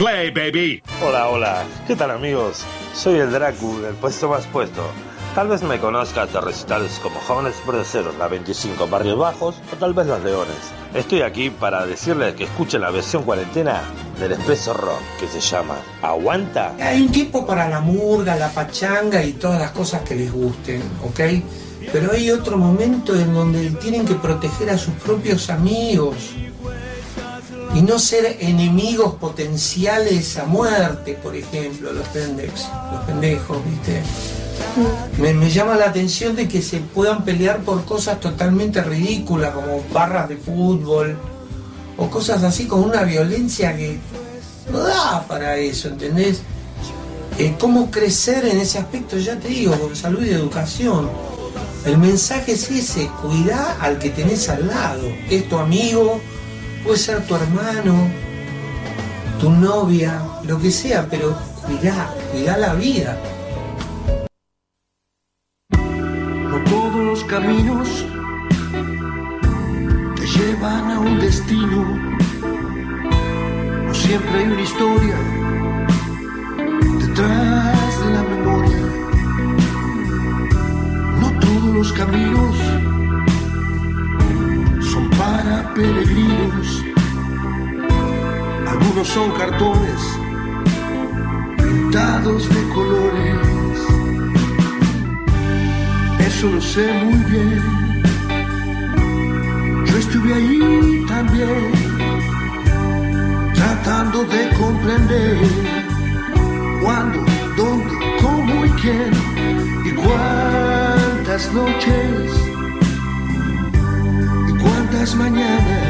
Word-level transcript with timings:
Play, 0.00 0.30
baby. 0.30 0.82
Hola, 1.04 1.28
hola. 1.28 1.64
¿Qué 1.86 1.94
tal 1.94 2.10
amigos? 2.10 2.64
Soy 2.94 3.18
el 3.18 3.30
Dracu 3.30 3.82
del 3.82 3.94
puesto 3.96 4.30
más 4.30 4.46
puesto. 4.46 4.82
Tal 5.34 5.48
vez 5.48 5.62
me 5.62 5.78
conozcas 5.78 6.32
de 6.32 6.40
recitales 6.40 6.98
como 7.02 7.20
Jóvenes 7.20 7.56
Braceros, 7.66 8.16
la 8.16 8.26
25 8.26 8.88
Barrios 8.88 9.18
Bajos 9.18 9.56
o 9.70 9.76
tal 9.76 9.92
vez 9.92 10.06
Los 10.06 10.24
Leones. 10.24 10.56
Estoy 10.94 11.20
aquí 11.20 11.50
para 11.50 11.84
decirles 11.84 12.34
que 12.34 12.44
escuchen 12.44 12.80
la 12.80 12.90
versión 12.90 13.24
cuarentena 13.24 13.82
del 14.18 14.32
Expreso 14.32 14.72
Rock 14.72 15.02
que 15.20 15.28
se 15.28 15.40
llama 15.42 15.76
Aguanta. 16.00 16.74
Hay 16.80 17.02
un 17.02 17.12
tiempo 17.12 17.44
para 17.44 17.68
la 17.68 17.80
murga, 17.82 18.36
la 18.36 18.48
pachanga 18.48 19.22
y 19.22 19.34
todas 19.34 19.60
las 19.60 19.72
cosas 19.72 20.00
que 20.00 20.14
les 20.14 20.32
gusten, 20.32 20.80
¿ok? 21.04 21.20
Pero 21.92 22.12
hay 22.12 22.30
otro 22.30 22.56
momento 22.56 23.14
en 23.14 23.34
donde 23.34 23.68
tienen 23.72 24.06
que 24.06 24.14
proteger 24.14 24.70
a 24.70 24.78
sus 24.78 24.94
propios 24.94 25.50
amigos 25.50 26.36
y 27.74 27.82
no 27.82 27.98
ser 27.98 28.38
enemigos 28.40 29.14
potenciales 29.14 30.36
a 30.38 30.44
muerte, 30.44 31.18
por 31.22 31.36
ejemplo, 31.36 31.92
los 31.92 32.06
pendejos, 32.08 32.68
los 32.92 33.04
pendejos, 33.04 33.58
¿viste? 33.64 34.02
Me, 35.18 35.32
me 35.34 35.50
llama 35.50 35.76
la 35.76 35.86
atención 35.86 36.36
de 36.36 36.48
que 36.48 36.62
se 36.62 36.80
puedan 36.80 37.24
pelear 37.24 37.60
por 37.60 37.84
cosas 37.84 38.20
totalmente 38.20 38.82
ridículas, 38.82 39.54
como 39.54 39.82
barras 39.92 40.28
de 40.28 40.36
fútbol, 40.36 41.16
o 41.96 42.08
cosas 42.08 42.42
así 42.42 42.66
con 42.66 42.82
una 42.82 43.02
violencia 43.02 43.76
que 43.76 43.98
no 44.72 44.80
da 44.80 45.24
para 45.28 45.56
eso, 45.56 45.88
¿entendés? 45.88 46.42
Eh, 47.38 47.54
¿Cómo 47.58 47.90
crecer 47.90 48.44
en 48.46 48.58
ese 48.58 48.78
aspecto? 48.78 49.16
Ya 49.18 49.38
te 49.38 49.48
digo, 49.48 49.78
con 49.78 49.94
salud 49.94 50.24
y 50.24 50.30
educación. 50.30 51.08
El 51.84 51.98
mensaje 51.98 52.52
es 52.52 52.70
ese, 52.70 53.08
cuidá 53.22 53.78
al 53.80 53.98
que 53.98 54.10
tenés 54.10 54.48
al 54.48 54.66
lado. 54.66 55.02
Es 55.30 55.48
tu 55.48 55.56
amigo, 55.56 56.20
puede 56.82 56.98
ser 56.98 57.26
tu 57.26 57.34
hermano, 57.34 58.10
tu 59.40 59.50
novia, 59.50 60.22
lo 60.46 60.58
que 60.60 60.70
sea, 60.70 61.06
pero 61.08 61.36
cuidá, 61.66 62.14
cuidá 62.32 62.56
la 62.56 62.74
vida. 62.74 63.18
No 65.70 66.64
todos 66.64 67.04
los 67.04 67.24
caminos 67.24 68.04
te 70.16 70.26
llevan 70.26 70.90
a 70.90 71.00
un 71.00 71.18
destino. 71.18 71.84
No 73.86 73.94
siempre 73.94 74.38
hay 74.38 74.44
una 74.46 74.62
historia 74.62 74.99
son 89.14 89.32
cartones 89.32 90.00
pintados 91.56 92.48
de 92.48 92.68
colores. 92.68 93.78
Eso 96.28 96.46
lo 96.52 96.60
sé 96.60 96.92
muy 97.04 97.18
bien. 97.32 97.62
Yo 99.86 99.96
estuve 99.98 100.32
ahí 100.32 101.04
también, 101.08 101.72
tratando 103.54 104.22
de 104.24 104.48
comprender 104.56 105.38
cuándo, 106.82 107.24
dónde, 107.56 107.94
cómo 108.22 108.64
y 108.64 108.70
quién 108.80 109.10
y 109.86 109.90
cuántas 109.90 111.52
noches 111.52 112.32
y 114.48 114.52
cuántas 114.62 115.14
mañanas, 115.16 115.89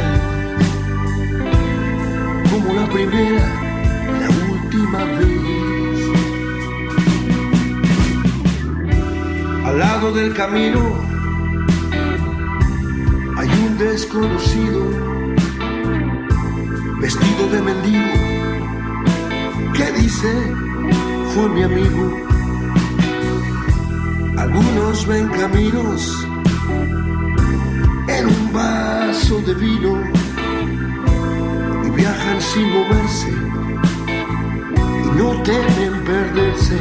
la 2.75 2.89
primera, 2.89 3.45
la 4.21 4.29
última 4.53 5.05
vez. 5.05 5.41
Al 9.65 9.79
lado 9.79 10.13
del 10.13 10.35
camino 10.35 10.81
hay 13.37 13.49
un 13.67 13.79
desconocido 13.79 14.81
vestido 17.01 17.49
de 17.53 17.63
mendigo 17.63 18.13
que 19.75 19.93
dice 20.01 20.33
fue 21.35 21.49
mi 21.49 21.63
amigo. 21.63 22.17
Algunos 24.37 25.07
ven 25.07 25.29
caminos 25.29 26.27
en 28.09 28.27
un 28.27 28.53
vaso 28.53 29.41
de 29.43 29.55
vino 29.55 30.20
viajan 32.11 32.41
sin 32.41 32.71
moverse 32.71 33.31
y 35.05 35.09
no 35.19 35.43
temen 35.43 36.05
perderse 36.05 36.79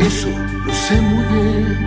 eso 0.00 0.28
lo 0.66 0.74
sé 0.74 1.00
muy 1.00 1.24
bien. 1.32 1.84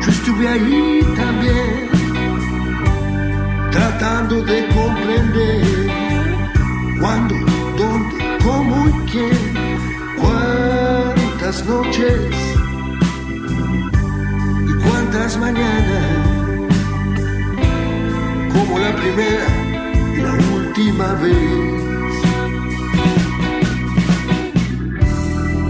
Yo 0.00 0.10
estuve 0.10 0.48
ahí 0.48 1.00
también, 1.14 1.88
tratando 3.70 4.42
de 4.42 4.66
comprender 4.68 5.90
cuándo, 7.00 7.34
dónde, 7.78 8.16
cómo 8.42 8.88
y 8.88 8.92
quién, 9.10 9.40
cuántas 10.20 11.64
noches 11.66 12.30
y 14.70 14.72
cuántas 14.84 15.36
mañanas, 15.38 16.21
la 18.78 18.94
primera 18.96 19.46
y 20.14 20.20
la 20.20 20.32
última 20.56 21.14
vez. 21.14 21.82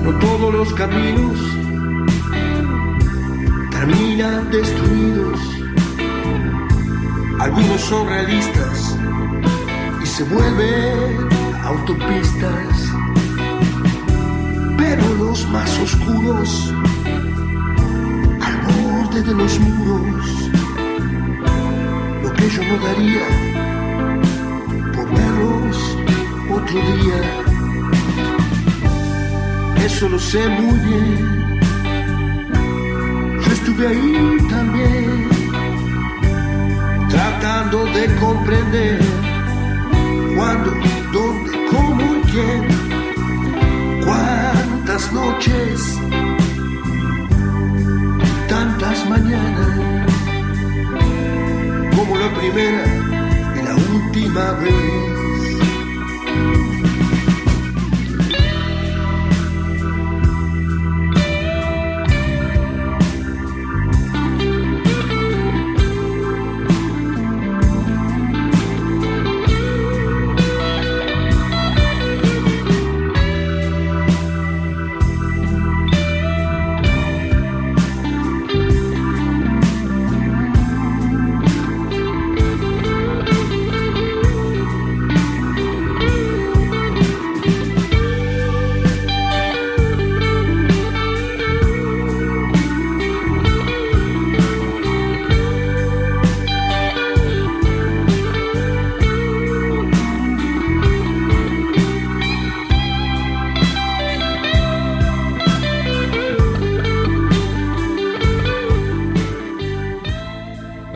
no 0.03 0.19
todos 0.19 0.53
los 0.53 0.75
caminos 0.75 1.39
terminan 3.71 4.51
destruidos. 4.51 5.39
Algunos 7.39 7.81
son 7.81 8.09
realistas 8.09 8.97
y 10.03 10.07
se 10.07 10.25
vuelven 10.25 11.29
autopistas. 11.65 12.93
Pero 14.77 15.15
los 15.15 15.49
más 15.49 15.79
oscuros, 15.79 16.75
al 18.41 18.57
borde 18.67 19.23
de 19.23 19.34
los 19.34 19.59
muros, 19.61 20.41
yo 22.53 22.63
no 22.65 22.77
daría 22.87 23.27
por 24.95 25.07
verlos 25.11 25.79
otro 26.51 26.81
día 26.97 27.43
eso 29.85 30.09
lo 30.09 30.19
sé 30.19 30.49
muy 30.49 30.79
bien. 30.79 31.61
Yo 33.45 33.53
estuve 33.53 33.87
ahí 33.87 34.39
también, 34.49 35.29
tratando 37.09 37.85
de 37.87 38.15
comprender 38.17 39.01
cuándo, 40.37 40.71
dónde, 41.13 41.51
cómo 41.71 42.03
y 42.17 42.23
quién, 42.31 42.63
cuántas 44.05 45.13
noches, 45.13 45.99
tantas 48.49 49.09
mañanas, 49.09 50.07
la 52.22 52.33
primera 52.38 52.84
y 53.56 53.62
la 53.65 53.75
última 53.75 54.53
vez. 54.60 55.22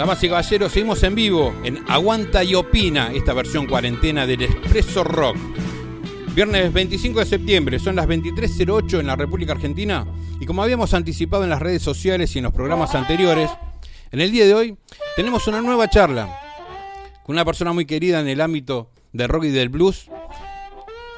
Damas 0.06 0.22
y 0.22 0.28
caballeros, 0.28 0.70
seguimos 0.70 1.02
en 1.02 1.16
vivo 1.16 1.52
en 1.64 1.82
Aguanta 1.88 2.44
y 2.44 2.54
Opina, 2.54 3.10
esta 3.12 3.32
versión 3.32 3.66
cuarentena 3.66 4.24
del 4.24 4.42
Expreso 4.42 5.02
Rock. 5.02 5.36
Viernes 6.32 6.72
25 6.72 7.18
de 7.18 7.26
septiembre, 7.26 7.80
son 7.80 7.96
las 7.96 8.06
23.08 8.06 9.00
en 9.00 9.08
la 9.08 9.16
República 9.16 9.54
Argentina 9.54 10.06
y 10.38 10.46
como 10.46 10.62
habíamos 10.62 10.94
anticipado 10.94 11.42
en 11.42 11.50
las 11.50 11.58
redes 11.58 11.82
sociales 11.82 12.32
y 12.36 12.38
en 12.38 12.44
los 12.44 12.52
programas 12.52 12.94
anteriores, 12.94 13.50
en 14.12 14.20
el 14.20 14.30
día 14.30 14.46
de 14.46 14.54
hoy 14.54 14.76
tenemos 15.16 15.48
una 15.48 15.60
nueva 15.60 15.90
charla 15.90 16.38
con 17.24 17.34
una 17.34 17.44
persona 17.44 17.72
muy 17.72 17.84
querida 17.84 18.20
en 18.20 18.28
el 18.28 18.40
ámbito 18.40 18.92
del 19.12 19.28
rock 19.28 19.46
y 19.46 19.50
del 19.50 19.70
blues, 19.70 20.08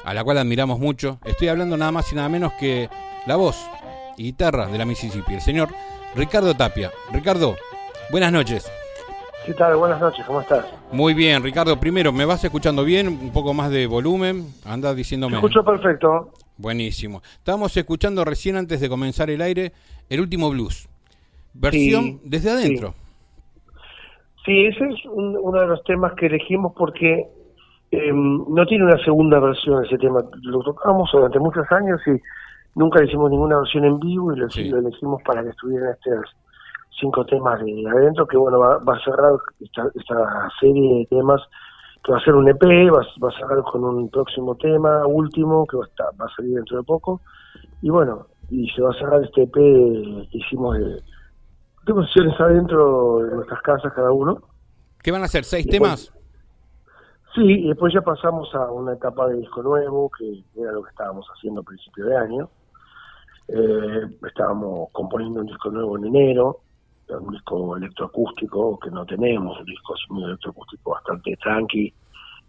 a 0.03 0.15
la 0.15 0.23
cual 0.23 0.39
admiramos 0.39 0.79
mucho. 0.79 1.19
Estoy 1.25 1.49
hablando 1.49 1.77
nada 1.77 1.91
más 1.91 2.11
y 2.11 2.15
nada 2.15 2.27
menos 2.27 2.53
que 2.53 2.89
la 3.27 3.35
voz 3.35 3.55
y 4.17 4.23
guitarra 4.23 4.65
de 4.65 4.79
la 4.79 4.85
Mississippi, 4.85 5.35
el 5.35 5.41
señor 5.41 5.69
Ricardo 6.15 6.55
Tapia. 6.55 6.91
Ricardo, 7.13 7.55
buenas 8.11 8.31
noches. 8.31 8.71
¿Qué 9.45 9.53
tal? 9.53 9.75
Buenas 9.77 9.99
noches, 9.99 10.25
¿cómo 10.25 10.41
estás? 10.41 10.65
Muy 10.91 11.13
bien, 11.13 11.41
Ricardo. 11.41 11.79
Primero, 11.79 12.11
¿me 12.11 12.25
vas 12.25 12.43
escuchando 12.43 12.83
bien? 12.83 13.07
Un 13.07 13.31
poco 13.31 13.53
más 13.53 13.71
de 13.71 13.87
volumen. 13.87 14.47
Anda 14.65 14.93
diciéndome. 14.93 15.31
Te 15.31 15.37
escucho 15.37 15.63
perfecto. 15.63 16.31
Buenísimo. 16.57 17.21
Estábamos 17.37 17.75
escuchando 17.77 18.25
recién 18.25 18.57
antes 18.57 18.81
de 18.81 18.89
comenzar 18.89 19.29
el 19.29 19.41
aire 19.41 19.71
el 20.09 20.19
último 20.19 20.49
blues. 20.49 20.89
Versión 21.53 22.19
desde 22.23 22.51
adentro. 22.51 22.93
Sí, 24.45 24.65
ese 24.65 24.85
es 24.85 25.05
uno 25.05 25.59
de 25.59 25.67
los 25.67 25.83
temas 25.83 26.13
que 26.13 26.27
elegimos 26.27 26.73
porque 26.77 27.27
em, 27.91 28.45
no 28.47 28.65
tiene 28.65 28.85
una 28.85 29.03
segunda 29.03 29.39
versión 29.39 29.85
ese 29.85 29.97
tema. 29.97 30.21
Lo 30.41 30.61
tocamos 30.61 31.09
durante 31.11 31.39
muchos 31.39 31.65
años 31.71 32.01
y 32.07 32.19
nunca 32.75 33.03
hicimos 33.03 33.31
ninguna 33.31 33.57
versión 33.59 33.85
en 33.85 33.99
vivo 33.99 34.33
y 34.33 34.39
lo, 34.39 34.47
elegimos 34.47 35.21
para 35.23 35.43
que 35.43 35.49
estuvieran 35.49 35.91
estos 35.91 36.35
cinco 36.99 37.25
temas 37.25 37.59
de 37.63 37.83
adentro, 37.87 38.27
que 38.27 38.37
bueno, 38.37 38.59
va, 38.59 38.75
a 38.75 39.03
cerrar 39.03 39.33
esta, 39.59 39.89
esta, 39.95 40.49
serie 40.59 40.99
de 40.99 41.05
temas, 41.05 41.41
que 42.03 42.11
va 42.11 42.17
a 42.17 42.23
ser 42.23 42.35
un 42.35 42.47
EP, 42.47 42.61
va, 42.61 43.01
a 43.01 43.37
cerrar 43.37 43.63
con 43.63 43.83
un 43.83 44.09
próximo 44.09 44.55
tema, 44.55 45.05
último, 45.07 45.65
que 45.67 45.77
va 45.77 45.85
a, 45.85 45.87
estar, 45.87 46.07
va 46.19 46.25
a 46.25 46.35
salir 46.35 46.55
dentro 46.55 46.77
de 46.77 46.83
poco, 46.83 47.21
y 47.81 47.89
bueno, 47.89 48.27
y 48.49 48.69
se 48.69 48.81
va 48.81 48.91
a 48.91 48.93
cerrar 48.93 49.23
este 49.23 49.43
EP 49.43 49.53
que 49.53 50.37
hicimos 50.37 50.77
de, 50.77 51.01
de 51.85 52.05
sesiones 52.07 52.39
adentro 52.39 53.19
de 53.19 53.35
nuestras 53.35 53.61
casas 53.61 53.93
cada 53.93 54.11
uno. 54.11 54.41
¿Qué 55.01 55.11
van 55.11 55.23
a 55.23 55.27
ser? 55.27 55.43
¿Seis 55.43 55.67
temas? 55.67 56.13
Sí, 57.35 57.43
y 57.43 57.67
después 57.67 57.93
ya 57.93 58.01
pasamos 58.01 58.53
a 58.55 58.71
una 58.71 58.93
etapa 58.93 59.27
de 59.27 59.37
disco 59.37 59.61
nuevo, 59.61 60.09
que 60.17 60.43
era 60.59 60.71
lo 60.71 60.83
que 60.83 60.89
estábamos 60.89 61.27
haciendo 61.35 61.61
a 61.61 61.63
principio 61.63 62.05
de 62.05 62.17
año. 62.17 62.49
Eh, 63.47 64.17
estábamos 64.27 64.89
componiendo 64.91 65.41
un 65.41 65.47
disco 65.47 65.69
nuevo 65.69 65.97
en 65.97 66.05
enero, 66.05 66.59
un 67.09 67.31
disco 67.31 67.77
electroacústico 67.77 68.79
que 68.79 68.91
no 68.91 69.05
tenemos, 69.05 69.59
un 69.59 69.65
disco 69.65 69.95
electroacústico 70.25 70.91
bastante 70.91 71.35
tranqui 71.37 71.93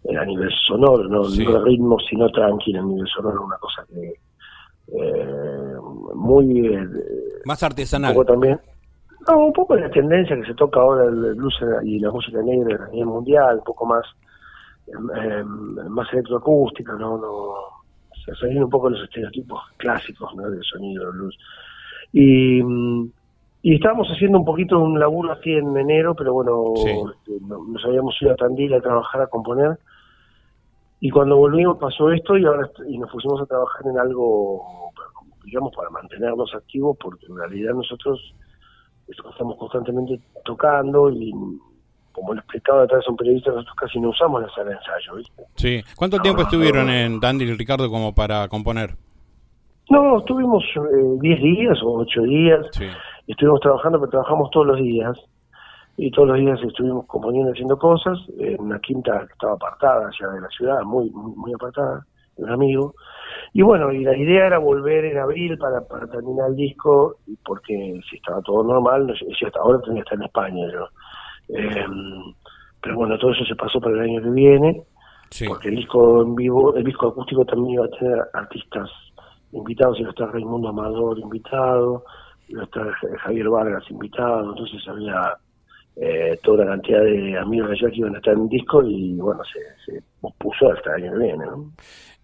eh, 0.03 0.17
a 0.17 0.25
nivel 0.25 0.51
sonoro, 0.67 1.07
no, 1.07 1.27
de 1.29 1.59
ritmo, 1.63 1.97
sino 1.99 2.29
tranqui 2.29 2.75
a 2.75 2.81
nivel 2.81 3.07
sonoro, 3.07 3.45
una 3.45 3.57
cosa 3.57 3.85
que 3.87 4.13
eh, 4.93 5.75
muy... 6.15 6.67
Eh, 6.67 6.87
Más 7.45 7.61
artesanal. 7.63 8.11
Un 8.11 8.15
poco 8.15 8.33
también, 8.33 8.59
no, 9.27 9.45
un 9.45 9.53
poco 9.53 9.75
la 9.75 9.89
tendencia 9.89 10.35
que 10.35 10.45
se 10.45 10.55
toca 10.55 10.79
ahora 10.79 11.05
el 11.05 11.35
blues 11.35 11.59
y 11.83 11.99
la 11.99 12.11
música 12.11 12.41
negra 12.41 12.85
a 12.85 12.89
nivel 12.89 13.07
mundial, 13.07 13.57
un 13.57 13.63
poco 13.63 13.85
más 13.85 14.05
más 15.87 16.11
electroacústica, 16.11 16.93
no, 16.93 17.17
no 17.17 17.53
se 18.25 18.35
salen 18.35 18.63
un 18.63 18.69
poco 18.69 18.89
los 18.89 19.03
estereotipos 19.03 19.61
clásicos 19.77 20.35
¿no? 20.35 20.49
del 20.49 20.63
sonido 20.63 21.05
del 21.05 21.13
blues. 21.13 21.37
Y, 22.13 22.61
y 23.63 23.75
estábamos 23.75 24.07
haciendo 24.07 24.39
un 24.39 24.45
poquito 24.45 24.79
un 24.79 24.99
laburo 24.99 25.31
aquí 25.31 25.53
en 25.53 25.75
enero, 25.77 26.15
pero 26.15 26.33
bueno, 26.33 26.73
este, 26.75 27.39
nos 27.45 27.85
habíamos 27.85 28.19
ido 28.21 28.31
a 28.31 28.35
Tandil 28.35 28.73
a 28.73 28.81
trabajar, 28.81 29.21
a 29.21 29.27
componer. 29.27 29.77
Y 30.99 31.09
cuando 31.09 31.37
volvimos 31.37 31.77
pasó 31.77 32.11
esto 32.11 32.37
y 32.37 32.45
ahora 32.45 32.69
y 32.87 32.97
nos 32.97 33.11
pusimos 33.11 33.39
a 33.41 33.45
trabajar 33.45 33.85
en 33.85 33.99
algo, 33.99 34.91
digamos, 35.43 35.75
para 35.75 35.89
mantenernos 35.91 36.53
activos, 36.55 36.97
porque 36.99 37.25
en 37.27 37.37
realidad 37.37 37.73
nosotros 37.73 38.33
estamos 39.07 39.57
constantemente 39.57 40.19
tocando 40.43 41.11
y 41.11 41.31
como 42.11 42.33
lo 42.33 42.39
explicaba 42.39 42.81
detrás 42.81 43.03
de 43.05 43.11
un 43.11 43.17
periodista, 43.17 43.51
nosotros 43.51 43.75
casi 43.75 43.99
no 43.99 44.09
usamos 44.09 44.41
la 44.41 44.49
sala 44.49 44.71
de 44.71 44.75
ensayo, 44.75 45.15
¿viste? 45.15 45.43
Sí. 45.55 45.83
¿Cuánto 45.95 46.17
tiempo 46.19 46.41
estuvieron 46.41 46.89
en 46.89 47.19
Dandy 47.19 47.45
Ricardo 47.53 47.89
como 47.89 48.13
para 48.13 48.47
componer? 48.47 48.95
No, 49.89 50.19
estuvimos 50.19 50.63
10 51.21 51.39
eh, 51.39 51.41
días 51.41 51.77
o 51.83 51.99
8 51.99 52.21
días. 52.23 52.65
Sí. 52.71 52.87
Estuvimos 53.31 53.61
trabajando, 53.61 53.97
pero 53.97 54.11
trabajamos 54.11 54.51
todos 54.51 54.67
los 54.67 54.77
días. 54.77 55.17
Y 55.97 56.11
todos 56.11 56.29
los 56.29 56.37
días 56.37 56.59
estuvimos 56.63 57.05
componiendo, 57.05 57.51
haciendo 57.51 57.77
cosas, 57.77 58.17
en 58.37 58.59
una 58.59 58.79
quinta 58.79 59.25
que 59.25 59.33
estaba 59.33 59.53
apartada 59.53 60.07
allá 60.07 60.33
de 60.33 60.41
la 60.41 60.47
ciudad, 60.49 60.81
muy, 60.83 61.09
muy, 61.11 61.53
apartada, 61.53 62.05
de 62.37 62.43
un 62.43 62.49
amigo. 62.49 62.95
Y 63.53 63.61
bueno, 63.61 63.91
y 63.91 64.03
la 64.03 64.17
idea 64.17 64.47
era 64.47 64.57
volver 64.57 65.05
en 65.05 65.17
abril 65.17 65.57
para, 65.57 65.81
para 65.81 66.07
terminar 66.07 66.49
el 66.49 66.55
disco, 66.55 67.17
porque 67.45 67.99
si 68.09 68.17
estaba 68.17 68.41
todo 68.41 68.63
normal, 68.63 69.07
no 69.07 69.15
sé, 69.15 69.25
si 69.37 69.45
hasta 69.45 69.59
ahora 69.59 69.79
tenía 69.81 70.01
que 70.03 70.15
estar 70.15 70.17
en 70.17 70.25
España 70.25 70.71
yo. 70.71 70.87
Eh, 71.49 71.85
pero 72.81 72.95
bueno, 72.95 73.17
todo 73.17 73.31
eso 73.31 73.45
se 73.45 73.55
pasó 73.55 73.79
para 73.79 73.95
el 73.95 74.09
año 74.09 74.21
que 74.21 74.29
viene, 74.29 74.83
porque 75.47 75.69
el 75.69 75.75
disco 75.75 76.21
en 76.21 76.35
vivo, 76.35 76.75
el 76.75 76.83
disco 76.83 77.09
acústico 77.09 77.45
también 77.45 77.75
iba 77.75 77.85
a 77.85 77.99
tener 77.99 78.19
artistas 78.33 78.89
invitados, 79.51 79.99
iba 79.99 80.09
a 80.09 80.11
estar 80.11 80.31
Raimundo 80.31 80.69
Amador 80.69 81.19
invitado, 81.19 82.03
iba 82.51 82.61
a 82.61 82.65
estar 82.65 82.91
Javier 83.19 83.49
Vargas 83.49 83.83
invitado, 83.89 84.51
entonces 84.51 84.87
había 84.87 85.37
eh, 85.95 86.39
toda 86.43 86.65
la 86.65 86.71
cantidad 86.71 87.01
de 87.03 87.37
amigos 87.37 87.69
de 87.69 87.75
allá 87.75 87.91
que 87.91 87.97
iban 87.97 88.15
a 88.15 88.17
estar 88.17 88.33
en 88.33 88.41
el 88.41 88.49
disco 88.49 88.83
y 88.83 89.15
bueno, 89.15 89.41
se, 89.43 89.91
se 89.91 90.03
puso 90.37 90.71
hasta 90.71 90.95
el 90.95 91.03
año 91.03 91.13
que 91.13 91.19
viene. 91.19 91.45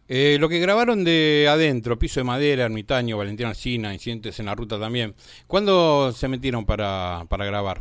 Eh, 0.10 0.38
lo 0.40 0.48
que 0.48 0.60
grabaron 0.60 1.04
de 1.04 1.48
adentro, 1.50 2.00
Piso 2.00 2.22
de 2.22 2.24
Madera, 2.24 2.64
Ermitaño, 2.64 3.18
Valentina 3.18 3.50
Alcina, 3.50 3.94
Incidentes 3.94 4.40
en 4.40 4.46
la 4.46 4.56
Ruta 4.56 4.80
también, 4.80 5.14
¿cuándo 5.48 6.12
se 6.14 6.30
metieron 6.30 6.66
para, 6.66 7.24
para 7.30 7.46
grabar? 7.46 7.80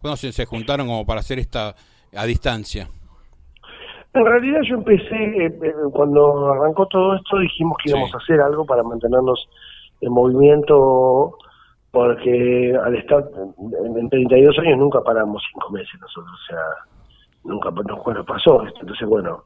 ¿Cuándo 0.00 0.16
se, 0.16 0.46
juntaron 0.46 0.86
como 0.86 1.04
para 1.04 1.20
hacer 1.20 1.38
esta 1.38 1.74
a 2.14 2.24
distancia? 2.24 2.88
En 4.14 4.24
realidad 4.24 4.60
yo 4.66 4.76
empecé, 4.76 5.14
eh, 5.14 5.58
eh, 5.62 5.72
cuando 5.92 6.50
arrancó 6.50 6.86
todo 6.86 7.16
esto, 7.16 7.38
dijimos 7.38 7.76
que 7.84 7.90
íbamos 7.90 8.14
a 8.14 8.18
hacer 8.18 8.40
algo 8.40 8.64
para 8.64 8.82
mantenernos 8.82 9.46
en 10.00 10.12
movimiento, 10.12 11.36
porque 11.96 12.78
al 12.84 12.94
estar 12.94 13.24
en, 13.96 14.10
32 14.10 14.58
años 14.58 14.78
nunca 14.78 15.00
paramos 15.00 15.42
cinco 15.50 15.70
meses 15.70 15.98
nosotros, 15.98 16.30
o 16.30 16.46
sea, 16.46 16.60
nunca 17.42 17.70
bueno, 17.70 18.22
pasó 18.22 18.62
esto. 18.66 18.80
Entonces, 18.82 19.08
bueno, 19.08 19.44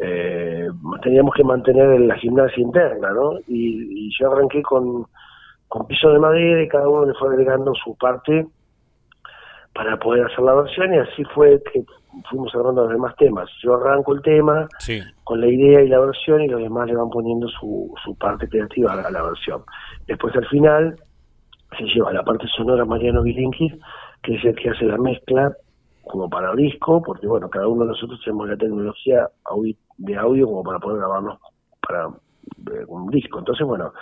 eh, 0.00 0.68
teníamos 1.02 1.34
que 1.34 1.42
mantener 1.42 2.00
la 2.02 2.14
gimnasia 2.14 2.62
interna, 2.62 3.10
¿no? 3.10 3.40
Y, 3.48 4.06
y 4.06 4.10
yo 4.16 4.30
arranqué 4.30 4.62
con, 4.62 5.04
con 5.66 5.88
piso 5.88 6.12
de 6.12 6.20
madera 6.20 6.62
y 6.62 6.68
cada 6.68 6.88
uno 6.88 7.06
le 7.06 7.14
fue 7.14 7.30
agregando 7.30 7.74
su 7.74 7.96
parte 7.96 8.46
para 9.74 9.98
poder 9.98 10.26
hacer 10.26 10.44
la 10.44 10.54
versión 10.54 10.94
y 10.94 10.98
así 10.98 11.24
fue 11.34 11.60
que 11.72 11.82
fuimos 12.30 12.54
hablando 12.54 12.82
los 12.82 12.92
demás 12.92 13.16
temas. 13.16 13.50
Yo 13.64 13.74
arranco 13.74 14.14
el 14.14 14.22
tema 14.22 14.68
con 15.24 15.40
la 15.40 15.48
idea 15.48 15.82
y 15.82 15.88
la 15.88 15.98
versión 15.98 16.40
y 16.40 16.46
los 16.46 16.60
demás 16.60 16.86
le 16.86 16.94
van 16.94 17.10
poniendo 17.10 17.48
su, 17.48 17.92
su 18.04 18.14
parte 18.14 18.48
creativa 18.48 18.92
a 18.92 19.10
la, 19.10 19.22
versión. 19.22 19.64
Después 20.06 20.36
al 20.36 20.46
final 20.46 20.94
se 21.78 21.84
lleva 21.84 22.12
la 22.12 22.22
parte 22.22 22.46
sonora 22.48 22.84
Mariano 22.84 23.22
Bilinkis, 23.22 23.74
que 24.22 24.34
es 24.34 24.44
el 24.44 24.54
que 24.54 24.70
hace 24.70 24.84
la 24.84 24.98
mezcla 24.98 25.52
como 26.04 26.28
para 26.28 26.54
disco, 26.54 27.02
porque 27.02 27.26
bueno, 27.26 27.48
cada 27.48 27.68
uno 27.68 27.84
de 27.84 27.90
nosotros 27.90 28.20
tenemos 28.24 28.48
la 28.48 28.56
tecnología 28.56 29.28
de 29.98 30.16
audio 30.16 30.46
como 30.46 30.62
para 30.64 30.78
poder 30.78 30.98
grabarnos 30.98 31.38
para 31.86 32.06
eh, 32.06 32.84
un 32.88 33.08
disco. 33.10 33.38
Entonces, 33.38 33.66
bueno, 33.66 33.92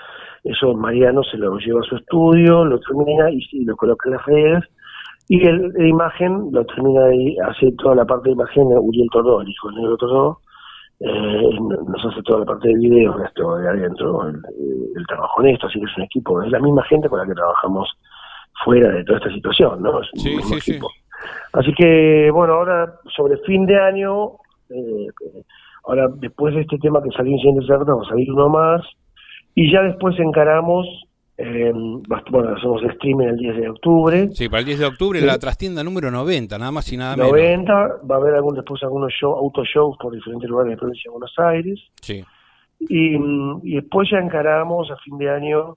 eso 0.44 0.74
Mariano 0.74 1.22
se 1.24 1.36
lo 1.36 1.56
lleva 1.58 1.80
a 1.80 1.88
su 1.88 1.96
estudio, 1.96 2.64
lo 2.64 2.80
termina 2.80 3.30
y, 3.30 3.40
y 3.52 3.64
lo 3.64 3.76
coloca 3.76 4.08
en 4.08 4.14
las 4.14 4.24
redes 4.24 4.64
y 5.28 5.40
la 5.40 5.86
imagen 5.86 6.48
lo 6.52 6.64
termina 6.64 7.04
ahí, 7.04 7.36
hace 7.46 7.70
toda 7.72 7.94
la 7.94 8.06
parte 8.06 8.30
de 8.30 8.32
imagen 8.32 8.64
Uriel 8.64 9.08
Tordó, 9.12 9.42
el 9.42 9.48
hijo 9.48 9.68
del 9.68 9.76
negro 9.76 9.96
Tordó, 9.98 10.40
eh, 11.00 11.50
nos 11.60 12.04
hace 12.04 12.22
toda 12.22 12.40
la 12.40 12.46
parte 12.46 12.68
de 12.68 12.74
video, 12.74 13.22
esto 13.24 13.56
de 13.56 13.68
adentro, 13.68 14.28
el, 14.28 14.36
el, 14.96 15.06
trabajo 15.06 15.42
en 15.42 15.50
esto, 15.50 15.68
así 15.68 15.78
que 15.78 15.86
es 15.86 15.96
un 15.96 16.04
equipo, 16.04 16.42
es 16.42 16.50
la 16.50 16.58
misma 16.58 16.82
gente 16.84 17.08
con 17.08 17.20
la 17.20 17.26
que 17.26 17.34
trabajamos 17.34 17.88
fuera 18.64 18.90
de 18.90 19.04
toda 19.04 19.18
esta 19.18 19.32
situación, 19.32 19.82
¿no? 19.82 20.00
Es 20.00 20.08
sí, 20.14 20.36
sí, 20.42 20.60
Sí. 20.60 20.80
Así 21.52 21.72
que, 21.74 22.30
bueno, 22.32 22.54
ahora 22.54 22.94
sobre 23.16 23.38
fin 23.38 23.66
de 23.66 23.78
año, 23.78 24.32
eh, 24.70 25.08
ahora 25.84 26.08
después 26.16 26.54
de 26.54 26.60
este 26.62 26.78
tema 26.78 27.02
que 27.02 27.10
salió 27.10 27.36
en 27.36 27.66
Cerdo, 27.66 27.84
vamos 27.84 28.06
a 28.06 28.10
salir 28.10 28.32
uno 28.32 28.48
más, 28.48 28.82
y 29.54 29.72
ya 29.72 29.82
después 29.82 30.18
encaramos 30.18 30.86
eh, 31.40 31.72
bueno, 31.72 32.56
hacemos 32.56 32.82
streaming 32.82 33.28
el 33.28 33.36
10 33.36 33.56
de 33.56 33.68
octubre. 33.68 34.28
Sí, 34.32 34.48
para 34.48 34.58
el 34.58 34.66
10 34.66 34.78
de 34.80 34.86
octubre 34.86 35.20
la 35.20 35.38
trastienda 35.38 35.84
número 35.84 36.10
90, 36.10 36.58
nada 36.58 36.72
más 36.72 36.92
y 36.92 36.96
nada 36.96 37.16
menos. 37.16 37.30
90, 37.30 37.72
va 38.10 38.16
a 38.16 38.18
haber 38.18 38.34
algún, 38.34 38.56
después 38.56 38.82
algunos 38.82 39.12
show, 39.12 39.34
autoshows 39.34 39.96
por 39.98 40.12
diferentes 40.12 40.50
lugares 40.50 40.70
de 40.70 40.74
la 40.74 40.80
provincia 40.80 41.04
de 41.08 41.12
Buenos 41.12 41.34
Aires. 41.38 41.80
Sí. 42.02 42.24
Y, 42.80 43.16
y 43.62 43.74
después 43.76 44.08
ya 44.10 44.18
encaramos 44.18 44.90
a 44.90 44.96
fin 44.96 45.16
de 45.16 45.30
año 45.30 45.76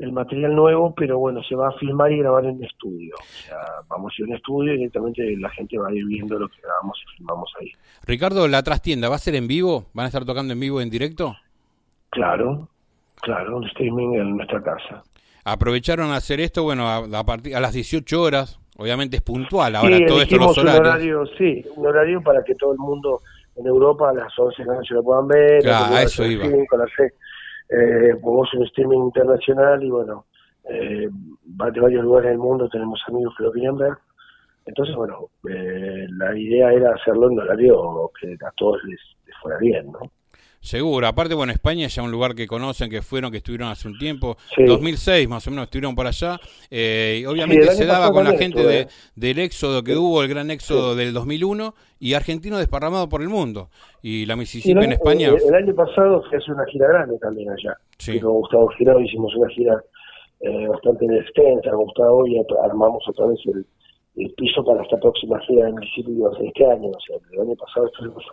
el 0.00 0.12
material 0.12 0.54
nuevo, 0.54 0.92
pero 0.96 1.18
bueno, 1.18 1.42
se 1.42 1.54
va 1.54 1.68
a 1.68 1.72
filmar 1.78 2.10
y 2.10 2.18
grabar 2.18 2.46
en 2.46 2.62
estudio. 2.64 3.14
O 3.20 3.24
sea, 3.24 3.58
vamos 3.88 4.12
a 4.12 4.22
ir 4.22 4.26
a 4.26 4.30
un 4.30 4.36
estudio 4.36 4.74
y 4.74 4.78
directamente 4.78 5.36
la 5.38 5.50
gente 5.50 5.78
va 5.78 5.88
a 5.88 5.94
ir 5.94 6.04
viendo 6.06 6.38
lo 6.38 6.48
que 6.48 6.60
grabamos 6.60 6.98
y 7.04 7.16
filmamos 7.16 7.52
ahí. 7.60 7.70
Ricardo, 8.04 8.48
la 8.48 8.62
trastienda, 8.64 9.08
¿va 9.08 9.16
a 9.16 9.20
ser 9.20 9.36
en 9.36 9.46
vivo? 9.46 9.86
¿Van 9.94 10.04
a 10.04 10.08
estar 10.08 10.24
tocando 10.24 10.52
en 10.52 10.60
vivo 10.60 10.80
en 10.80 10.90
directo? 10.90 11.36
Claro, 12.10 12.68
claro, 13.20 13.56
un 13.56 13.64
streaming 13.64 14.14
en 14.14 14.36
nuestra 14.36 14.62
casa. 14.62 15.02
Aprovecharon 15.44 16.10
a 16.10 16.16
hacer 16.16 16.40
esto, 16.40 16.62
bueno, 16.62 16.88
a, 16.88 16.98
a, 16.98 17.24
partir, 17.24 17.56
a 17.56 17.60
las 17.60 17.72
18 17.72 18.20
horas, 18.20 18.60
obviamente 18.76 19.16
es 19.16 19.22
puntual 19.22 19.76
ahora 19.76 19.98
todo 20.06 20.22
esto 20.22 20.36
los 20.36 20.58
horarios. 20.58 20.80
Un 20.80 20.86
horario, 20.86 21.26
sí, 21.38 21.64
un 21.76 21.86
horario 21.86 22.22
para 22.22 22.42
que 22.44 22.54
todo 22.54 22.72
el 22.72 22.78
mundo 22.78 23.22
en 23.56 23.66
Europa 23.66 24.10
a 24.10 24.14
las 24.14 24.38
11 24.38 24.62
de 24.62 24.68
la 24.68 24.74
noche 24.76 24.94
lo 24.94 25.02
puedan 25.02 25.26
ver. 25.26 25.62
Claro, 25.62 25.94
a 25.94 26.02
eso 26.02 26.24
iba. 26.24 26.44
Con 26.68 26.78
la 26.78 26.86
eh, 27.70 28.14
pues 28.22 28.54
un 28.54 28.64
streaming 28.64 28.98
internacional 28.98 29.82
y 29.82 29.90
bueno, 29.90 30.24
eh, 30.64 31.08
de 31.10 31.80
varios 31.80 32.02
lugares 32.02 32.30
del 32.30 32.38
mundo 32.38 32.68
tenemos 32.68 33.00
amigos 33.08 33.34
que 33.36 33.44
lo 33.44 33.52
querían 33.52 33.76
ver. 33.76 33.92
Entonces, 34.64 34.94
bueno, 34.94 35.30
eh, 35.48 36.06
la 36.10 36.36
idea 36.36 36.72
era 36.72 36.94
hacerlo 36.94 37.30
en 37.30 37.40
horario 37.40 38.10
que 38.20 38.34
a 38.34 38.50
todos 38.56 38.82
les, 38.84 39.00
fuera 39.42 39.58
bien, 39.58 39.90
¿no? 39.92 40.00
Seguro, 40.60 41.06
aparte, 41.06 41.34
bueno, 41.34 41.52
España 41.52 41.86
ya 41.86 42.02
un 42.02 42.10
lugar 42.10 42.34
que 42.34 42.46
conocen, 42.46 42.90
que 42.90 43.00
fueron, 43.00 43.30
que 43.30 43.38
estuvieron 43.38 43.68
hace 43.68 43.86
un 43.86 43.96
tiempo, 43.96 44.36
2006 44.58 45.28
más 45.28 45.46
o 45.46 45.50
menos 45.50 45.64
estuvieron 45.64 45.94
por 45.94 46.06
allá, 46.06 46.38
eh, 46.70 47.24
obviamente 47.28 47.68
se 47.68 47.86
daba 47.86 48.10
con 48.12 48.24
la 48.24 48.36
gente 48.36 48.62
de, 48.62 48.88
del 49.14 49.38
éxodo 49.38 49.82
que 49.84 49.96
hubo, 49.96 50.22
el 50.22 50.28
gran 50.28 50.50
éxodo 50.50 50.96
del 50.96 51.12
2001, 51.12 51.74
y 52.00 52.14
argentino 52.14 52.58
desparramado 52.58 53.08
por 53.08 53.22
el 53.22 53.28
mundo, 53.28 53.68
y 54.02 54.26
la 54.26 54.36
Mississippi 54.36 54.84
en 54.84 54.92
España... 54.92 55.28
El, 55.28 55.54
año 55.54 55.74
pasado 55.74 56.22
se 56.28 56.36
hace 56.36 56.50
una 56.50 56.64
gira 56.66 56.88
grande 56.88 57.18
también 57.18 57.50
allá, 57.50 57.76
sí. 57.98 58.18
con 58.20 58.32
Gustavo 58.32 58.68
Girado 58.76 59.00
hicimos 59.00 59.34
una 59.36 59.48
gira 59.50 59.82
eh, 60.40 60.66
bastante 60.68 61.06
extensa, 61.06 61.72
Gustavo, 61.72 62.26
y 62.26 62.36
armamos 62.64 63.02
otra 63.08 63.26
vez 63.26 63.38
el, 63.46 63.64
piso 64.36 64.64
para 64.64 64.82
esta 64.82 64.96
próxima 64.98 65.38
gira 65.40 65.66
de 65.66 65.72
Mississippi 65.74 66.16
que 66.16 66.22
va 66.22 66.30
a 66.30 66.36
ser 66.36 66.46
este 66.46 66.66
año, 66.66 66.88
o 66.88 67.00
sea, 67.00 67.16
el 67.32 67.40
año 67.40 67.54
pasado 67.54 67.86
estuvimos 67.86 68.24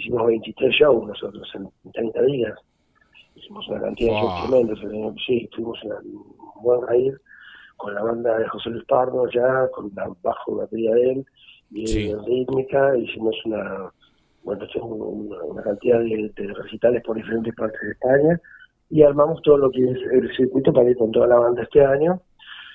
hicimos 0.00 0.26
23 0.26 0.74
shows 0.74 1.06
nosotros 1.06 1.48
en 1.54 1.92
30 1.92 2.22
días. 2.22 2.58
Hicimos 3.34 3.68
una 3.68 3.80
cantidad 3.82 4.12
de 4.12 4.20
shows 4.20 4.48
tremendos. 4.48 4.80
Sí, 5.26 5.48
fuimos 5.54 5.78
un 5.84 6.62
buen 6.62 6.86
raíz 6.86 7.14
con 7.76 7.94
la 7.94 8.02
banda 8.02 8.38
de 8.38 8.48
José 8.48 8.70
Luis 8.70 8.84
Pardo 8.84 9.28
ya, 9.30 9.68
con 9.72 9.90
la 9.94 10.10
bajo 10.22 10.56
batería 10.56 10.94
de 10.94 11.12
él, 11.12 11.26
y 11.70 12.10
en 12.10 12.24
rítmica, 12.26 12.96
hicimos 12.96 13.34
una, 13.46 13.90
bueno, 14.42 14.66
una, 14.82 15.42
una 15.44 15.62
cantidad 15.62 16.00
de, 16.00 16.30
recitales 16.62 17.02
por 17.02 17.16
diferentes 17.16 17.54
partes 17.54 17.80
de 17.80 17.92
España, 17.92 18.40
y 18.90 19.02
armamos 19.02 19.40
todo 19.42 19.56
lo 19.56 19.70
que 19.70 19.82
es 19.82 19.98
el 20.12 20.36
circuito 20.36 20.72
para 20.72 20.90
ir 20.90 20.96
con 20.96 21.10
toda 21.10 21.28
la 21.28 21.38
banda 21.38 21.62
este 21.62 21.82
año. 21.84 22.20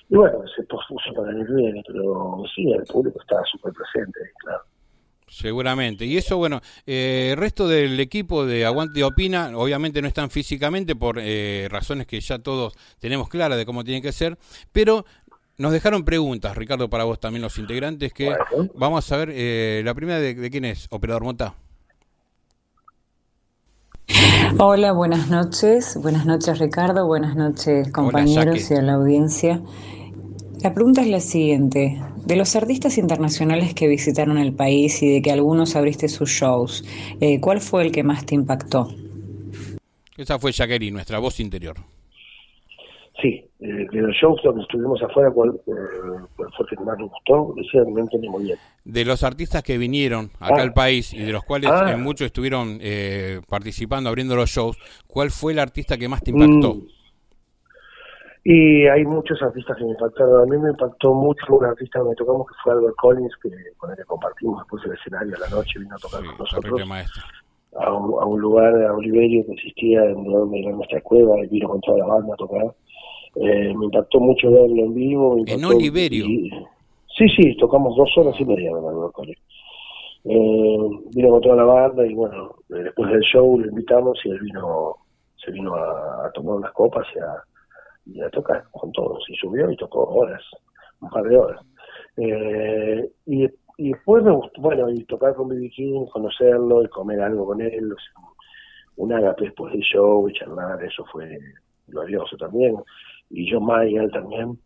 Y 0.10 0.16
bueno, 0.16 0.40
se 0.56 0.64
pospuso 0.64 1.14
para 1.14 1.32
el 1.32 1.42
año 1.42 1.82
pero 1.88 2.44
sí, 2.56 2.72
el 2.72 2.84
público 2.86 3.20
estaba 3.20 3.44
súper 3.46 3.74
presente, 3.74 4.20
claro. 4.44 4.64
Seguramente. 5.28 6.06
Y 6.06 6.18
eso, 6.18 6.38
bueno, 6.38 6.62
eh, 6.86 7.30
el 7.32 7.38
resto 7.38 7.68
del 7.68 8.00
equipo 8.00 8.46
de 8.46 8.66
Aguante 8.66 9.04
Opina, 9.04 9.52
obviamente 9.56 10.02
no 10.02 10.08
están 10.08 10.30
físicamente 10.30 10.96
por 10.96 11.18
eh, 11.20 11.68
razones 11.70 12.08
que 12.08 12.20
ya 12.22 12.40
todos 12.40 12.74
tenemos 13.00 13.28
claras 13.28 13.58
de 13.58 13.66
cómo 13.66 13.84
tienen 13.84 14.04
que 14.04 14.12
ser, 14.12 14.38
pero 14.72 15.06
nos 15.58 15.72
dejaron 15.72 16.04
preguntas, 16.04 16.56
Ricardo, 16.56 16.90
para 16.90 17.06
vos 17.06 17.20
también 17.20 17.42
los 17.42 17.58
integrantes, 17.58 18.14
que 18.14 18.36
vamos 18.76 19.10
a 19.12 19.18
ver, 19.18 19.32
eh, 19.34 19.82
la 19.86 19.94
primera 19.94 20.20
de, 20.20 20.50
quién 20.50 20.66
es, 20.66 20.88
Operador 20.90 21.24
Mota. 21.24 21.56
Hola, 24.60 24.92
buenas 24.92 25.30
noches. 25.30 25.98
Buenas 26.02 26.26
noches, 26.26 26.60
Ricardo. 26.60 27.08
Buenas 27.08 27.36
noches, 27.36 27.92
compañeros 27.92 28.70
y 28.70 28.74
a 28.76 28.82
la 28.82 28.94
audiencia. 28.94 29.62
La 30.64 30.74
pregunta 30.74 31.02
es 31.02 31.08
la 31.08 31.20
siguiente. 31.20 32.02
De 32.26 32.36
los 32.36 32.56
artistas 32.56 32.98
internacionales 32.98 33.74
que 33.74 33.88
visitaron 33.88 34.38
el 34.38 34.54
país 34.54 35.02
y 35.04 35.14
de 35.14 35.22
que 35.22 35.32
algunos 35.32 35.76
abriste 35.76 36.08
sus 36.08 36.30
shows, 36.30 36.84
eh, 37.22 37.40
¿cuál 37.40 37.62
fue 37.62 37.84
el 37.84 37.92
que 37.92 38.04
más 38.04 38.26
te 38.26 38.36
impactó? 38.36 38.90
Esa 40.18 40.40
fue 40.40 40.52
Jacqueline, 40.52 40.94
nuestra 40.94 41.20
voz 41.20 41.40
interior. 41.40 41.76
Sí, 43.22 43.46
eh, 43.60 43.66
de 43.92 44.02
los 44.02 44.16
shows 44.16 44.42
donde 44.44 44.64
estuvimos 44.64 45.02
afuera, 45.04 45.30
¿cuál, 45.32 45.52
eh, 45.68 45.72
fue 46.36 46.66
el 46.72 46.78
que 46.78 46.84
más 46.84 46.98
me 46.98 47.06
gustó? 47.06 47.54
Decía, 47.56 47.82
no 47.88 48.00
entendí 48.00 48.28
muy 48.28 48.46
bien. 48.46 48.58
De 48.84 49.06
los 49.06 49.24
artistas 49.24 49.62
que 49.62 49.78
vinieron 49.78 50.32
acá 50.40 50.56
ah. 50.58 50.64
al 50.64 50.74
país 50.74 51.14
y 51.14 51.20
de 51.20 51.32
los 51.32 51.44
cuales 51.44 51.70
ah. 51.72 51.96
muchos 51.98 52.26
estuvieron 52.26 52.80
participando, 53.48 54.10
abriendo 54.10 54.36
los 54.36 54.50
shows, 54.50 54.78
¿cuál 55.06 55.32
fue 55.32 55.54
el 55.54 55.60
artista 55.60 55.98
que 55.98 56.08
más 56.08 56.24
te 56.24 56.32
impactó? 56.32 56.82
Y 58.48 58.86
hay 58.86 59.04
muchos 59.06 59.42
artistas 59.42 59.76
que 59.76 59.84
me 59.86 59.90
impactaron. 59.90 60.44
A 60.44 60.46
mí 60.46 60.56
me 60.62 60.70
impactó 60.70 61.16
mucho 61.16 61.44
un 61.50 61.66
artista 61.66 61.98
que 61.98 62.10
me 62.10 62.16
tocamos, 62.16 62.46
que 62.46 62.54
fue 62.64 62.74
Albert 62.74 62.96
Collins, 62.98 63.34
que, 63.42 63.50
con 63.76 63.90
el 63.90 63.98
que 63.98 64.04
compartimos 64.04 64.60
después 64.60 64.86
el 64.86 64.92
escenario 64.92 65.36
a 65.36 65.40
la 65.40 65.50
noche, 65.50 65.80
vino 65.80 65.96
a 65.96 65.98
tocar 65.98 66.24
con 66.24 66.38
nosotros. 66.38 66.82
A 67.78 67.92
un, 67.92 68.22
a 68.22 68.26
un, 68.26 68.40
lugar, 68.40 68.72
a 68.86 68.94
Oliverio, 68.94 69.44
que 69.48 69.54
existía 69.54 70.06
en 70.06 70.24
donde 70.26 70.60
era 70.60 70.72
nuestra 70.74 71.02
cueva, 71.02 71.44
y 71.44 71.48
vino 71.48 71.70
con 71.70 71.82
toda 71.82 71.98
la 71.98 72.06
banda 72.06 72.36
a 72.36 72.38
tocar. 72.38 72.66
Eh, 73.36 73.74
me 73.76 73.86
impactó 73.86 74.20
mucho 74.20 74.52
verlo 74.52 74.84
en 74.84 74.94
vivo. 74.94 75.38
¿En 75.48 75.66
Oliverio? 75.66 76.26
sí, 77.18 77.28
sí, 77.36 77.58
tocamos 77.58 77.98
dos 77.98 78.16
horas 78.16 78.40
y 78.40 78.46
media 78.46 78.70
con 78.70 78.86
Albert 78.86 79.12
Collins. 79.12 79.42
Eh, 80.24 80.90
vino 81.16 81.30
con 81.32 81.42
toda 81.42 81.56
la 81.56 81.64
banda 81.64 82.06
y 82.06 82.14
bueno, 82.14 82.56
después 82.70 83.10
del 83.10 83.22
show 83.22 83.60
lo 83.60 83.68
invitamos 83.68 84.20
y 84.24 84.30
él 84.30 84.40
vino, 84.40 84.98
se 85.36 85.52
vino 85.52 85.74
a, 85.74 86.28
a 86.28 86.32
tomar 86.32 86.58
unas 86.58 86.72
copas 86.74 87.08
y 87.16 87.20
a 87.20 87.44
y 88.06 88.22
a 88.22 88.30
tocar 88.30 88.66
con 88.72 88.92
todos. 88.92 89.24
Y 89.30 89.36
subió 89.36 89.70
y 89.70 89.78
tocó 89.78 90.04
horas, 90.04 90.42
un 91.02 91.10
par 91.10 91.24
de 91.24 91.38
horas. 91.38 91.62
Eh, 92.18 93.10
y, 93.26 93.46
y 93.78 93.92
después 93.92 94.24
me 94.24 94.32
gustó, 94.32 94.62
bueno, 94.62 94.90
y 94.90 95.04
tocar 95.06 95.36
con 95.36 95.50
B.B. 95.50 95.70
King, 95.70 96.06
conocerlo 96.06 96.84
y 96.84 96.88
comer 96.90 97.22
algo 97.22 97.46
con 97.46 97.62
él, 97.62 97.92
o 97.92 97.96
sea, 97.96 98.24
un 98.98 99.14
agape 99.14 99.46
después 99.46 99.74
del 99.74 99.82
show 99.82 100.28
y 100.30 100.34
charlar, 100.34 100.82
eso 100.84 101.04
fue 101.12 101.38
glorioso 101.88 102.38
también. 102.38 102.76
Y 103.30 103.52
John 103.52 103.66
Mayer 103.66 104.10
también, 104.12 104.58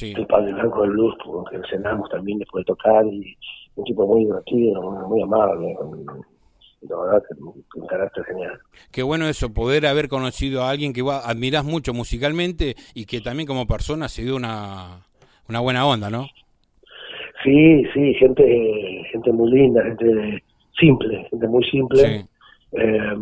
el 0.00 0.26
padre 0.26 0.52
blanco 0.52 0.82
del 0.82 0.90
blues, 0.90 1.14
con 1.24 1.44
que 1.44 1.60
cenamos 1.70 2.08
también 2.10 2.38
después 2.38 2.62
de 2.62 2.72
tocar, 2.72 3.06
y 3.06 3.36
un 3.76 3.84
tipo 3.84 4.06
muy 4.06 4.24
divertido, 4.24 4.82
muy 5.08 5.22
amable, 5.22 5.76
la 6.82 6.96
verdad 6.96 7.22
un 7.40 7.86
carácter 7.86 8.24
genial. 8.24 8.58
Qué 8.92 9.02
bueno 9.02 9.26
eso, 9.28 9.52
poder 9.52 9.86
haber 9.86 10.08
conocido 10.08 10.62
a 10.62 10.70
alguien 10.70 10.92
que 10.92 11.02
admirás 11.02 11.64
mucho 11.64 11.92
musicalmente 11.92 12.76
y 12.94 13.06
que 13.06 13.20
también 13.20 13.46
como 13.46 13.66
persona 13.66 14.08
se 14.08 14.22
dio 14.22 14.36
una, 14.36 15.06
una 15.48 15.60
buena 15.60 15.86
onda, 15.86 16.10
¿no? 16.10 16.26
Sí, 17.44 17.84
sí, 17.94 18.14
gente 18.14 19.04
gente 19.12 19.32
muy 19.32 19.50
linda, 19.50 19.82
gente 19.84 20.42
simple, 20.78 21.26
gente 21.30 21.48
muy 21.48 21.64
simple. 21.64 22.26
Eh, 22.72 23.14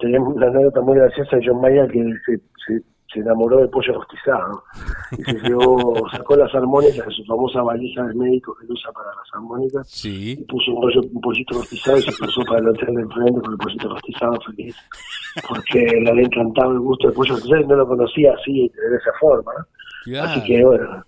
tenemos 0.00 0.34
una 0.34 0.48
anécdota 0.48 0.80
muy 0.80 0.96
graciosa 0.96 1.36
de 1.36 1.46
John 1.46 1.60
Mayer 1.60 1.88
que 1.90 2.04
se, 2.26 2.38
se 2.66 2.82
enamoró 3.16 3.58
del 3.58 3.70
pollo 3.70 3.94
rostizado 3.94 4.62
y 5.12 5.22
se 5.22 5.40
llevó, 5.40 6.08
sacó 6.12 6.36
las 6.36 6.54
armónicas 6.54 7.06
de 7.06 7.12
su 7.12 7.24
famosa 7.24 7.62
valija 7.62 8.06
de 8.06 8.14
médico 8.14 8.54
que 8.60 8.70
usa 8.70 8.92
para 8.92 9.08
las 9.08 9.34
armónicas 9.34 10.04
y 10.04 10.36
puso 10.44 10.72
un, 10.72 10.80
pollo, 10.80 11.00
un 11.00 11.20
pollito 11.20 11.54
rostizado 11.54 11.98
y 11.98 12.02
se 12.02 12.12
cruzó 12.12 12.42
para 12.44 12.60
el 12.60 12.68
hotel 12.68 12.94
de 12.94 13.02
enfrente 13.02 13.40
con 13.40 13.52
el 13.52 13.58
pollito 13.58 13.88
rostizado 13.88 14.38
feliz 14.46 14.76
porque 15.48 15.80
le 15.80 16.10
había 16.10 16.24
encantado 16.24 16.72
el 16.72 16.80
gusto 16.80 17.08
del 17.08 17.16
pollo 17.16 17.34
rostizado 17.34 17.62
y 17.62 17.66
no 17.66 17.76
lo 17.76 17.88
conocía 17.88 18.34
así 18.34 18.68
de 18.68 18.96
esa 18.96 19.10
forma 19.20 19.52
así 20.20 20.44
que 20.44 20.64
bueno 20.64 21.04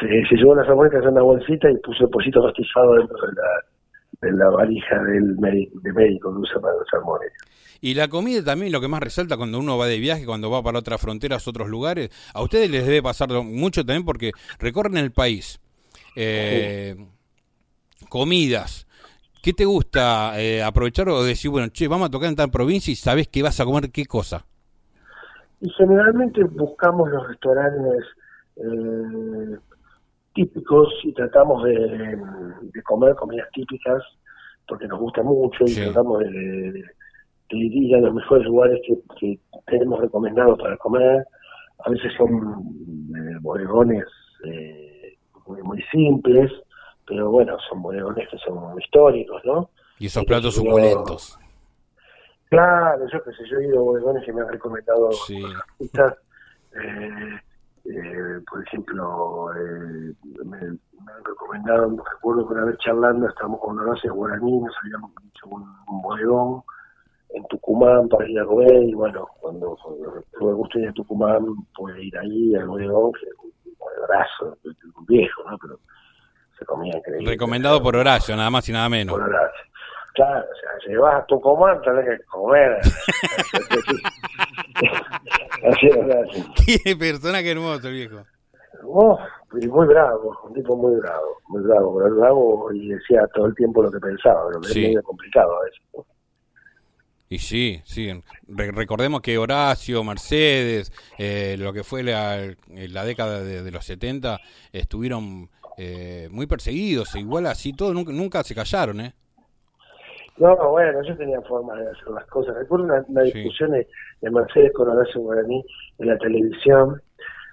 se, 0.00 0.06
se, 0.26 0.36
llevó 0.36 0.54
las 0.54 0.68
armónicas 0.68 1.02
en 1.02 1.10
una 1.10 1.22
bolsita 1.22 1.70
y 1.70 1.76
puso 1.78 2.04
el 2.04 2.10
pollito 2.10 2.40
rostizado 2.40 2.94
dentro 2.94 3.16
de 3.26 3.32
la, 3.34 4.28
de 4.28 4.32
la 4.38 4.50
valija 4.50 5.02
del 5.02 5.36
médico, 5.38 5.78
de 5.82 5.92
médico 5.92 6.32
que 6.32 6.38
usa 6.40 6.60
para 6.60 6.74
las 6.76 6.94
armónicas 6.94 7.52
y 7.82 7.94
la 7.94 8.06
comida 8.06 8.44
también, 8.44 8.70
lo 8.70 8.80
que 8.80 8.86
más 8.86 9.02
resalta 9.02 9.36
cuando 9.36 9.58
uno 9.58 9.76
va 9.76 9.88
de 9.88 9.98
viaje, 9.98 10.24
cuando 10.24 10.48
va 10.48 10.62
para 10.62 10.78
otras 10.78 11.00
fronteras, 11.00 11.48
otros 11.48 11.68
lugares, 11.68 12.10
a 12.32 12.40
ustedes 12.40 12.70
les 12.70 12.86
debe 12.86 13.02
pasar 13.02 13.28
mucho 13.42 13.84
también 13.84 14.04
porque 14.04 14.30
recorren 14.60 14.96
el 14.96 15.10
país. 15.10 15.60
Eh, 16.14 16.94
comidas. 18.08 18.86
¿Qué 19.42 19.52
te 19.52 19.64
gusta 19.64 20.40
eh, 20.40 20.62
aprovechar 20.62 21.08
o 21.08 21.24
decir, 21.24 21.50
bueno, 21.50 21.68
che, 21.72 21.88
vamos 21.88 22.06
a 22.06 22.10
tocar 22.10 22.28
en 22.28 22.36
tal 22.36 22.50
provincia 22.52 22.92
y 22.92 22.94
sabes 22.94 23.26
que 23.26 23.42
vas 23.42 23.58
a 23.58 23.64
comer 23.64 23.90
qué 23.90 24.06
cosa? 24.06 24.46
Y 25.60 25.68
generalmente 25.70 26.44
buscamos 26.44 27.10
los 27.10 27.26
restaurantes 27.26 28.04
eh, 28.58 29.56
típicos 30.34 30.88
y 31.02 31.12
tratamos 31.14 31.64
de, 31.64 32.16
comer 32.84 33.16
comidas 33.16 33.48
típicas 33.52 34.02
porque 34.68 34.86
nos 34.86 35.00
gusta 35.00 35.24
mucho 35.24 35.64
y 35.66 35.74
tratamos 35.74 36.20
de, 36.20 36.84
los 37.52 38.14
mejores 38.14 38.46
lugares 38.46 38.80
que, 39.18 39.38
tenemos 39.66 40.00
recomendados 40.00 40.58
para 40.58 40.76
comer. 40.76 41.24
A 41.84 41.90
veces 41.90 42.12
son 42.16 42.30
eh, 43.16 43.38
bodegones 43.40 44.04
eh, 44.44 45.16
muy, 45.46 45.82
simples, 45.90 46.50
pero 47.06 47.30
bueno, 47.30 47.56
son 47.68 47.82
bodegones 47.82 48.28
que 48.28 48.38
son 48.38 48.80
históricos, 48.80 49.42
¿no? 49.44 49.70
Y 49.98 50.06
esos 50.06 50.24
platos 50.24 50.54
suculentos. 50.54 51.38
Claro, 52.48 53.06
yo 53.10 53.22
que 53.22 53.30
sé, 53.32 53.44
yo 53.50 53.58
he 53.58 53.66
ido 53.66 53.78
a 53.78 53.82
bodegones 53.82 54.24
que 54.24 54.32
me 54.32 54.42
han 54.42 54.48
recomendado 54.48 55.10
sí. 55.12 55.42
artistas, 55.44 56.14
eh, 56.74 57.40
Eh, 57.84 58.40
por 58.48 58.62
ejemplo, 58.62 59.50
eh, 59.56 60.14
me, 60.44 60.60
me, 60.60 61.12
han 61.12 61.24
recomendado, 61.24 61.90
me 61.90 62.02
recuerdo 62.14 62.46
que 62.46 62.54
una 62.54 62.64
vez 62.66 62.78
charlando, 62.78 63.28
estábamos 63.28 63.60
con 63.60 63.78
Horacio 63.78 64.14
Guaraní, 64.14 64.60
nos 64.60 64.74
habíamos 64.82 65.10
un, 65.46 65.62
un, 65.88 66.02
bodegón 66.02 66.62
en 67.34 67.44
Tucumán 67.48 68.08
para 68.08 68.28
ir 68.28 68.38
a 68.40 68.44
comer, 68.44 68.82
y 68.84 68.94
bueno, 68.94 69.26
cuando 69.40 69.76
tuve 70.38 70.52
gusto 70.52 70.78
ir 70.78 70.88
a 70.88 70.92
Tucumán, 70.92 71.44
pude 71.74 72.02
ir 72.04 72.16
ahí 72.18 72.54
al 72.54 72.66
bodegón, 72.66 73.12
que 73.12 73.26
un 73.42 73.52
bodegorazo, 73.78 74.56
un 74.96 75.06
viejo, 75.06 75.42
¿no? 75.50 75.56
Pero 75.58 75.78
se 76.58 76.64
comía 76.64 76.96
increíble. 76.96 77.30
Recomendado 77.30 77.82
por 77.82 77.96
Horacio, 77.96 78.36
nada 78.36 78.50
más 78.50 78.68
y 78.68 78.72
nada 78.72 78.88
menos. 78.88 79.14
Por 79.14 79.22
Horacio. 79.22 79.60
Claro, 80.14 80.40
o 80.44 80.54
sea, 80.60 80.70
si 80.86 80.94
vas 80.96 81.22
a 81.22 81.26
Tucumán 81.26 81.80
tenés 81.80 82.04
que 82.18 82.24
comer. 82.26 82.78
así 85.70 85.86
es, 85.86 85.96
así. 85.96 86.78
Qué 86.84 86.96
persona 86.96 87.42
que 87.42 87.50
hermoso, 87.52 87.88
viejo. 87.88 88.18
Oh, 88.84 89.18
y 89.60 89.66
muy 89.68 89.86
bravo, 89.86 90.36
un 90.44 90.52
tipo 90.54 90.76
muy 90.76 90.96
bravo, 90.96 91.38
muy 91.48 91.62
bravo, 91.62 91.96
pero 91.98 92.14
bravo 92.16 92.72
y 92.72 92.88
decía 92.88 93.26
todo 93.32 93.46
el 93.46 93.54
tiempo 93.54 93.82
lo 93.82 93.90
que 93.92 94.00
pensaba, 94.00 94.44
pero 94.48 94.62
Sí. 94.64 94.82
es 94.82 94.88
medio 94.88 95.02
complicado 95.04 95.56
a 95.56 95.64
veces. 95.64 95.80
Y 97.32 97.38
sí, 97.38 97.80
sí. 97.84 98.10
Re- 98.46 98.72
recordemos 98.72 99.22
que 99.22 99.38
Horacio, 99.38 100.04
Mercedes, 100.04 100.92
eh, 101.18 101.56
lo 101.58 101.72
que 101.72 101.82
fue 101.82 102.02
la, 102.02 102.38
la 102.68 103.04
década 103.06 103.40
de, 103.42 103.62
de 103.62 103.70
los 103.70 103.86
70, 103.86 104.38
estuvieron 104.70 105.48
eh, 105.78 106.28
muy 106.30 106.46
perseguidos. 106.46 107.14
e 107.14 107.20
Igual 107.20 107.46
así 107.46 107.72
todo, 107.72 107.94
nunca, 107.94 108.12
nunca 108.12 108.42
se 108.42 108.54
callaron, 108.54 109.00
¿eh? 109.00 109.14
No, 110.36 110.54
bueno, 110.72 111.02
yo 111.08 111.16
tenía 111.16 111.40
formas 111.42 111.78
de 111.78 111.88
hacer 111.90 112.08
las 112.08 112.26
cosas. 112.26 112.54
Recuerdo 112.54 112.84
una, 112.84 113.02
una 113.08 113.22
Sí. 113.24 113.32
discusión 113.32 113.70
de, 113.70 113.88
de 114.20 114.30
Mercedes 114.30 114.72
con 114.74 114.90
Horacio 114.90 115.22
Guaraní 115.22 115.64
en 116.00 116.06
la 116.08 116.18
televisión, 116.18 117.00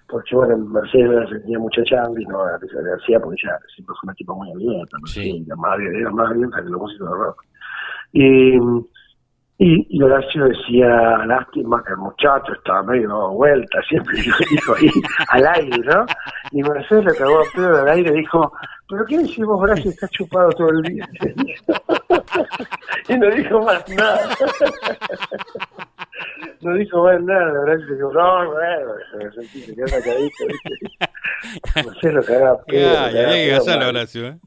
porque 0.10 0.36
bueno, 0.36 0.58
Mercedes 0.58 1.30
tenía 1.44 1.58
mucha 1.60 1.84
chamba 1.86 2.20
y 2.20 2.26
no 2.26 2.44
le 2.46 2.94
hacía 3.02 3.20
porque 3.22 3.38
ya 3.46 3.58
siempre 3.76 3.96
fue 4.00 4.08
una 4.08 4.14
tipo 4.16 4.36
muy 4.36 4.52
abierta, 4.52 4.98
Sí. 5.06 5.42
era 5.46 5.56
más, 5.56 5.72
abierta- 5.74 6.00
era 6.00 6.12
más 6.12 6.32
abierta 6.32 6.58
que 6.64 6.70
los 6.70 6.82
músicos 6.82 7.10
de 7.10 7.16
rock. 7.16 7.46
Y, 8.12 8.58
y, 9.62 10.02
Horacio 10.02 10.46
decía, 10.46 10.88
lástima 11.26 11.84
que 11.86 11.92
el 11.92 11.98
muchacho 11.98 12.54
estaba 12.54 12.82
medio 12.84 13.10
dado 13.10 13.32
vuelta, 13.32 13.82
siempre 13.90 14.18
dijo 14.50 14.74
ahí 14.74 14.90
al 15.32 15.48
aire, 15.48 15.78
¿no? 15.80 16.06
Y 16.52 16.64
Mercedes 16.64 17.04
le 17.04 17.16
cagó 17.16 17.40
a 17.42 17.44
pedo 17.54 17.82
al 17.82 17.90
aire 17.90 18.10
y 18.10 18.20
dijo, 18.22 18.54
¿pero 18.88 19.06
qué 19.06 19.18
decimos 19.18 19.62
Horacio 19.62 19.92
está 19.92 20.08
chupado 20.08 20.50
todo 20.52 20.70
el 20.70 20.82
día? 20.84 21.06
y 23.10 23.18
no 23.18 23.30
dijo 23.32 23.62
más 23.62 23.90
nada. 23.90 24.30
no 26.62 26.74
dijo 26.76 27.04
más 27.04 27.22
nada, 27.22 27.60
Horacio 27.60 27.96
dijo, 27.96 28.14
no, 28.14 28.54
bueno, 28.54 28.94
se 29.12 29.32
sentí, 29.42 29.62
se 29.62 29.76
quedó. 29.76 30.20
Mercedes 31.86 32.16
a 32.16 32.64
pedo. 32.64 32.98
Ay, 33.00 33.14
lo 33.14 33.14
cagaba 33.14 33.30
había 33.30 33.34
que 33.34 33.56
a 33.56 33.58
pedo 33.58 33.66
callarlo, 33.66 33.86
mal. 33.86 33.96
Horacio, 33.96 34.28
¿eh? 34.28 34.40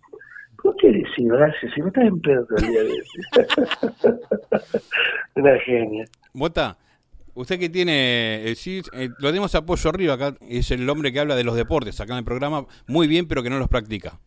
¿Por 0.62 0.76
qué 0.76 0.88
decís, 0.92 1.30
Horacio? 1.30 1.70
Si 1.74 1.80
no 1.80 1.88
estás 1.88 2.04
en 2.04 2.20
pedo 2.20 2.46
todo 2.46 2.58
el 2.58 2.66
día 2.68 2.82
de 2.82 3.02
Una 5.34 5.58
genia. 5.60 6.04
Bota, 6.34 6.76
usted 7.34 7.58
que 7.58 7.68
tiene, 7.68 8.48
eh, 8.50 8.54
sí, 8.54 8.82
eh, 8.92 9.08
lo 9.18 9.28
tenemos 9.28 9.54
a 9.54 9.64
Pollo 9.64 9.90
Arriba 9.90 10.14
acá, 10.14 10.36
es 10.48 10.70
el 10.70 10.88
hombre 10.88 11.12
que 11.12 11.20
habla 11.20 11.34
de 11.36 11.44
los 11.44 11.56
deportes 11.56 12.00
acá 12.00 12.12
en 12.12 12.18
el 12.20 12.24
programa, 12.24 12.66
muy 12.86 13.06
bien, 13.06 13.26
pero 13.26 13.42
que 13.42 13.50
no 13.50 13.58
los 13.58 13.68
practica. 13.68 14.18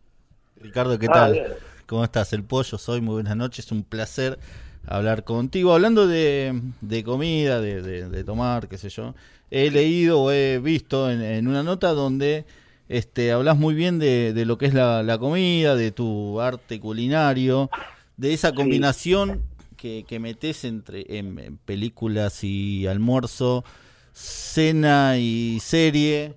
Ricardo, 0.62 0.98
¿qué 1.00 1.08
Ah, 1.10 1.14
tal? 1.14 1.56
¿Cómo 1.86 2.04
estás? 2.04 2.34
El 2.34 2.44
pollo, 2.44 2.78
soy 2.78 3.00
muy 3.02 3.14
buenas 3.16 3.36
noches, 3.38 3.72
un 3.72 3.84
placer 3.84 4.40
hablar 4.88 5.24
contigo. 5.24 5.74
Hablando 5.74 6.08
de, 6.08 6.60
de 6.82 7.04
comida, 7.04 7.62
de, 7.62 7.82
de- 7.82 8.10
de 8.10 8.24
tomar, 8.24 8.68
qué 8.68 8.78
sé 8.78 8.90
yo, 8.90 9.14
he 9.52 9.70
leído 9.70 10.20
o 10.22 10.32
he 10.32 10.58
visto 10.60 11.12
en, 11.12 11.22
en 11.22 11.48
una 11.48 11.62
nota 11.62 11.90
donde 11.90 12.46
este, 12.90 13.32
hablas 13.32 13.58
muy 13.58 13.74
bien 13.74 14.00
de, 14.00 14.34
de 14.34 14.46
lo 14.46 14.58
que 14.58 14.66
es 14.68 14.74
la, 14.74 15.04
la 15.04 15.18
comida, 15.18 15.76
de 15.76 15.92
tu 15.92 16.40
arte 16.42 16.80
culinario, 16.80 17.70
de 18.18 18.34
esa 18.34 18.54
combinación 18.54 19.42
que, 19.78 20.06
que 20.08 20.20
metes 20.20 20.64
entre 20.66 21.18
en, 21.18 21.38
en 21.40 21.58
películas 21.58 22.44
y 22.44 22.88
almuerzo, 22.88 23.64
cena 24.14 25.18
y 25.18 25.60
serie. 25.62 26.34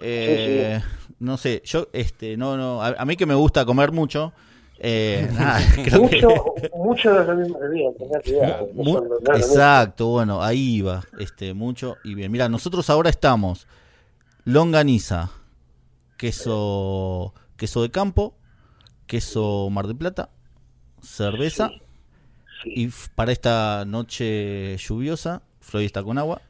Eh, 0.00 0.80
No 1.18 1.36
sé, 1.36 1.62
yo, 1.64 1.88
este, 1.92 2.36
no, 2.36 2.56
no, 2.56 2.80
a, 2.82 2.88
a 2.98 3.04
mí 3.04 3.16
que 3.16 3.26
me 3.26 3.34
gusta 3.34 3.64
comer 3.64 3.90
mucho, 3.90 4.32
eh, 4.78 5.28
nada, 5.34 5.60
creo 5.84 6.02
que- 6.08 6.20
Mucho, 6.20 6.54
mucho 6.76 7.12
de 7.14 7.24
lo 7.24 7.34
mismo 7.34 7.58
de 7.58 7.68
bien, 7.70 7.92
Mu- 8.76 8.84
mismo. 8.84 9.02
exacto, 9.34 10.06
bueno, 10.06 10.40
ahí 10.42 10.76
iba, 10.76 11.04
este, 11.18 11.52
mucho 11.54 11.98
y 12.04 12.14
bien. 12.14 12.30
Mira, 12.30 12.48
nosotros 12.48 12.88
ahora 12.88 13.10
estamos 13.10 13.66
longaniza, 14.44 15.30
queso, 16.18 17.32
queso 17.56 17.80
de 17.82 17.90
campo, 17.90 18.34
queso 19.06 19.70
Mar 19.70 19.86
de 19.86 19.94
Plata, 19.94 20.28
cerveza 21.00 21.70
Sí. 22.62 22.72
y 22.74 22.88
para 23.14 23.30
esta 23.32 23.84
noche 23.86 24.76
lluviosa, 24.78 25.42
Florista 25.60 26.02
con 26.02 26.18
agua. 26.18 26.40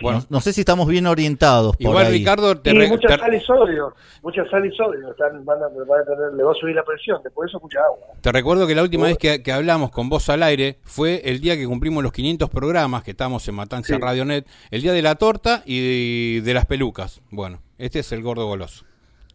Bueno. 0.00 0.20
no, 0.20 0.26
no 0.30 0.40
sé 0.40 0.52
si 0.52 0.60
estamos 0.60 0.86
bien 0.86 1.06
orientados 1.08 1.76
por 1.76 1.82
Igual, 1.90 2.06
ahí. 2.06 2.12
Ricardo, 2.18 2.56
te, 2.60 2.72
re- 2.72 2.86
mucha 2.88 3.08
te- 3.08 3.18
sal 3.18 3.34
y 3.34 3.40
sodio, 3.40 3.94
mucha 4.22 4.48
sal 4.48 4.64
y 4.64 4.70
sodio, 4.76 5.10
están, 5.10 5.44
van 5.44 5.58
a, 5.58 5.66
van 5.68 6.02
a 6.02 6.04
tener, 6.04 6.32
le 6.36 6.42
va 6.44 6.52
a 6.52 6.54
subir 6.54 6.74
la 6.76 6.84
presión, 6.84 7.20
después 7.24 7.46
de 7.46 7.50
eso 7.50 7.60
mucha 7.60 7.80
agua. 7.80 8.06
te 8.20 8.30
recuerdo 8.30 8.66
que 8.68 8.76
la 8.76 8.82
última 8.84 9.06
vez 9.06 9.18
que, 9.18 9.42
que 9.42 9.50
hablamos 9.52 9.90
con 9.90 10.08
vos 10.08 10.28
al 10.28 10.44
aire 10.44 10.78
fue 10.84 11.22
el 11.24 11.40
día 11.40 11.56
que 11.56 11.66
cumplimos 11.66 12.04
los 12.04 12.12
500 12.12 12.48
programas, 12.48 13.02
que 13.02 13.10
estamos 13.10 13.46
en 13.48 13.56
Matanza 13.56 13.94
Sí. 13.96 14.00
Radio 14.00 14.24
Net, 14.24 14.46
el 14.70 14.82
día 14.82 14.92
de 14.92 15.02
la 15.02 15.16
torta 15.16 15.62
y 15.66 16.40
de 16.40 16.54
las 16.54 16.66
pelucas. 16.66 17.20
Bueno, 17.30 17.60
este 17.76 17.98
es 17.98 18.12
el 18.12 18.22
gordo 18.22 18.46
goloso, 18.46 18.84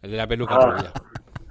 el 0.04 0.10
de 0.12 0.16
la 0.16 0.26
peluca 0.26 0.54
Ah. 0.54 0.70
rubia. 0.70 0.92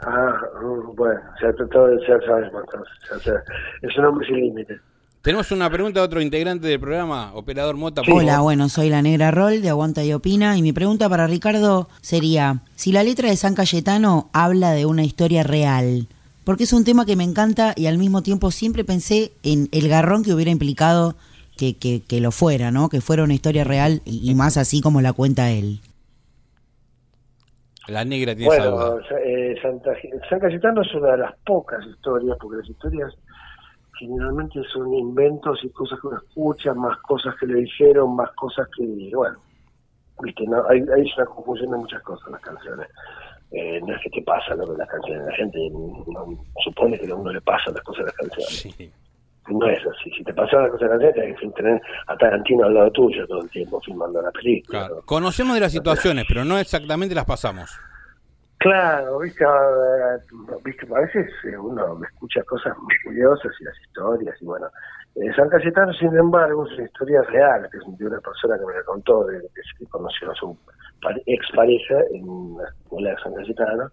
Ah, 0.06 0.34
mm, 0.62 0.96
bueno, 0.96 1.20
ya, 1.42 1.54
todo, 1.72 1.90
ya 2.08 2.20
sabemos 2.26 2.64
ya, 3.10 3.18
ya, 3.26 3.44
es 3.82 3.98
un 3.98 4.06
hombre 4.06 4.28
sin 4.28 4.36
límite. 4.38 4.80
Tenemos 5.22 5.50
una 5.52 5.70
pregunta 5.70 6.02
de 6.02 6.06
otro 6.06 6.20
integrante 6.22 6.68
del 6.68 6.80
programa, 6.82 7.32
operador 7.34 7.78
Mota. 7.78 8.02
por 8.04 8.14
Hola, 8.22 8.42
bueno, 8.42 8.68
soy 8.68 8.90
la 8.90 9.02
Negra 9.02 9.32
Roll 9.32 9.62
de 9.62 9.70
Aguanta 9.70 10.04
y 10.04 10.12
Opina 10.12 10.58
y 10.58 10.62
mi 10.62 10.74
pregunta 10.74 11.08
para 11.08 11.28
Ricardo 11.28 11.88
sería, 12.02 12.60
si 12.76 12.92
la 12.92 13.04
letra 13.04 13.30
de 13.30 13.38
San 13.38 13.56
Cayetano 13.56 14.30
habla 14.34 14.72
de 14.72 14.86
una 14.86 15.06
historia 15.06 15.44
real, 15.44 16.08
porque 16.44 16.66
es 16.66 16.74
un 16.74 16.84
tema 16.84 17.06
que 17.06 17.16
me 17.16 17.24
encanta 17.24 17.72
y 17.78 17.86
al 17.86 17.98
mismo 17.98 18.22
tiempo 18.22 18.52
siempre 18.52 18.84
pensé 18.84 19.32
en 19.44 19.70
el 19.72 19.88
garrón 19.88 20.24
que 20.26 20.34
hubiera 20.34 20.52
implicado 20.52 21.16
que, 21.56 21.78
que, 21.78 22.02
que 22.06 22.20
lo 22.20 22.32
fuera, 22.32 22.72
¿no? 22.72 22.90
Que 22.90 23.00
fuera 23.00 23.24
una 23.24 23.34
historia 23.36 23.64
real 23.64 24.02
y, 24.04 24.30
y 24.30 24.36
más 24.36 24.58
así 24.58 24.82
como 24.82 25.00
la 25.00 25.14
cuenta 25.14 25.50
él. 25.52 25.80
La 27.88 28.06
negra 28.06 28.34
tiene 28.34 28.48
Bueno, 28.48 28.72
duda. 28.72 29.20
eh, 29.26 29.56
Santa, 29.62 29.92
San 30.30 30.40
Cayetano 30.40 30.82
es 30.82 30.94
una 30.96 31.12
de 31.12 31.18
las 31.18 31.36
pocas 31.46 31.86
historias, 31.86 32.38
porque 32.40 32.58
las 32.58 32.70
historias 32.70 33.14
generalmente 34.00 34.62
son 34.72 34.94
inventos 34.94 35.60
y 35.64 35.70
cosas 35.70 36.00
que 36.00 36.08
uno 36.08 36.18
escucha, 36.18 36.74
más 36.74 36.98
cosas 37.00 37.36
que 37.40 37.46
le 37.46 37.62
dijeron, 37.62 38.16
más 38.16 38.32
cosas 38.32 38.68
que, 38.78 39.12
bueno, 39.14 39.38
viste, 40.22 40.44
no, 40.46 40.64
hay, 40.70 40.80
hay 40.80 41.12
una 41.18 41.26
confusión 41.26 41.72
de 41.72 41.78
muchas 41.78 42.02
cosas 42.04 42.26
en 42.28 42.34
las 42.34 42.42
canciones. 42.42 42.88
Eh, 43.52 43.80
no 43.86 43.96
es 43.96 44.02
que 44.02 44.10
te 44.10 44.22
pasa 44.24 44.56
lo 44.56 44.72
que 44.72 44.78
las 44.78 44.90
canciones, 44.90 45.28
la 45.28 45.36
gente 45.36 45.60
no, 45.72 46.44
supone 46.64 46.98
que 46.98 47.12
a 47.12 47.16
uno 47.16 47.32
le 47.32 47.42
pasan 47.42 47.74
las 47.74 47.84
cosas 47.84 48.04
a 48.04 48.06
las 48.06 48.16
canciones. 48.16 48.76
Sí. 48.78 48.92
No 49.50 49.68
es 49.68 49.80
así. 49.80 50.10
Si 50.18 50.24
te 50.24 50.34
pasan 50.34 50.64
las 50.64 50.72
cosas 50.72 50.90
a 50.90 50.96
las 50.96 51.02
canciones, 51.04 51.36
tienes 51.38 51.54
que 51.56 51.62
tener 51.62 51.82
a 52.08 52.18
Tarantino 52.18 52.66
al 52.66 52.74
lado 52.74 52.92
tuyo 52.92 53.28
todo 53.28 53.42
el 53.42 53.50
tiempo 53.50 53.82
filmando 53.82 54.22
la 54.22 54.32
película. 54.32 54.80
Claro. 54.80 54.96
¿no? 54.96 55.02
Conocemos 55.02 55.54
de 55.56 55.60
las 55.62 55.72
situaciones, 55.72 56.26
pero 56.28 56.46
no 56.46 56.58
exactamente 56.58 57.14
las 57.14 57.26
pasamos. 57.26 57.70
Claro, 58.60 59.20
viste, 59.20 59.44
viste, 60.64 60.88
a 60.96 61.00
veces 61.02 61.30
eh, 61.44 61.58
uno 61.58 62.00
escucha 62.06 62.42
cosas 62.44 62.74
muy 62.78 62.94
curiosas 63.04 63.52
y 63.60 63.64
las 63.66 63.78
historias, 63.82 64.42
y 64.42 64.46
bueno, 64.46 64.68
eh, 65.16 65.34
San 65.36 65.50
Cayetano, 65.50 65.92
sin 65.92 66.16
embargo, 66.16 66.66
es 66.66 66.78
una 66.78 66.86
historia 66.86 67.22
real, 67.24 67.68
que 67.70 67.78
es 67.80 67.98
de 67.98 68.06
una 68.06 68.22
persona 68.22 68.58
que 68.58 68.66
me 68.66 68.74
la 68.74 68.84
contó, 68.84 69.26
de, 69.26 69.42
que, 69.42 69.86
conoció 69.88 70.32
a 70.32 70.36
su 70.36 70.58
pare- 71.02 71.22
expareja 71.26 71.96
en 72.14 72.56
la 72.58 72.70
escuela 72.70 73.10
de 73.10 73.18
San 73.22 73.34
Cayetano, 73.34 73.92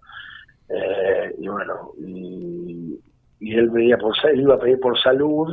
eh, 0.69 1.35
y 1.37 1.49
bueno, 1.49 1.91
y, 1.99 3.01
y 3.41 3.55
él 3.55 3.71
pedía 3.71 3.97
por 3.99 4.15
él 4.25 4.41
iba 4.41 4.55
a 4.55 4.59
pedir 4.59 4.79
por 4.81 5.01
salud, 5.01 5.49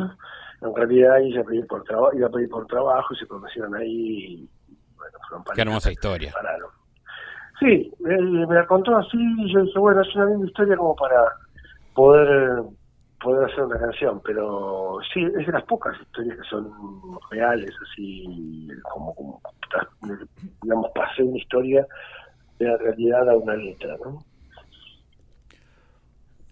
en 0.62 0.76
realidad 0.76 1.22
ella 1.22 1.44
pedía 1.44 1.66
por 1.66 1.84
trabajo, 1.84 2.16
iba 2.16 2.28
a 2.28 2.32
pedir 2.32 2.50
por 2.50 2.68
trabajo, 2.68 3.14
y 3.14 3.18
se 3.18 3.28
conocieron 3.28 3.76
ahí, 3.76 3.90
y 3.90 4.50
bueno, 4.96 5.18
fueron 5.28 5.46
Qué 5.56 5.62
hermosa 5.62 5.92
historia. 5.92 6.34
Sí, 7.60 7.92
él 8.06 8.48
me 8.48 8.56
la 8.56 8.68
contó 8.68 8.96
así 8.98 9.18
y 9.18 9.52
yo 9.52 9.62
dije, 9.62 9.80
bueno, 9.80 10.02
es 10.02 10.16
una 10.16 10.26
linda 10.26 10.46
historia 10.46 10.78
como 10.78 10.96
para 10.96 11.24
poder 11.96 12.64
poder 13.20 13.50
hacer 13.50 13.64
una 13.64 13.80
canción, 13.80 14.22
pero 14.24 15.00
sí, 15.12 15.24
es 15.24 15.46
de 15.46 15.52
las 15.52 15.64
pocas 15.64 16.00
historias 16.00 16.38
que 16.38 16.48
son 16.50 16.72
reales, 17.32 17.72
así 17.82 18.68
como, 18.94 19.16
como 19.16 19.42
digamos, 20.62 20.92
pasé 20.94 21.24
una 21.24 21.38
historia 21.38 21.88
de 22.60 22.66
la 22.68 22.78
realidad 22.78 23.28
a 23.30 23.36
una 23.36 23.56
letra, 23.56 23.96
¿no? 24.04 24.20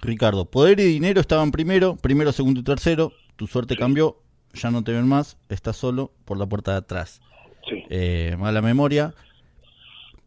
Ricardo, 0.06 0.46
poder 0.46 0.80
y 0.80 0.84
dinero 0.84 1.20
estaban 1.20 1.52
primero, 1.52 1.96
primero, 1.96 2.32
segundo 2.32 2.60
y 2.62 2.64
tercero. 2.64 3.12
Tu 3.36 3.48
suerte 3.48 3.76
cambió, 3.76 4.18
ya 4.54 4.72
no 4.72 4.84
te 4.84 4.92
ven 4.94 5.08
más, 5.08 5.38
estás 5.50 5.76
solo 5.76 6.12
por 6.26 6.38
la 6.38 6.46
puerta 6.46 6.72
de 6.72 6.78
atrás. 6.78 7.22
Sí. 7.70 7.84
Eh, 7.90 8.36
mala 8.38 8.62
memoria. 8.62 9.14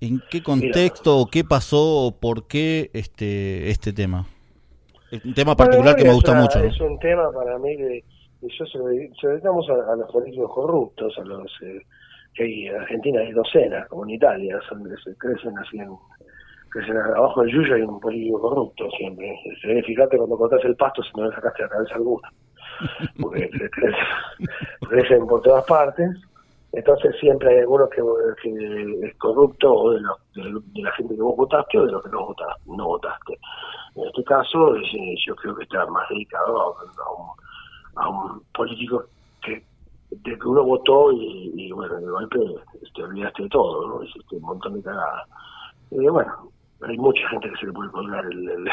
¿En 0.00 0.22
qué 0.30 0.42
contexto 0.42 1.18
o 1.18 1.26
qué 1.26 1.42
pasó 1.42 2.06
o 2.06 2.12
por 2.12 2.46
qué 2.46 2.90
este, 2.92 3.70
este 3.70 3.92
tema? 3.92 4.26
Es 5.10 5.24
un 5.24 5.34
tema 5.34 5.56
particular 5.56 5.96
que 5.96 6.04
me 6.04 6.12
gusta 6.12 6.34
mucho. 6.34 6.58
Es 6.60 6.80
un 6.80 6.98
tema 6.98 7.32
para 7.32 7.58
mí 7.58 7.76
que, 7.76 8.04
yo 8.42 8.66
se 8.66 8.78
lo, 8.78 8.86
dedicamos 8.86 9.66
a, 9.70 9.96
los 9.96 10.10
políticos 10.12 10.52
corruptos, 10.54 11.16
a 11.18 11.22
los 11.22 11.50
eh, 11.62 11.80
que 12.34 12.68
en 12.68 12.76
Argentina 12.76 13.20
hay 13.20 13.32
docenas, 13.32 13.88
como 13.88 14.04
en 14.04 14.10
Italia, 14.10 14.60
son, 14.68 14.84
se 15.02 15.16
crecen 15.16 15.58
así 15.58 15.78
en, 15.78 15.88
crecen 16.70 16.96
abajo 16.96 17.42
del 17.42 17.52
yuyo 17.52 17.74
hay 17.74 17.82
un 17.82 18.00
político 18.00 18.40
corrupto 18.40 18.90
siempre. 18.96 19.34
Se 19.60 19.82
fíjate 19.82 20.16
cuando 20.16 20.36
cortas 20.36 20.64
el 20.64 20.76
pasto 20.76 21.02
si 21.02 21.10
no 21.16 21.28
le 21.28 21.34
sacaste 21.34 21.62
la 21.62 21.68
cabeza 21.68 21.94
alguna. 21.94 22.32
Porque 23.20 23.48
crecen, 23.48 23.94
crecen 24.88 25.26
por 25.26 25.42
todas 25.42 25.64
partes 25.64 26.10
entonces 26.72 27.16
siempre 27.18 27.50
hay 27.50 27.60
algunos 27.60 27.88
que, 27.90 28.02
es 29.06 29.16
corrupto 29.16 29.72
o 29.72 29.90
de, 29.92 30.00
de, 30.34 30.82
la 30.82 30.92
gente 30.92 31.14
que 31.14 31.22
vos 31.22 31.36
votaste 31.36 31.78
o 31.78 31.86
de 31.86 31.92
los 31.92 32.02
que 32.02 32.10
no 32.10 32.26
votaste. 32.26 32.62
No 32.66 32.86
votaste. 32.86 33.38
En 33.94 34.04
este 34.04 34.24
caso 34.24 34.74
yo 35.26 35.36
creo 35.36 35.56
que 35.56 35.64
está 35.64 35.86
más 35.86 36.08
dedicado 36.10 36.76
a, 37.96 38.10
un, 38.10 38.42
político 38.54 39.04
que 39.42 39.64
de 40.10 40.38
que 40.38 40.48
uno 40.48 40.62
votó 40.64 41.12
y, 41.12 41.70
bueno, 41.72 41.96
de 41.96 42.06
golpe 42.06 42.38
te 42.94 43.02
olvidaste 43.02 43.42
de 43.42 43.48
todo, 43.50 43.86
¿no? 43.88 44.02
Hiciste 44.02 44.36
un 44.36 44.42
montón 44.42 44.74
de 44.74 44.82
cagadas. 44.82 45.28
Y 45.90 46.06
bueno, 46.06 46.50
hay 46.82 46.96
mucha 46.96 47.28
gente 47.30 47.50
que 47.50 47.56
se 47.56 47.66
le 47.66 47.72
puede 47.72 47.90
colgar 47.90 48.24
el, 48.26 48.48
el, 48.48 48.68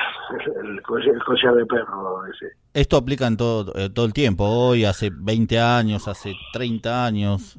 el, 0.69 0.81
collar, 0.83 1.55
de 1.55 1.65
perro 1.65 2.25
ese. 2.27 2.47
Esto 2.73 2.97
aplica 2.97 3.27
en 3.27 3.37
todo, 3.37 3.73
eh, 3.75 3.89
todo 3.89 4.05
el 4.05 4.13
tiempo, 4.13 4.45
hoy, 4.45 4.85
hace 4.85 5.09
20 5.11 5.59
años, 5.59 6.07
hace 6.07 6.33
30 6.53 7.05
años, 7.05 7.57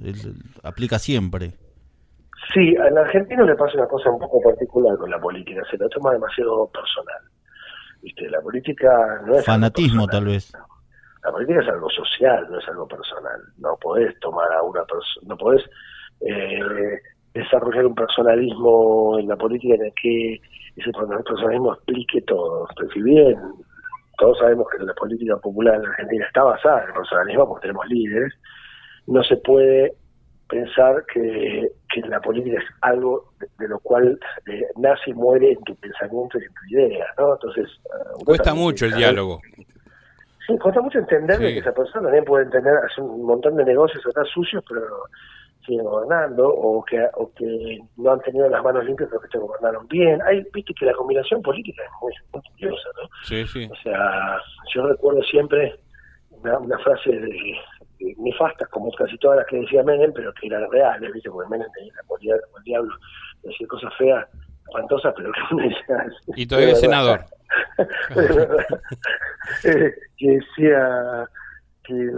aplica 0.63 0.99
siempre. 0.99 1.55
Sí, 2.55 2.75
en 2.77 2.97
Argentina 2.97 3.45
le 3.45 3.57
pasa 3.57 3.77
una 3.77 3.89
cosa 3.89 4.11
un 4.11 4.21
poco 4.21 4.41
particular 4.41 4.97
con 4.97 5.11
la 5.11 5.19
política, 5.19 5.63
se 5.71 5.77
la 5.79 5.89
toma 5.89 6.13
demasiado 6.13 6.71
personal. 6.71 7.23
¿Viste? 8.03 8.31
La 8.31 8.41
política 8.41 9.23
no 9.27 9.35
es... 9.35 9.45
Fanatismo 9.45 10.07
tal 10.07 10.27
vez. 10.27 10.53
La 11.25 11.33
política 11.33 11.61
es 11.61 11.69
algo 11.69 11.91
social, 11.91 12.47
no 12.49 12.61
es 12.61 12.69
algo 12.69 12.87
personal. 12.87 13.41
No 13.59 13.77
podés 13.81 14.19
tomar 14.21 14.53
a 14.53 14.63
una 14.63 14.85
persona, 14.85 15.27
no 15.27 15.37
podés... 15.37 15.63
Eh, 16.21 17.01
desarrollar 17.37 17.87
un 17.87 17.95
personalismo 17.95 19.19
en 19.19 19.29
la 19.29 19.37
política 19.37 19.75
en 19.75 19.85
el 19.87 19.93
que 20.01 20.41
ese 20.77 20.91
personalismo 20.93 21.75
explique 21.75 22.21
todo. 22.23 22.67
si 22.93 23.03
bien 23.03 23.37
todos 24.19 24.39
sabemos 24.39 24.67
que 24.71 24.83
la 24.85 24.95
política 24.95 25.37
popular 25.37 25.77
en 25.77 25.87
Argentina 25.87 26.27
está 26.27 26.43
basada 26.43 26.83
en 26.83 26.89
el 26.89 26.95
personalismo 26.95 27.49
porque 27.49 27.69
tenemos 27.69 27.87
líderes, 27.89 28.33
no 29.07 29.23
se 29.23 29.37
puede 29.37 29.95
pensar 30.49 31.05
que, 31.13 31.71
la 32.09 32.21
política 32.21 32.59
es 32.59 32.67
algo 32.83 33.33
de, 33.59 33.69
lo 33.69 33.79
cual 33.81 34.19
eh, 34.47 34.67
nace 34.77 35.11
y 35.11 35.15
muere 35.15 35.53
en 35.53 35.65
tu 35.65 35.75
pensamiento 35.77 36.39
y 36.39 36.45
en 36.45 36.53
tu 36.53 36.77
idea, 36.77 37.07
¿no? 37.19 37.33
Entonces... 37.33 37.65
Eh, 37.85 38.25
cuesta 38.25 38.55
mucho 38.55 38.85
el 38.85 38.95
diálogo. 38.95 39.41
Sí, 40.47 40.57
cuesta 40.59 40.83
mucho 40.83 40.99
entender 40.99 41.39
que 41.39 41.59
esa 41.59 41.73
persona 41.73 42.05
también 42.05 42.25
puede 42.25 42.45
entender, 42.45 42.75
hacer 42.77 43.03
un 43.03 43.25
montón 43.25 43.57
de 43.57 43.65
negocios 43.65 44.05
acá 44.07 44.23
sucios, 44.25 44.63
pero 44.69 44.87
siguen 45.67 45.85
gobernando 45.85 46.49
o 46.49 46.85
que, 46.85 47.05
o 47.15 47.33
que 47.35 47.79
no 47.97 48.13
han 48.13 48.21
tenido 48.21 48.49
las 48.49 48.63
manos 48.63 48.85
limpias 48.85 49.11
porque 49.11 49.29
te 49.29 49.39
gobernaron 49.39 49.87
bien. 49.89 50.21
Hay, 50.23 50.45
viste 50.53 50.73
que 50.75 50.87
la 50.87 50.95
combinación 50.95 51.43
política 51.43 51.83
es 51.83 51.91
muy, 52.01 52.43
curiosa, 52.53 52.89
¿no? 53.01 53.09
Sí, 53.25 53.47
sí. 53.47 53.69
O 53.71 53.77
sea, 53.83 54.39
yo 54.75 54.87
recuerdo 54.87 55.23
siempre 55.25 55.79
una, 56.31 56.79
frase 56.79 57.11
de, 57.11 58.15
nefastas, 58.19 58.69
como 58.69 58.91
casi 58.93 59.19
todas 59.19 59.39
las 59.39 59.47
que 59.47 59.61
decía 59.61 59.83
Menem, 59.83 60.13
pero 60.13 60.33
que 60.35 60.47
eran 60.47 60.71
reales, 60.71 61.13
viste, 61.13 61.31
porque 61.31 61.51
Menem 61.51 61.69
tenía 61.75 61.93
la 61.95 62.03
cualidad 62.07 62.37
el 62.57 62.65
diablo 62.65 62.95
decir 63.43 63.67
cosas 63.69 63.93
feas, 63.97 64.27
espantosas, 64.67 65.15
pero 65.17 65.33
que 65.33 65.63
decía... 65.63 66.07
Y 66.37 66.47
todavía 66.47 66.73
es 66.73 66.81
senador. 66.81 67.25
Eh, 69.63 69.95
que 70.17 70.29
decía 70.29 71.31
que 71.85 72.11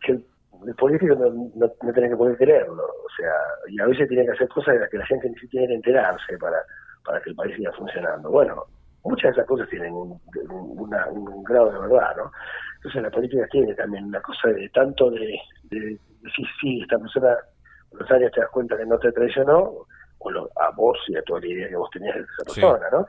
que 0.00 0.12
el 0.12 0.24
político 0.74 1.14
no, 1.14 1.50
no, 1.54 1.92
tiene 1.92 2.08
que 2.08 2.16
poder 2.16 2.36
creerlo, 2.36 2.82
o 2.82 3.08
sea, 3.16 3.32
y 3.68 3.80
a 3.80 3.86
veces 3.86 4.08
tiene 4.08 4.24
que 4.24 4.32
hacer 4.32 4.48
cosas 4.48 4.74
de 4.74 4.80
las 4.80 4.90
que 4.90 4.98
la 4.98 5.06
gente 5.06 5.28
ni 5.28 5.36
siquiera 5.36 5.66
tiene 5.66 5.82
que 5.82 5.90
enterarse 5.90 6.38
para, 6.38 6.58
para 7.04 7.20
que 7.20 7.30
el 7.30 7.36
país 7.36 7.56
siga 7.56 7.72
funcionando. 7.72 8.30
Bueno, 8.30 8.64
muchas 9.04 9.24
de 9.24 9.30
esas 9.32 9.46
cosas 9.46 9.68
tienen 9.68 9.92
un, 9.92 10.20
un 10.50 11.44
grado 11.44 11.72
de 11.72 11.78
verdad, 11.78 12.16
¿no? 12.16 12.32
Entonces 12.76 13.02
la 13.02 13.10
política 13.10 13.46
tiene 13.50 13.74
también 13.74 14.04
una 14.04 14.20
cosa 14.20 14.48
de 14.48 14.68
tanto 14.70 15.10
de, 15.10 15.38
de, 15.64 15.98
decir, 16.20 16.46
sí, 16.60 16.80
esta 16.82 16.98
persona 16.98 17.36
los 17.92 18.10
años 18.10 18.30
te 18.32 18.40
das 18.40 18.50
cuenta 18.50 18.76
que 18.76 18.86
no 18.86 18.98
te 18.98 19.12
traicionó, 19.12 19.72
o 20.18 20.30
a 20.60 20.70
vos 20.70 20.98
y 21.08 21.16
a 21.16 21.22
toda 21.22 21.40
la 21.40 21.46
idea 21.46 21.68
que 21.68 21.76
vos 21.76 21.90
tenías 21.90 22.16
de 22.16 22.22
esa 22.22 22.44
persona, 22.44 22.86
¿no? 22.90 23.06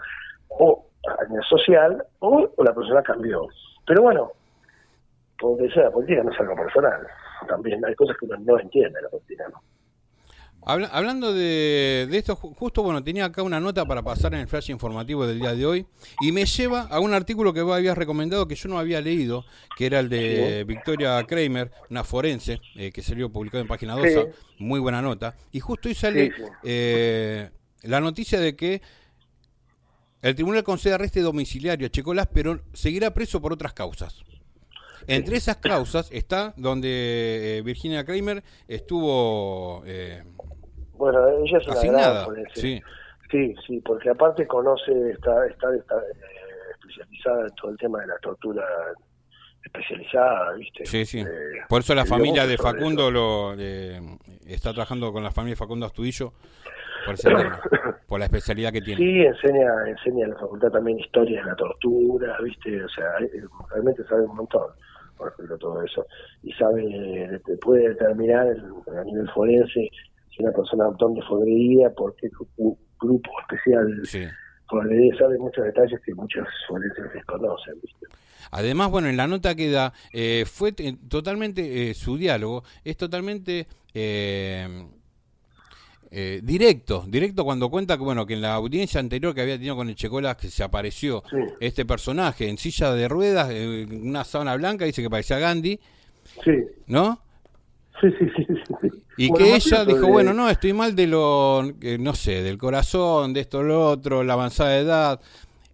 O 0.50 0.86
a 1.08 1.26
nivel 1.26 1.44
social, 1.44 2.04
o, 2.20 2.50
o 2.56 2.64
la 2.64 2.74
persona 2.74 3.02
cambió. 3.02 3.48
Pero 3.86 4.04
bueno, 4.04 4.32
como 5.40 5.58
decía, 5.58 5.84
la 5.84 5.92
política 5.92 6.24
no 6.24 6.32
es 6.32 6.40
algo 6.40 6.56
personal 6.56 7.08
también 7.48 7.84
hay 7.86 7.96
cosas 7.96 8.16
que 8.20 8.26
uno 8.26 8.38
no 8.38 8.60
entiende 8.60 9.02
la 9.02 9.10
política, 9.10 9.46
¿no? 9.52 9.62
hablando 10.70 11.34
de, 11.34 12.10
esto, 12.12 12.36
justo 12.36 12.84
bueno, 12.84 13.02
tenía 13.02 13.24
acá 13.24 13.42
una 13.42 13.62
nota 13.62 13.86
para 13.86 14.04
pasar 14.04 14.34
en 14.34 14.42
el 14.42 14.48
flash 14.48 14.70
informativo 14.70 15.26
del 15.26 15.40
día 15.40 15.56
de 15.56 15.66
hoy 15.66 15.86
y 16.20 16.34
me 16.34 16.46
lleva 16.46 16.82
a 16.82 17.00
un 17.00 17.14
artículo 17.14 17.54
que 17.54 17.62
vos 17.62 17.78
habías 17.78 17.98
recomendado 17.98 18.50
que 18.50 18.56
yo 18.56 18.68
no 18.68 18.78
había 18.78 19.00
leído, 19.00 19.46
que 19.78 19.86
era 19.86 20.02
el 20.02 20.10
de 20.10 20.66
Victoria 20.68 21.24
Kramer, 21.24 21.72
una 21.90 22.04
forense, 22.04 22.60
eh, 22.76 22.92
que 22.92 23.02
salió 23.02 23.32
publicado 23.32 23.62
en 23.62 23.68
página 23.70 23.96
2, 23.96 24.28
muy 24.60 24.82
buena 24.82 25.02
nota. 25.02 25.36
Y 25.54 25.62
justo 25.62 25.88
ahí 25.88 25.96
sale 25.96 26.34
eh, 26.64 27.50
la 27.84 28.02
noticia 28.02 28.38
de 28.42 28.58
que 28.58 28.82
el 30.22 30.36
tribunal 30.36 30.66
concede 30.66 30.96
arresto 30.96 31.22
domiciliario 31.22 31.88
a 31.88 31.90
Checolas, 31.90 32.28
pero 32.28 32.60
seguirá 32.74 33.14
preso 33.14 33.42
por 33.42 33.54
otras 33.54 33.72
causas. 33.72 34.26
Entre 35.08 35.38
esas 35.38 35.58
causas 35.58 36.10
está 36.12 36.54
donde 36.58 37.58
eh, 37.58 37.62
Virginia 37.62 38.06
Kramer 38.06 38.44
estuvo 38.68 39.84
eh, 39.86 40.24
bueno, 40.98 41.28
ella 41.46 41.58
es 41.60 41.68
una 41.68 41.78
asignada. 41.78 42.28
sí. 42.54 42.82
sí, 43.32 43.56
sí, 43.66 43.82
porque 43.86 44.10
aparte 44.10 44.48
conoce, 44.48 45.12
está, 45.12 45.46
está, 45.46 45.74
está 45.76 45.96
eh, 45.96 46.72
especializada 46.72 47.48
en 47.48 47.56
todo 47.56 47.72
el 47.72 47.78
tema 47.78 48.02
de 48.02 48.08
la 48.08 48.18
tortura 48.20 48.64
especializada, 49.64 50.54
¿viste? 50.54 50.86
Sí, 50.86 51.06
sí. 51.06 51.24
por 51.70 51.82
eso 51.82 51.94
la 51.94 52.06
familia 52.06 52.48
de 52.48 52.58
Facundo 52.58 53.12
lo 53.12 53.54
está 53.54 54.72
trabajando 54.72 55.12
con 55.12 55.24
la 55.24 55.32
familia 55.32 55.54
de 55.54 55.58
Facundo 55.58 55.86
Astudillo 55.86 56.34
por, 57.06 57.14
ese 57.16 57.30
tema, 57.30 57.62
por 58.08 58.20
la 58.20 58.26
especialidad 58.26 58.72
que 58.72 58.82
tiene. 58.82 59.02
Sí, 59.02 59.22
enseña, 59.22 59.70
enseña 59.88 60.26
en 60.26 60.32
la 60.32 60.40
facultad 60.40 60.72
también 60.72 61.00
historia 61.00 61.42
de 61.42 61.48
la 61.48 61.56
tortura, 61.56 62.38
¿viste? 62.44 62.84
O 62.84 62.90
sea, 62.90 63.06
realmente 63.70 64.04
sabe 64.06 64.24
un 64.24 64.36
montón 64.36 64.68
por 65.18 65.34
ejemplo, 65.34 65.58
todo 65.58 65.84
eso. 65.84 66.06
Y 66.44 66.54
sabe, 66.54 67.42
puede 67.62 67.90
determinar 67.90 68.48
a 68.48 69.04
nivel 69.04 69.30
forense 69.32 69.90
si 70.30 70.44
una 70.44 70.52
persona 70.52 70.86
dónde 70.98 71.22
fue 71.28 71.40
agredida, 71.40 71.90
por 71.92 72.16
qué 72.16 72.30
grupo 73.00 73.32
especial 73.42 74.02
sí. 74.06 74.26
sabe 75.18 75.38
muchos 75.38 75.66
detalles 75.66 76.00
que 76.06 76.14
muchos 76.14 76.48
forenses 76.68 77.14
desconocen. 77.14 77.76
Además, 78.52 78.90
bueno, 78.92 79.08
en 79.10 79.18
la 79.18 79.28
nota 79.28 79.56
que 79.56 79.70
da, 79.70 79.94
eh, 80.14 80.46
fue 80.46 80.72
totalmente, 81.10 81.90
eh, 81.90 81.94
su 81.94 82.18
diálogo 82.18 82.64
es 82.84 82.96
totalmente 82.96 83.68
eh, 83.94 84.68
eh, 86.10 86.40
directo, 86.44 87.04
directo 87.08 87.44
cuando 87.44 87.70
cuenta 87.70 87.98
que 87.98 88.04
bueno 88.04 88.26
que 88.26 88.34
en 88.34 88.42
la 88.42 88.54
audiencia 88.54 89.00
anterior 89.00 89.36
que 89.36 89.42
había 89.42 89.56
tenido 89.56 89.76
con 89.76 89.90
el 89.90 89.96
Checolas 89.96 90.38
que 90.38 90.50
se 90.50 90.64
apareció 90.64 91.24
este 91.60 91.86
personaje 91.86 92.48
en 92.48 92.58
silla 92.58 92.94
de 92.94 93.08
ruedas, 93.08 93.50
en 93.52 94.08
una 94.08 94.24
sábana 94.24 94.56
blanca, 94.56 94.86
dice 94.86 95.02
que 95.02 95.10
parecía 95.10 95.40
Gandhi, 95.40 95.80
sí. 96.44 96.52
¿no? 96.88 97.20
Sí, 98.00 98.08
sí, 98.20 98.28
sí, 98.38 98.90
Y 99.18 99.34
que 99.34 99.56
ella 99.56 99.84
dijo, 99.84 100.08
bueno, 100.08 100.32
no, 100.32 100.50
estoy 100.50 100.72
mal 100.72 100.96
de 100.96 101.08
lo, 101.08 101.64
no 102.00 102.14
sé, 102.14 102.44
del 102.44 102.58
corazón, 102.60 103.34
de 103.34 103.40
esto, 103.42 103.64
lo 103.64 103.90
otro, 103.90 104.24
la 104.24 104.34
avanzada 104.34 104.78
edad. 104.78 105.20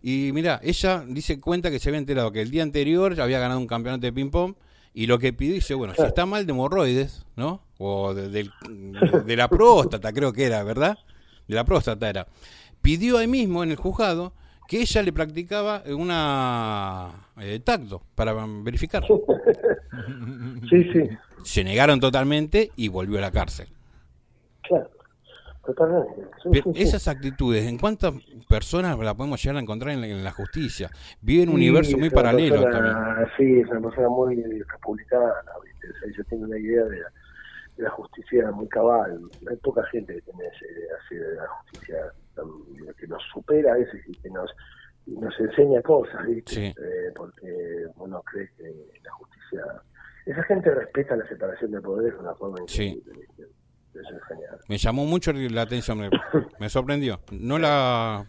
Y 0.02 0.32
mira, 0.34 0.60
ella 0.63 1.04
dice 1.08 1.39
cuenta 1.41 1.69
que 1.69 1.80
se 1.80 1.89
había 1.89 2.00
enterado 2.00 2.32
que 2.32 2.41
el 2.41 2.50
día 2.50 2.63
anterior 2.63 3.19
había 3.19 3.39
ganado 3.39 3.60
un 3.60 3.67
campeonato 3.67 4.02
de 4.02 4.13
ping-pong 4.13 4.56
y 4.93 5.08
lo 5.08 5.17
que 5.17 5.34
pidió, 5.34 5.56
dice, 5.56 5.73
bueno, 5.73 5.93
si 5.95 6.03
está 6.03 6.25
mal 6.25 6.45
de 6.45 6.51
hemorroides, 6.51 7.25
¿no? 7.36 7.62
O 7.79 8.13
de, 8.13 8.49
la 9.36 9.47
próstata, 9.47 10.13
creo 10.13 10.32
que 10.32 10.45
era, 10.45 10.63
¿verdad? 10.63 10.97
De 11.47 11.56
la 11.56 11.65
próstata 11.65 12.10
era. 12.10 12.27
Pidió 12.82 13.17
ahí 13.17 13.27
mismo 13.27 13.63
en 13.63 13.71
el 13.71 13.77
juzgado 13.77 14.34
que 14.67 14.82
ella 14.82 15.01
le 15.01 15.12
practicaba 15.12 15.84
una 15.88 17.27
eh, 17.39 17.60
tacto 17.60 18.01
para 18.15 18.34
verificar. 18.34 19.03
Sí, 20.69 20.84
sí. 20.91 21.10
Se 21.43 21.63
negaron 21.63 21.99
totalmente 21.99 22.71
y 22.75 22.88
volvió 22.88 23.19
a 23.19 23.21
la 23.21 23.32
cárcel. 23.32 23.67
Claro. 24.63 24.89
Totalmente. 25.65 26.21
esas 26.76 27.08
actitudes, 27.08 27.65
¿en 27.65 27.78
cuántas 27.78 28.13
personas 28.49 28.99
la 28.99 29.13
podemos 29.13 29.41
llegar 29.41 29.58
a 29.58 29.62
encontrar 29.62 29.93
en 29.93 30.23
la, 30.23 30.32
justicia? 30.32 30.89
Vive 31.21 31.43
en 31.43 31.49
un 31.49 31.56
universo 31.56 31.97
muy 31.97 32.10
paralelo 32.10 32.63
también. 32.63 32.95
Sí, 33.38 33.60
es 33.62 33.69
una 33.69 33.82
persona 33.82 34.10
muy 34.10 34.36
republicana, 34.63 35.52
¿viste? 35.63 35.89
O 35.89 35.99
sea, 35.99 36.17
yo 36.17 36.23
tengo 36.26 36.43
una 36.43 36.58
idea 36.58 36.84
de, 36.84 36.99
la 37.78 37.89
justicia 37.91 38.52
muy 38.52 38.67
cabal. 38.67 39.19
Hay 39.49 39.56
poca 39.58 39.84
gente 39.86 40.15
que 40.15 40.21
tiene 40.21 40.45
esa 40.45 40.65
idea 40.65 40.93
así 41.04 41.15
de 41.15 41.36
la 41.36 41.47
justicia 41.47 41.95
que 42.99 43.08
nos 43.08 43.23
supera 43.34 43.73
a 43.73 43.78
veces 43.78 44.02
y 44.08 44.12
que 44.17 44.30
nos 44.30 44.54
nos 45.06 45.38
enseña 45.39 45.82
cosas, 45.82 46.26
¿viste? 46.26 46.67
Eh, 46.67 47.12
porque 47.15 47.86
uno 47.97 48.21
cree 48.23 48.49
que 48.58 48.63
la 49.04 49.12
justicia... 49.12 49.63
Esa 50.26 50.43
gente 50.43 50.73
respeta 50.73 51.17
la 51.17 51.28
separación 51.28 51.71
de 51.71 51.82
poderes 51.82 52.13
de 52.13 52.19
una 52.19 52.34
forma 52.36 52.62
increíble, 52.62 53.28
sí. 53.36 53.43
Eso 53.93 54.15
es 54.15 54.23
genial. 54.27 54.58
Me 54.67 54.77
llamó 54.77 55.06
mucho 55.06 55.32
la 55.34 55.62
atención, 55.62 56.10
me, 56.60 56.69
sorprendió. 56.69 57.19
No 57.32 57.60
la 57.60 58.25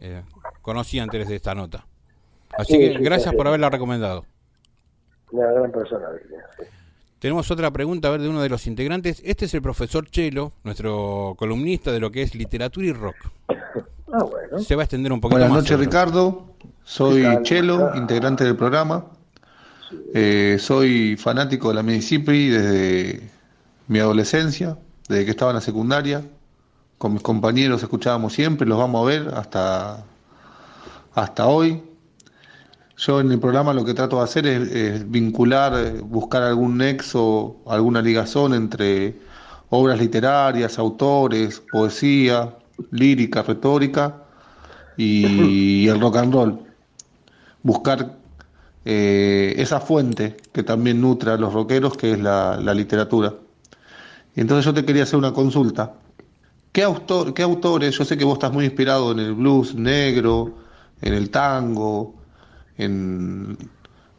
eh, 0.00 0.22
conocí 0.60 0.98
antes 0.98 1.28
de 1.28 1.36
esta 1.36 1.54
nota. 1.54 1.86
Así 2.56 2.78
que 2.78 2.98
gracias 2.98 3.34
por 3.34 3.46
haberla 3.46 3.70
recomendado. 3.70 4.26
Una 5.30 5.50
gran 5.50 5.72
persona, 5.72 6.06
Tenemos 7.18 7.50
otra 7.50 7.70
pregunta 7.70 8.08
a 8.08 8.10
ver 8.10 8.20
de 8.20 8.28
uno 8.28 8.42
de 8.42 8.50
los 8.50 8.66
integrantes. 8.66 9.22
Este 9.24 9.46
es 9.46 9.54
el 9.54 9.62
profesor 9.62 10.06
Chelo, 10.10 10.52
nuestro 10.64 11.34
columnista 11.38 11.90
de 11.90 12.00
lo 12.00 12.10
que 12.10 12.22
es 12.22 12.34
literatura 12.34 12.86
y 12.86 12.92
rock. 12.92 13.16
Ah, 14.12 14.24
bueno. 14.24 14.58
Se 14.58 14.76
va 14.76 14.82
a 14.82 14.84
extender 14.84 15.10
un 15.10 15.20
poquito 15.22 15.38
Buenas 15.38 15.56
noches, 15.56 15.78
Ricardo. 15.78 16.54
Soy 16.84 17.24
Chelo, 17.44 17.94
integrante 17.94 18.44
del 18.44 18.56
programa. 18.56 19.06
Eh, 20.14 20.56
soy 20.58 21.16
fanático 21.16 21.68
de 21.68 21.74
la 21.74 21.82
Mississippi 21.82 22.48
desde 22.48 23.22
mi 23.88 23.98
adolescencia, 23.98 24.78
desde 25.08 25.24
que 25.24 25.30
estaba 25.30 25.50
en 25.50 25.56
la 25.56 25.60
secundaria. 25.60 26.22
Con 26.98 27.14
mis 27.14 27.22
compañeros 27.22 27.82
escuchábamos 27.82 28.32
siempre, 28.32 28.66
los 28.66 28.78
vamos 28.78 29.02
a 29.02 29.08
ver 29.08 29.34
hasta, 29.34 30.04
hasta 31.14 31.46
hoy. 31.46 31.82
Yo 32.96 33.20
en 33.20 33.32
el 33.32 33.40
programa 33.40 33.72
lo 33.72 33.84
que 33.84 33.94
trato 33.94 34.18
de 34.18 34.22
hacer 34.22 34.46
es, 34.46 35.10
vincular, 35.10 36.02
buscar 36.02 36.44
algún 36.44 36.78
nexo, 36.78 37.56
alguna 37.66 38.00
ligazón 38.00 38.54
entre 38.54 39.18
obras 39.70 39.98
literarias, 39.98 40.78
autores, 40.78 41.62
poesía, 41.72 42.56
lírica, 42.92 43.42
retórica 43.42 44.22
y, 44.96 45.88
el 45.88 46.00
rock 46.00 46.16
and 46.16 46.32
roll. 46.32 46.58
Buscar 47.62 48.18
eh, 48.84 49.54
esa 49.56 49.80
fuente 49.80 50.36
que 50.52 50.62
también 50.62 51.00
nutre 51.00 51.32
a 51.32 51.36
los 51.36 51.52
rockeros, 51.52 51.96
que 51.96 52.12
es 52.12 52.20
la, 52.20 52.56
literatura. 52.74 53.34
Entonces 54.36 54.64
yo 54.64 54.74
te 54.74 54.84
quería 54.84 55.02
hacer 55.04 55.18
una 55.18 55.32
consulta. 55.32 55.94
¿Qué, 56.72 56.82
autor, 56.82 57.34
¿Qué 57.34 57.42
autores, 57.42 57.96
yo 57.96 58.04
sé 58.04 58.16
que 58.16 58.24
vos 58.24 58.34
estás 58.34 58.52
muy 58.52 58.64
inspirado 58.64 59.12
en 59.12 59.18
el 59.18 59.34
blues 59.34 59.74
negro, 59.74 60.54
en 61.02 61.14
el 61.14 61.30
tango, 61.30 62.14
en 62.78 63.58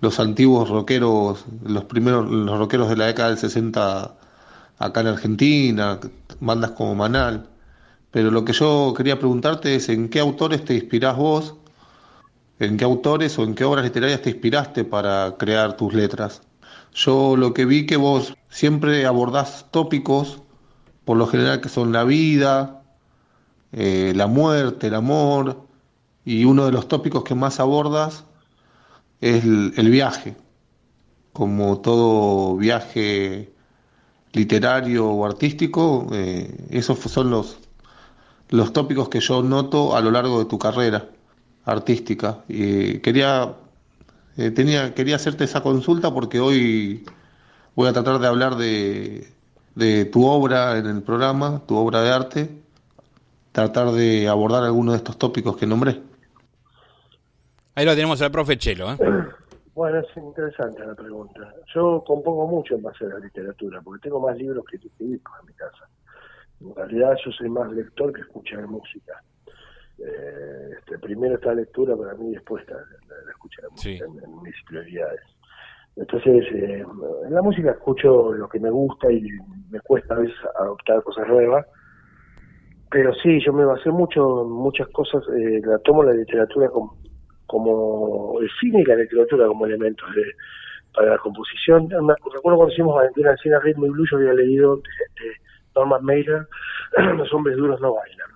los 0.02 0.19
antiguos 0.19 0.69
rockeros, 0.69 1.45
los 1.65 1.86
primeros, 1.86 2.30
los 2.30 2.60
rockeros 2.60 2.89
de 2.89 2.97
la 2.97 3.08
década 3.08 3.30
del 3.30 3.38
60 3.39 4.15
acá 4.78 5.02
en 5.02 5.08
Argentina, 5.08 5.99
bandas 6.39 6.71
como 6.71 6.93
Manal. 6.93 7.49
Pero 8.12 8.30
lo 8.30 8.45
que 8.45 8.54
yo 8.54 8.93
quería 8.95 9.17
preguntarte 9.17 9.76
es 9.76 9.89
en 9.89 10.10
qué 10.10 10.19
autores 10.19 10.63
te 10.65 10.76
inspirás 10.76 11.17
vos, 11.17 11.56
en 12.60 12.78
qué 12.78 12.84
autores 12.84 13.39
o 13.39 13.43
en 13.43 13.56
qué 13.56 13.63
obras 13.63 13.84
literarias 13.86 14.21
te 14.21 14.30
inspiraste 14.30 14.84
para 14.84 15.36
crear 15.38 15.76
tus 15.76 15.93
letras. 15.93 16.41
Yo 16.93 17.36
lo 17.36 17.53
que 17.53 17.65
vi 17.65 17.86
que 17.86 17.97
vos 17.97 18.36
siempre 18.49 19.06
abordás 19.06 19.65
tópicos, 19.71 20.41
por 21.06 21.17
lo 21.17 21.27
general 21.27 21.62
que 21.62 21.69
son 21.69 21.91
la 21.91 22.03
vida, 22.03 22.84
eh, 23.71 24.13
la 24.15 24.27
muerte, 24.27 24.88
el 24.88 24.95
amor, 24.95 25.67
y 26.25 26.45
uno 26.45 26.65
de 26.65 26.71
los 26.71 26.88
tópicos 26.88 27.23
que 27.23 27.36
más 27.36 27.60
abordas 27.60 28.25
es 29.21 29.43
el, 29.43 29.89
viaje, 29.89 30.36
como 31.34 31.79
todo 31.79 32.56
viaje 32.58 33.53
literario 34.34 35.10
o 35.10 35.25
artístico, 35.25 36.08
eh, 36.12 36.67
esos 36.69 36.99
son 36.99 37.32
los, 37.32 37.58
los 38.49 38.73
tópicos 38.73 39.10
que 39.10 39.19
yo 39.19 39.41
noto 39.41 39.95
a 39.95 40.01
lo 40.01 40.12
largo 40.12 40.39
de 40.39 40.45
tu 40.45 40.60
carrera 40.60 41.10
artística. 41.65 42.43
Y 42.47 42.99
quería, 42.99 43.56
eh, 44.37 44.51
tenía, 44.51 44.93
quería 44.93 45.15
hacerte 45.15 45.43
esa 45.43 45.61
consulta 45.61 46.13
porque 46.13 46.39
hoy 46.39 47.05
voy 47.75 47.87
a 47.87 47.93
tratar 47.93 48.19
de 48.19 48.27
hablar 48.27 48.55
de, 48.55 49.27
de 49.75 50.05
tu 50.05 50.25
obra 50.25 50.77
en 50.77 50.87
el 50.87 51.03
programa, 51.03 51.61
tu 51.67 51.75
obra 51.75 52.01
de 52.01 52.09
arte, 52.11 52.49
tratar 53.51 53.91
de 53.91 54.27
abordar 54.27 54.63
algunos 54.63 54.93
de 54.93 54.97
estos 54.97 55.17
tópicos 55.17 55.57
que 55.57 55.67
nombré. 55.67 56.01
Ahí 57.75 57.85
lo 57.85 57.95
tenemos 57.95 58.21
al 58.21 58.31
profe 58.31 58.57
Chelo. 58.57 58.93
¿eh? 58.93 58.97
Bueno, 59.75 60.01
es 60.01 60.17
interesante 60.17 60.85
la 60.85 60.93
pregunta. 60.93 61.51
Yo 61.73 62.03
compongo 62.05 62.45
mucho 62.47 62.75
en 62.75 62.83
base 62.83 63.05
a 63.05 63.07
la 63.07 63.17
literatura, 63.17 63.81
porque 63.81 64.03
tengo 64.03 64.19
más 64.19 64.37
libros 64.37 64.63
que 64.69 64.77
discos 64.77 65.33
en 65.39 65.47
mi 65.47 65.53
casa. 65.53 65.89
En 66.61 66.75
realidad 66.75 67.17
yo 67.25 67.31
soy 67.31 67.49
más 67.49 67.71
lector 67.71 68.13
que 68.13 68.21
escuchar 68.21 68.67
música. 68.67 69.19
Eh, 69.99 70.69
este, 70.77 70.97
primero 70.99 71.36
está 71.36 71.49
la 71.49 71.62
lectura 71.62 71.95
para 71.95 72.13
mí, 72.15 72.32
después 72.32 72.63
está 72.63 72.75
la, 72.75 73.32
escucha 73.32 73.62
de 73.62 73.69
música 73.69 74.06
en, 74.06 74.41
mis 74.41 74.56
prioridades. 74.67 75.21
Entonces, 75.95 76.45
eh, 76.53 76.84
en 77.25 77.34
la 77.34 77.41
música 77.41 77.71
escucho 77.71 78.34
lo 78.34 78.49
que 78.49 78.60
me 78.60 78.69
gusta 78.69 79.12
y 79.12 79.27
me 79.69 79.79
cuesta 79.82 80.15
a 80.15 80.19
veces 80.19 80.36
adoptar 80.60 81.03
cosas 81.03 81.27
nuevas. 81.27 81.65
Pero 82.89 83.13
sí, 83.15 83.39
yo 83.43 83.53
me 83.53 83.65
basé 83.65 83.89
mucho 83.89 84.43
en 84.43 84.51
muchas 84.51 84.88
cosas, 84.89 85.23
eh, 85.36 85.62
la 85.63 85.79
tomo 85.79 86.03
la 86.03 86.13
literatura 86.13 86.69
como, 86.69 86.97
como 87.47 88.39
el 88.39 88.49
cine 88.60 88.82
y 88.82 88.86
la 88.86 88.95
literatura 88.95 89.47
como 89.47 89.65
elementos 89.65 90.08
de, 90.15 90.23
para 90.93 91.12
la 91.12 91.17
composición. 91.17 91.88
Me 91.88 92.13
recuerdo 92.34 92.58
cuando 92.58 92.73
hicimos 92.73 92.95
Valentina 92.95 93.36
Cine 93.38 93.60
Ritmo 93.60 93.88
y 93.88 93.89
Blues, 93.89 94.10
yo 94.12 94.17
había 94.17 94.34
leído 94.34 94.82
Norman 95.75 96.03
Mailer, 96.03 96.47
Los 97.17 97.34
hombres 97.34 97.58
duros 97.58 97.79
no 97.82 97.95
bailan. 97.95 98.29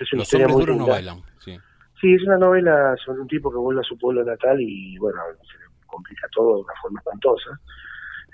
Es 0.00 0.12
una 0.12 0.20
Los 0.20 0.34
hombres 0.34 0.56
duros 0.56 0.76
no 0.76 0.86
bailan, 0.86 1.22
sí. 1.38 1.58
Sí, 2.00 2.12
es 2.12 2.22
una 2.24 2.36
novela 2.36 2.96
sobre 3.04 3.20
un 3.20 3.28
tipo 3.28 3.50
que 3.50 3.56
vuelve 3.56 3.80
a 3.80 3.84
su 3.84 3.96
pueblo 3.96 4.24
natal 4.24 4.60
y, 4.60 4.98
bueno, 4.98 5.20
se 5.40 5.58
le 5.58 5.64
complica 5.86 6.26
todo 6.34 6.56
de 6.56 6.62
una 6.62 6.72
forma 6.82 7.00
espantosa, 7.00 7.60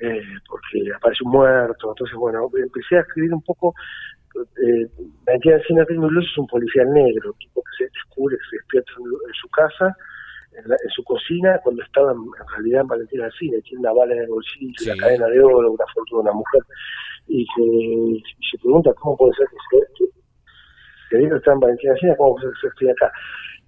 eh, 0.01 0.23
porque 0.49 0.93
aparece 0.97 1.23
un 1.25 1.33
muerto. 1.33 1.91
Entonces, 1.91 2.17
bueno, 2.17 2.49
empecé 2.57 2.97
a 2.97 3.01
escribir 3.01 3.35
un 3.35 3.43
poco. 3.43 3.75
Eh, 4.35 4.89
la 5.27 5.63
cine 5.67 5.85
Blues 5.85 6.27
es 6.31 6.39
un 6.39 6.47
policial 6.47 6.91
negro, 6.93 7.33
un 7.33 7.39
tipo 7.39 7.63
que 7.63 7.85
se 7.85 7.91
descubre, 7.93 8.37
que 8.37 8.51
se 8.51 8.57
despierta 8.57 8.93
en, 8.99 9.35
su 9.35 9.49
casa, 9.51 9.97
en, 10.53 10.91
su 10.91 11.05
cocina, 11.05 11.61
cuando 11.63 11.83
estaba 11.83 12.13
en, 12.13 12.27
realidad 12.57 12.81
en 12.83 12.87
Valentina 12.87 13.25
del 13.25 13.33
Cine, 13.35 13.61
tiene 13.63 13.81
una 13.81 13.93
bala 13.93 14.15
en 14.15 14.23
el 14.23 14.29
bolsillo, 14.29 14.93
una 14.93 14.97
cadena 14.97 15.27
de 15.27 15.41
oro, 15.41 15.73
una 15.73 15.85
foto 15.93 16.17
de 16.17 16.23
una 16.23 16.33
mujer 16.33 16.63
y 17.31 17.47
se, 17.47 18.51
se 18.51 18.59
pregunta 18.59 18.93
cómo 18.95 19.17
puede 19.17 19.35
ser 19.35 19.47
que 19.47 19.57
se 19.79 20.05
que 20.05 20.20
vino 21.19 21.37
está 21.37 21.53
en 21.53 21.61
Valentina 21.61 21.95
China, 21.97 22.15
cómo 22.17 22.39
ser 22.41 22.51
que 22.61 22.69
estoy 22.69 22.91
acá, 22.91 23.13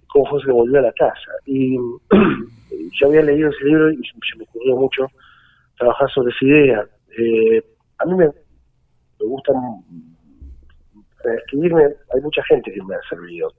cómo 0.07 0.25
fue 0.29 0.43
que 0.43 0.51
volvió 0.51 0.79
a 0.79 0.83
la 0.83 0.93
casa. 0.93 1.31
Y 1.45 1.77
yo 2.99 3.07
había 3.07 3.21
leído 3.21 3.49
ese 3.49 3.63
libro 3.65 3.91
y 3.91 3.97
se 3.97 4.37
me 4.37 4.43
ocurrió 4.43 4.75
mucho 4.75 5.07
trabajar 5.77 6.09
sobre 6.11 6.33
esa 6.33 6.45
idea. 6.45 6.87
Eh, 7.17 7.63
a 7.99 8.05
mí 8.05 8.15
me, 8.15 8.25
me 8.27 9.25
gusta 9.25 9.53
escribirme, 11.37 11.83
hay 12.13 12.21
mucha 12.21 12.43
gente 12.43 12.71
que 12.71 12.83
me 12.83 12.95
ha 12.95 13.01
servido, 13.09 13.51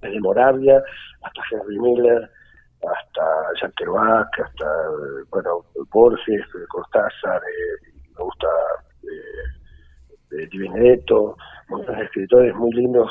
desde 0.00 0.20
Moravia 0.20 0.82
hasta 1.22 1.42
Henry 1.50 1.78
Miller, 1.78 2.30
hasta 2.82 3.24
Jack 3.60 3.74
Kerouac, 3.76 4.28
hasta, 4.40 4.66
bueno, 5.30 5.64
Borges, 5.92 6.46
Cortázar, 6.68 7.40
eh, 7.42 7.92
me 8.16 8.24
gusta 8.24 8.46
de 10.30 10.46
Di 10.46 10.58
Benedetto, 10.58 11.36
muchos 11.68 11.98
escritores 11.98 12.54
muy 12.54 12.72
lindos, 12.72 13.10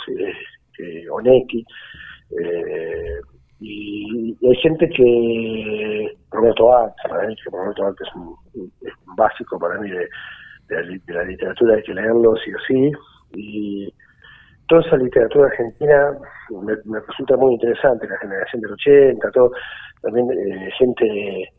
eh, 0.80 1.10
Onetti, 1.10 1.66
eh, 2.40 3.20
y, 3.60 4.38
hay 4.46 4.56
gente 4.58 4.88
que, 4.90 6.18
Roberto 6.32 6.74
Art, 6.74 6.94
que 7.04 7.50
Roberto 7.50 7.86
Art 7.86 7.98
es 8.02 8.16
un, 8.16 8.36
básico 9.16 9.58
para 9.58 9.80
mí 9.80 9.90
de, 9.90 10.08
la, 11.08 11.24
literatura, 11.24 11.76
hay 11.76 11.84
que 11.84 11.94
leerlo 11.94 12.36
sí 12.38 12.52
o 12.54 12.60
sí, 12.68 12.92
y 13.34 13.94
toda 14.68 14.82
esa 14.82 14.98
literatura 14.98 15.48
argentina 15.48 16.18
me, 16.62 17.00
resulta 17.00 17.38
muy 17.38 17.54
interesante, 17.54 18.08
la 18.08 18.18
generación 18.20 18.62
del 18.62 18.74
80, 18.74 19.32
todo, 19.32 19.52
también 20.02 20.28
eh, 20.32 20.70
gente 20.78 21.52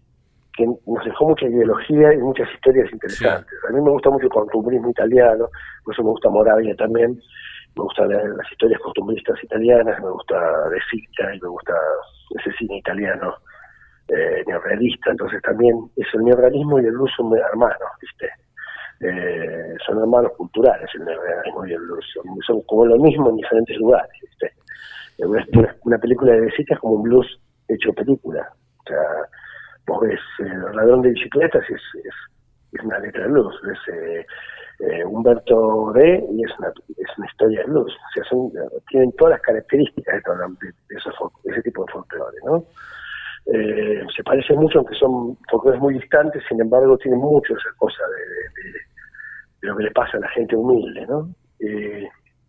que 0.59 0.67
nos 0.67 1.05
dejó 1.05 1.29
mucha 1.29 1.47
ideología 1.47 2.13
y 2.13 2.19
muchas 2.19 2.49
historias 2.53 2.93
interesantes. 2.93 3.55
A 3.69 3.73
mí 3.73 3.81
me 3.81 3.91
gusta 3.91 4.11
mucho 4.11 4.27
el 4.27 4.33
costumbrismo 4.33 4.91
italiano, 4.91 5.49
por 5.85 5.95
eso 5.95 6.03
me 6.03 6.11
gusta 6.11 6.29
Moravia 6.29 6.75
también, 6.75 7.17
me 7.77 7.83
gustan 7.85 8.09
las 8.09 8.51
historias 8.51 8.81
costumbristas 8.81 9.37
italianas, 9.45 10.03
me 10.03 10.11
gusta 10.11 10.35
De 10.71 10.79
Sica 10.91 11.33
y 11.33 11.41
me 11.41 11.49
gusta 11.49 11.75
ese 12.41 12.51
cine 12.59 12.79
italiano 12.79 13.37
eh, 14.09 14.43
neorrealista, 14.49 15.13
entonces 15.13 15.41
también 15.43 15.77
es 15.95 16.07
el 16.13 16.25
neorrealismo 16.25 16.81
y 16.81 16.87
el 16.87 16.93
blues 16.93 17.13
son 17.17 17.33
hermanos, 17.37 17.91
¿viste? 18.03 18.29
Eh, 19.01 19.77
son 19.87 20.01
hermanos 20.01 20.33
culturales 20.37 20.91
el 20.95 21.05
neorrealismo 21.05 21.67
y 21.67 21.73
el 21.73 21.81
blues, 21.83 22.05
son, 22.45 22.63
como 22.63 22.85
lo 22.85 22.97
mismo 22.97 23.31
en 23.31 23.37
diferentes 23.37 23.77
lugares, 23.77 24.11
¿viste? 24.21 24.53
Una, 25.19 25.77
una 25.85 25.99
película 25.99 26.33
de 26.33 26.41
De 26.41 26.51
Sica 26.51 26.75
es 26.75 26.81
como 26.81 26.95
un 26.95 27.03
blues 27.05 27.41
hecho 27.69 27.93
película, 27.93 28.53
o 28.81 28.83
sea, 28.89 28.99
vos 29.89 30.01
ves 30.03 30.21
el 30.39 30.77
ladrón 30.77 31.03
de 31.03 31.11
bicicletas 31.11 31.65
es, 31.69 31.81
es, 32.05 32.15
es 32.73 32.85
una 32.85 32.99
letra 32.99 33.23
de 33.23 33.31
luz, 33.31 33.55
es 33.65 33.95
eh, 33.95 34.27
eh, 34.81 35.05
Humberto 35.05 35.93
D 35.95 36.25
y 36.31 36.45
es 36.45 36.59
una, 36.59 36.69
es 36.69 37.19
una 37.19 37.27
historia 37.27 37.63
de 37.63 37.69
luz. 37.69 37.93
O 37.93 38.13
sea, 38.15 38.25
son, 38.25 38.53
tienen 38.89 39.11
todas 39.13 39.33
las 39.33 39.41
características 39.41 40.23
de, 40.23 40.69
de, 40.89 41.53
ese 41.53 41.63
tipo 41.63 41.85
de 41.85 41.93
folclore, 41.93 42.39
¿no? 42.45 42.65
Eh, 43.47 44.07
se 44.15 44.23
parece 44.23 44.53
mucho, 44.55 44.79
aunque 44.79 44.95
son 44.95 45.37
folclores 45.51 45.81
muy 45.81 45.95
distantes, 45.95 46.43
sin 46.49 46.61
embargo, 46.61 46.99
tienen 46.99 47.19
mucho 47.19 47.55
esa 47.55 47.71
cosa 47.79 48.03
de, 48.07 49.67
lo 49.67 49.77
que 49.77 49.85
le 49.85 49.91
pasa 49.91 50.19
a 50.19 50.21
la 50.21 50.29
gente 50.29 50.55
humilde, 50.55 51.07
¿no? 51.07 51.29
Eh, 51.61 52.07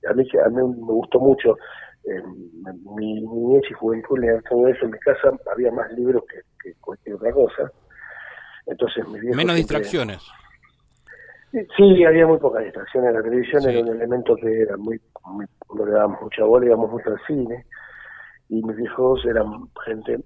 a, 0.08 0.14
mí, 0.14 0.28
a 0.46 0.50
mí 0.50 0.56
me 0.56 0.94
gustó 0.94 1.20
mucho 1.20 1.58
eh, 2.04 2.22
mi 2.98 3.22
niñez 3.22 3.64
y 3.70 3.74
juventud 3.74 4.20
leer 4.20 4.44
todo 4.50 4.68
eso 4.68 4.86
en 4.86 4.92
mi 4.92 5.00
casa, 5.00 5.32
había 5.52 5.72
más 5.72 5.92
libros 5.94 6.24
que, 6.30 6.42
cualquier 6.80 7.16
otra 7.16 7.32
cosa. 7.32 7.72
Entonces, 8.66 9.08
Menos 9.08 9.56
distracciones. 9.56 10.22
Sí, 11.52 12.06
había 12.06 12.28
muy 12.28 12.38
pocas 12.38 12.64
distracciones. 12.64 13.14
La 13.14 13.24
televisión 13.24 13.68
era 13.68 13.80
un 13.80 13.88
elemento 13.88 14.36
que 14.36 14.62
era 14.62 14.78
muy, 14.78 15.02
muy 15.26 15.46
no 15.74 15.86
le 15.86 15.92
dábamos 15.94 16.22
mucha 16.22 16.44
bola, 16.44 16.66
íbamos 16.68 16.92
mucho 16.92 17.10
al 17.10 17.20
cine. 17.26 17.66
Y 18.50 18.62
mis 18.64 18.80
hijos 18.80 19.26
eran 19.26 19.68
gente 19.86 20.20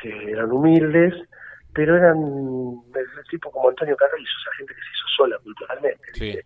que 0.00 0.30
eran 0.30 0.50
humildes, 0.52 1.14
pero 1.74 1.96
eran 1.96 2.18
de 2.92 3.04
tipo 3.30 3.50
como 3.50 3.68
Antonio 3.68 3.96
Carrizo, 3.96 4.32
esa 4.42 4.56
gente 4.56 4.74
que 4.74 4.80
se 4.80 4.88
hizo 4.88 5.08
sola 5.16 5.38
culturalmente. 5.42 6.44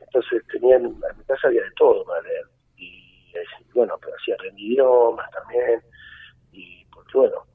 Entonces 0.00 0.46
tenían, 0.48 0.84
en 0.84 1.18
mi 1.18 1.24
casa 1.24 1.48
había 1.48 1.62
de 1.62 1.70
todo 1.76 2.04
para 2.04 2.22
leer. 2.22 2.44
Y 2.76 3.32
bueno, 3.74 3.96
pero 4.00 4.14
hacía 4.14 4.36
idiomas 4.56 5.28
también. 5.30 5.80
Y 6.52 6.84
porque 6.86 7.18
bueno, 7.18 7.46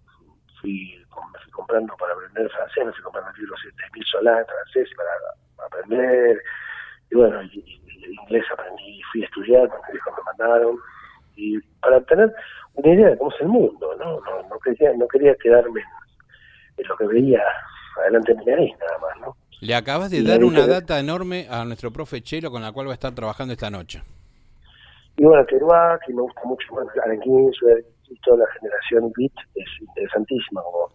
fui, 0.62 0.98
me 1.34 1.39
fui 1.39 1.52
comprando 1.52 1.96
para 1.98 2.13
aprender 2.13 2.50
francés, 2.50 2.86
me 2.86 2.91
fui 2.93 3.04
comprando 3.04 3.32
libros 3.38 3.60
de 3.63 3.72
mil 3.93 4.06
Solán, 4.06 4.46
francés 4.46 4.89
para 4.96 5.65
aprender. 5.67 6.41
Y 7.12 7.15
bueno, 7.15 7.43
y, 7.43 7.82
inglés 8.22 8.46
aprendí, 8.52 9.02
fui 9.12 9.22
a 9.22 9.26
estudiar, 9.26 9.63
hijos 9.63 10.13
me 10.17 10.24
mandaron. 10.24 10.78
Y 11.36 11.60
para 11.82 12.02
tener 12.02 12.34
una 12.74 12.93
idea 12.93 13.10
de 13.10 13.17
cómo 13.17 13.32
es 13.32 13.41
el 13.41 13.48
mundo, 13.48 13.96
¿no? 13.98 14.20
No, 14.22 14.43
no, 14.50 14.60
quería, 14.60 14.93
no 14.93 15.08
quería 15.08 15.36
quedarme 15.36 15.82
en, 16.78 16.88
lo 16.88 16.96
que 16.96 17.08
veía 17.08 17.41
adelante 18.02 18.34
de 18.34 18.39
mi 18.39 18.46
nariz, 18.46 18.76
nada 18.80 18.98
más, 19.00 19.20
¿no? 19.22 19.38
Le 19.60 19.74
acabas 19.74 20.12
de 20.12 20.22
dar 20.24 20.43
una 20.43 20.67
data 20.67 21.00
enorme 21.00 21.48
a 21.50 21.65
nuestro 21.65 21.91
profe 21.91 22.22
Chelo 22.22 22.52
con 22.52 22.62
la 22.62 22.72
cual 22.72 22.88
va 22.88 22.91
a 22.91 22.93
estar 22.93 23.13
trabajando 23.15 23.54
esta 23.54 23.72
noche. 23.72 24.04
Y 25.17 25.24
bueno, 25.24 25.43
Kerouac, 25.48 26.08
y 26.08 26.13
me 26.13 26.22
gusta 26.22 26.41
mucho 26.46 26.67
bueno, 26.70 26.91
Ginsberg 27.24 27.84
y 28.10 28.20
toda 28.22 28.38
la 28.38 28.48
generación 28.60 29.12
Beat 29.15 29.34
es 29.56 29.67
interesantísima 29.82 30.62
como, 30.63 30.91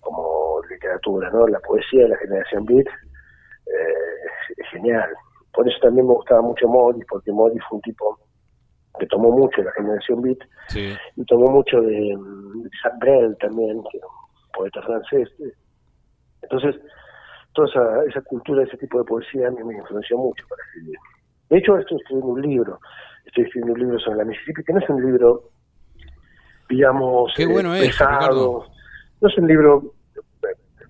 como 0.00 0.60
literatura, 0.68 1.30
¿no? 1.30 1.46
La 1.46 1.60
poesía 1.60 2.04
de 2.04 2.08
la 2.10 2.16
generación 2.18 2.64
Beat 2.64 2.86
eh, 2.86 4.52
es, 4.56 4.66
genial. 4.70 5.10
Por 5.52 5.68
eso 5.68 5.78
también 5.80 6.06
me 6.06 6.14
gustaba 6.14 6.42
mucho 6.42 6.68
Morris, 6.68 7.04
porque 7.08 7.32
Morris 7.32 7.62
fue 7.68 7.76
un 7.76 7.82
tipo 7.82 8.18
que 8.98 9.06
tomó 9.06 9.30
mucho 9.30 9.60
de 9.60 9.64
la 9.64 9.72
generación 9.72 10.22
beat 10.22 10.38
y 11.16 11.24
tomó 11.26 11.50
mucho 11.50 11.80
de, 11.80 12.16
de 12.16 13.34
también, 13.36 13.82
que 13.90 13.98
era 13.98 14.06
un 14.06 14.52
poeta 14.54 14.82
francés. 14.82 15.28
Entonces, 16.42 16.76
toda 17.52 17.68
esa, 17.68 18.04
esa 18.04 18.20
cultura, 18.22 18.64
ese 18.64 18.76
tipo 18.76 18.98
de 18.98 19.04
poesía 19.04 19.48
a 19.48 19.50
mí 19.50 19.62
me 19.64 19.76
influenció 19.76 20.16
mucho 20.16 20.44
para 20.48 20.62
escribir. 20.64 20.96
De 21.50 21.58
hecho, 21.58 21.76
estoy 21.78 21.98
escribiendo 21.98 22.32
un 22.32 22.42
libro, 22.42 22.80
estoy 23.24 23.44
escribiendo 23.44 23.74
un 23.74 23.80
libro 23.80 23.98
sobre 24.00 24.18
la 24.18 24.24
Mississippi, 24.24 24.64
que 24.64 24.72
no 24.72 24.80
es 24.80 24.88
un 24.88 25.04
libro, 25.04 25.50
digamos, 26.68 27.32
Qué 27.36 27.46
bueno 27.46 27.74
eh, 27.74 27.80
pesado, 27.80 28.66
no 29.20 29.28
es 29.28 29.38
un 29.38 29.46
libro, 29.46 29.94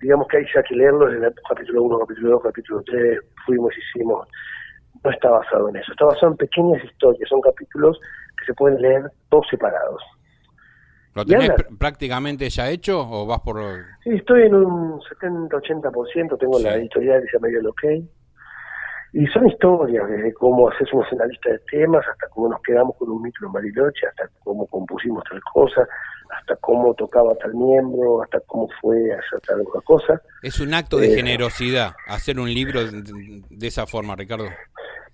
digamos 0.01 0.27
que 0.27 0.37
hay 0.37 0.45
ya 0.53 0.63
que 0.63 0.75
leerlo 0.75 1.11
en 1.11 1.23
el 1.23 1.33
capítulo 1.47 1.83
1, 1.83 1.99
capítulo 1.99 2.29
2, 2.31 2.43
capítulo 2.43 2.83
3, 2.85 3.19
fuimos, 3.45 3.73
hicimos, 3.77 4.27
no 5.03 5.11
está 5.11 5.29
basado 5.29 5.69
en 5.69 5.77
eso, 5.77 5.91
está 5.91 6.05
basado 6.05 6.31
en 6.31 6.37
pequeñas 6.37 6.83
historias, 6.83 7.29
son 7.29 7.41
capítulos 7.41 7.99
que 8.37 8.45
se 8.45 8.53
pueden 8.53 8.81
leer 8.81 9.03
todos 9.29 9.47
separados. 9.49 10.01
¿Lo 11.15 11.25
tenés 11.25 11.49
prácticamente 11.79 12.47
ya 12.47 12.69
hecho 12.69 12.99
o 12.99 13.25
vas 13.25 13.39
por...? 13.39 13.57
Sí, 14.03 14.11
estoy 14.11 14.43
en 14.43 14.53
un 14.53 14.99
70-80%, 14.99 16.37
tengo 16.37 16.59
la 16.59 16.75
editorial 16.75 17.23
que 17.23 17.27
se 17.27 17.37
llama 17.37 17.47
El 17.47 17.67
OK. 17.67 17.83
Y 19.13 19.25
son 19.27 19.47
historias, 19.47 20.07
desde 20.09 20.33
cómo 20.33 20.69
hacemos 20.69 21.05
una 21.11 21.25
lista 21.25 21.51
de 21.51 21.59
temas, 21.71 22.05
hasta 22.07 22.27
cómo 22.29 22.49
nos 22.49 22.61
quedamos 22.61 22.95
con 22.97 23.09
un 23.09 23.21
micro 23.21 23.47
en 23.47 23.53
Bariloche, 23.53 24.07
hasta 24.07 24.29
cómo 24.43 24.65
compusimos 24.67 25.23
tal 25.29 25.39
cosa, 25.53 25.87
hasta 26.37 26.55
cómo 26.57 26.93
tocaba 26.93 27.33
tal 27.35 27.53
miembro, 27.53 28.21
hasta 28.21 28.39
cómo 28.41 28.67
fue 28.81 28.97
hacer 29.13 29.39
tal 29.47 29.61
otra 29.61 29.81
cosa. 29.81 30.21
Es 30.41 30.59
un 30.59 30.73
acto 30.73 30.97
de 30.97 31.13
eh, 31.13 31.15
generosidad 31.15 31.93
hacer 32.07 32.39
un 32.39 32.53
libro 32.53 32.81
de, 32.83 33.67
esa 33.67 33.85
forma, 33.85 34.15
Ricardo. 34.15 34.45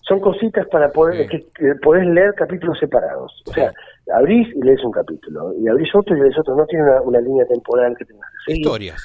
Son 0.08 0.19
cositas 0.19 0.67
para 0.67 0.89
poder, 0.89 1.29
que, 1.29 1.45
podés 1.82 2.06
leer 2.08 2.34
capítulos 2.36 2.77
separados. 2.79 3.32
O 3.47 3.53
sea, 3.53 3.71
abrís 4.13 4.47
y 4.56 4.62
lees 4.65 4.84
un 4.84 4.91
capítulo, 4.91 5.53
y 5.58 5.67
abrís 5.67 5.93
otro 5.95 6.17
y 6.17 6.19
lees 6.19 6.38
otro. 6.38 6.56
No 6.56 6.65
tiene 6.65 6.84
una, 7.03 7.21
línea 7.21 7.45
temporal 7.45 7.95
que 7.97 8.06
tengas 8.06 8.29
que 8.45 8.53
Historias. 8.53 9.01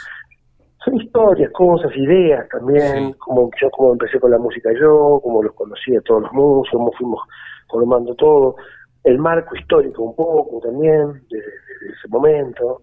Son 0.88 1.00
historias, 1.00 1.52
cosas, 1.52 1.94
ideas 1.96 2.48
también, 2.48 3.12
como 3.14 3.50
yo 3.60 3.70
como 3.70 3.92
empecé 3.92 4.18
con 4.18 4.30
la 4.30 4.38
música 4.38 4.70
yo, 4.72 5.20
como 5.22 5.42
los 5.42 5.52
conocí 5.52 5.94
a 5.94 6.00
todos 6.00 6.22
los 6.22 6.32
músicos, 6.32 6.78
cómo 6.78 6.92
fuimos 6.92 7.20
formando 7.68 8.14
todo 8.14 8.56
el 9.04 9.18
marco 9.18 9.54
histórico 9.54 10.02
un 10.02 10.16
poco 10.16 10.60
también 10.60 11.12
de, 11.28 11.38
ese 11.38 12.08
momento. 12.08 12.80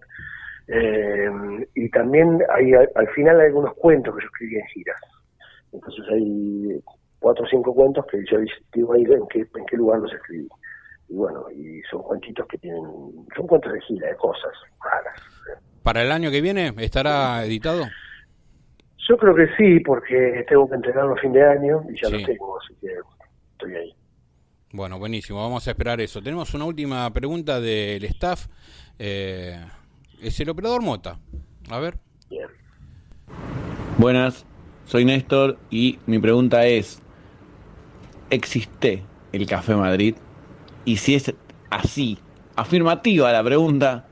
Eh, 0.67 1.29
y 1.73 1.89
también 1.89 2.43
hay 2.49 2.73
al 2.73 3.07
final 3.09 3.39
hay 3.39 3.47
algunos 3.47 3.73
cuentos 3.73 4.15
que 4.15 4.21
yo 4.21 4.27
escribí 4.27 4.55
en 4.55 4.67
giras. 4.67 5.01
Entonces 5.71 6.05
hay 6.11 6.83
cuatro 7.19 7.43
o 7.43 7.47
cinco 7.47 7.73
cuentos 7.73 8.05
que 8.05 8.23
yo 8.29 8.37
digo 8.71 8.93
ahí 8.93 9.03
en 9.03 9.27
qué, 9.29 9.39
en 9.39 9.65
qué 9.65 9.77
lugar 9.77 9.99
los 9.99 10.13
escribí. 10.13 10.47
Y 11.09 11.15
bueno, 11.15 11.49
y 11.49 11.81
son 11.89 12.03
cuentitos 12.03 12.45
que 12.47 12.59
tienen, 12.59 12.83
son 13.35 13.47
cuentos 13.47 13.73
de 13.73 13.81
gira, 13.81 14.09
de 14.09 14.15
cosas 14.15 14.53
raras. 14.83 15.21
¿Para 15.85 16.01
el 16.01 16.11
año 16.11 16.31
que 16.31 16.41
viene 16.41 16.73
estará 16.79 17.45
editado? 17.45 17.85
Yo 19.07 19.17
creo 19.17 19.35
que 19.35 19.45
sí, 19.55 19.79
porque 19.81 20.43
tengo 20.49 20.67
que 20.67 20.73
entregarlo 20.73 21.13
a 21.13 21.17
fin 21.17 21.31
de 21.31 21.43
año 21.43 21.83
y 21.87 22.01
ya 22.01 22.09
lo 22.09 22.25
tengo, 22.25 22.59
así 22.59 22.73
que 22.81 22.87
estoy 23.51 23.75
ahí. 23.75 23.93
Bueno, 24.71 24.97
buenísimo, 24.97 25.43
vamos 25.43 25.67
a 25.67 25.71
esperar 25.71 26.01
eso. 26.01 26.23
Tenemos 26.23 26.51
una 26.55 26.65
última 26.65 27.07
pregunta 27.13 27.61
del 27.61 28.03
staff. 28.05 28.47
Eh, 28.97 29.63
es 30.23 30.39
el 30.39 30.49
operador 30.49 30.81
Mota. 30.81 31.19
A 31.69 31.77
ver. 31.77 31.99
Buenas, 33.99 34.43
soy 34.85 35.05
Néstor 35.05 35.59
y 35.69 35.99
mi 36.07 36.17
pregunta 36.17 36.65
es, 36.65 36.99
¿existe 38.31 39.03
el 39.33 39.45
Café 39.45 39.75
Madrid? 39.75 40.15
Y 40.83 40.97
si 40.97 41.13
es 41.13 41.31
así, 41.69 42.17
afirmativa 42.55 43.31
la 43.31 43.43
pregunta, 43.43 44.04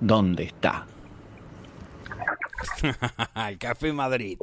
¿dónde 0.00 0.44
está? 0.44 0.86
el 3.48 3.58
Café 3.58 3.92
Madrid. 3.92 4.38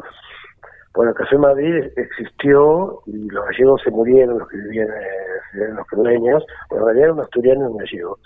Bueno, 0.94 1.12
el 1.12 1.18
Café 1.18 1.38
Madrid 1.38 1.84
existió 1.98 3.02
y 3.06 3.30
los 3.30 3.46
gallegos 3.46 3.82
se 3.84 3.92
murieron, 3.92 4.40
los 4.40 4.48
que 4.48 4.58
vivían 4.58 4.88
eh, 4.88 5.68
en 5.68 5.76
los 5.76 5.86
pero 5.90 6.82
en 6.82 6.86
realidad 6.86 7.04
era 7.04 7.14
un 7.14 7.20
asturiano 7.20 7.62
y 7.62 7.72
un 7.72 7.78
gallego. 7.78 8.20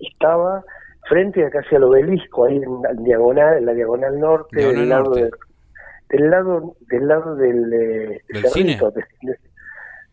Estaba 0.00 0.64
frente 1.08 1.44
a 1.44 1.50
casi 1.50 1.76
al 1.76 1.84
obelisco, 1.84 2.44
ahí 2.44 2.56
en, 2.56 3.04
diagonal, 3.04 3.58
en 3.58 3.66
la 3.66 3.72
diagonal 3.74 4.18
norte, 4.18 4.56
del, 4.56 4.88
Lado 4.88 5.14
del 6.08 6.30
lado 6.30 6.76
del 6.88 7.08
lado 7.08 7.36
del, 7.36 7.72
eh, 7.72 8.22
cine? 8.52 8.78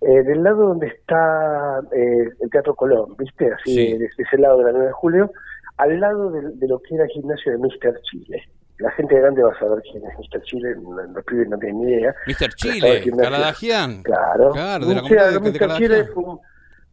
eh, 0.02 0.24
del 0.24 0.44
lado 0.44 0.68
donde 0.70 0.88
está 0.88 1.82
eh, 1.92 2.30
el 2.40 2.50
Teatro 2.50 2.76
Colón, 2.76 3.16
¿viste? 3.18 3.52
Así, 3.52 3.98
de, 3.98 4.10
ese 4.18 4.38
lado 4.38 4.58
de 4.58 4.66
la 4.66 4.72
9 4.72 4.88
de 4.88 4.94
julio, 4.94 5.32
al 5.78 6.00
lado 6.00 6.32
de, 6.32 6.42
de 6.52 6.68
lo 6.68 6.80
que 6.80 6.96
era 6.96 7.06
el 7.06 7.10
gimnasio 7.10 7.52
de 7.52 7.58
Mister 7.58 8.00
Chile 8.02 8.44
la 8.80 8.92
gente 8.92 9.16
grande 9.16 9.44
va 9.44 9.52
a 9.52 9.60
saber 9.60 9.82
quién 9.84 10.04
es 10.04 10.18
Mr. 10.18 10.42
Chile, 10.44 10.76
los 11.14 11.24
pibes 11.26 11.48
no 11.48 11.58
tienen 11.58 11.82
ni 11.82 11.92
idea. 11.94 12.14
Mr. 12.28 12.54
Chile, 12.56 13.12
Caladagian. 13.18 14.04
Claro. 14.04 14.52
claro 14.52 14.86
de 14.86 14.96
la 14.96 15.40
Mr. 15.40 15.78
Chile 15.78 16.06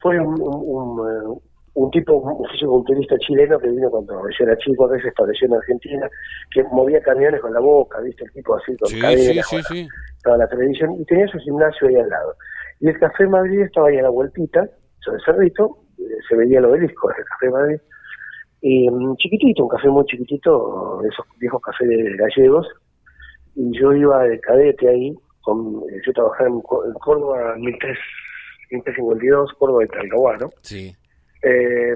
fue, 0.01 0.19
un, 0.19 0.41
un, 0.41 1.41
un, 1.75 1.91
tipo, 1.91 2.15
un 2.15 2.49
fisiculturista 2.51 3.17
chileno 3.19 3.59
que 3.59 3.69
vino 3.69 3.91
cuando 3.91 4.23
yo 4.29 4.45
era 4.45 4.57
chico, 4.59 4.87
a 4.87 4.93
veces 4.93 5.09
estableció 5.09 5.47
en 5.49 5.55
Argentina, 5.55 6.09
que 6.51 6.63
movía 6.65 7.01
camiones 7.03 7.41
con 7.41 7.53
la 7.53 7.61
boca, 7.61 8.01
¿viste? 8.01 8.25
El 8.25 8.33
tipo 8.33 8.57
así, 8.57 8.77
con 8.77 8.89
sí, 8.89 9.01
cadenas, 9.01 9.47
sí, 9.49 9.63
sí, 9.69 9.89
toda 10.23 10.39
la 10.39 10.49
televisión, 10.49 10.97
y 10.99 11.05
tenía 11.05 11.27
su 11.29 11.39
gimnasio 11.39 11.89
ahí 11.89 11.97
al 11.97 12.09
lado. 12.09 12.35
Y 12.81 12.89
el 12.89 12.99
Café 12.99 13.27
Madrid 13.27 13.63
estaba 13.63 13.89
ahí 13.89 13.99
a 13.99 14.03
la 14.03 14.11
vueltita, 14.11 14.69
sobre 15.01 15.23
Cerrito, 15.25 15.79
eh, 15.99 16.03
se 16.29 16.37
veía 16.37 16.59
el 16.59 16.67
obelisco 16.67 17.09
del 17.09 17.25
Café 17.25 17.51
Madrid, 17.51 17.81
y 18.63 18.91
mm, 18.91 19.17
chiquitito, 19.17 19.65
un 19.65 19.69
café 19.69 19.89
muy 19.89 20.05
chiquitito, 20.05 21.01
esos 21.11 21.27
viejos 21.39 21.63
cafés 21.63 21.89
gallegos, 22.17 22.67
y 23.55 23.79
yo 23.79 23.93
iba 23.93 24.23
de 24.25 24.39
cadete 24.41 24.89
ahí, 24.89 25.15
con, 25.43 25.83
eh, 25.91 26.01
yo 26.05 26.13
trabajaba 26.13 26.49
en, 26.49 26.61
Córdoba 26.61 27.55
1352, 27.57 29.53
Córdoba 29.59 29.81
de 29.81 29.89
Talcahuano. 29.89 30.51
Sí. 30.63 30.95
Eh, 31.43 31.95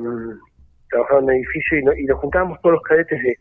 trabajaba 0.89 1.21
en 1.21 1.25
un 1.25 1.33
edificio 1.33 1.79
y, 1.79 2.03
y, 2.03 2.05
nos 2.07 2.19
juntábamos 2.21 2.59
todos 2.63 2.75
los 2.75 2.83
cadetes 2.83 3.23
de, 3.23 3.37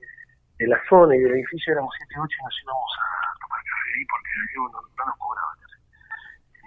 de, 0.59 0.67
la 0.67 0.79
zona 0.89 1.15
y 1.15 1.19
del 1.19 1.31
edificio, 1.31 1.73
éramos 1.73 1.93
7 1.97 2.15
8 2.19 2.27
y 2.27 2.43
nos 2.43 2.61
íbamos 2.63 2.91
a 2.99 3.39
tomar 3.39 3.59
café 3.63 3.89
ahí 3.95 4.05
porque 4.11 4.31
no, 4.55 4.67
no 4.67 5.05
nos 5.05 5.17
cobraban. 5.17 5.55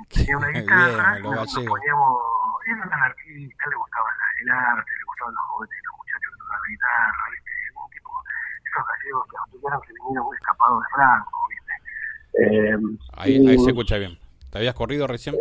Tenía 0.15 0.37
una 0.39 0.49
guitarra, 0.49 1.13
Bien, 1.13 1.27
y 1.27 1.29
nos, 1.29 1.37
nos 1.37 1.65
poníamos, 1.67 2.17
era 2.67 2.83
un 2.87 2.93
anarquista, 2.93 3.65
le 3.69 3.77
gustaba 3.77 4.09
el 4.41 4.51
arte, 4.51 4.91
le 4.97 5.05
gustaban 5.05 5.35
los 5.35 5.45
jóvenes, 5.51 5.77
la 6.49 6.59
guitarra, 6.69 7.25
¿viste? 7.33 7.53
Un 7.77 7.91
tipo, 7.91 8.11
esos 8.67 8.85
gallegos 8.91 9.25
que 9.31 9.37
estudiaron 9.47 9.81
que 9.83 9.93
vinieron 9.93 10.27
escapados 10.35 10.79
de 10.81 10.89
Franco, 10.95 11.39
¿viste? 11.51 11.75
Eh, 12.39 12.77
Ahí, 13.15 13.37
y- 13.37 13.49
ahí 13.49 13.59
se 13.59 13.71
escucha 13.71 13.97
bien. 13.99 14.19
¿Te 14.51 14.59
habías 14.59 14.75
corrido 14.75 15.07
recién? 15.07 15.37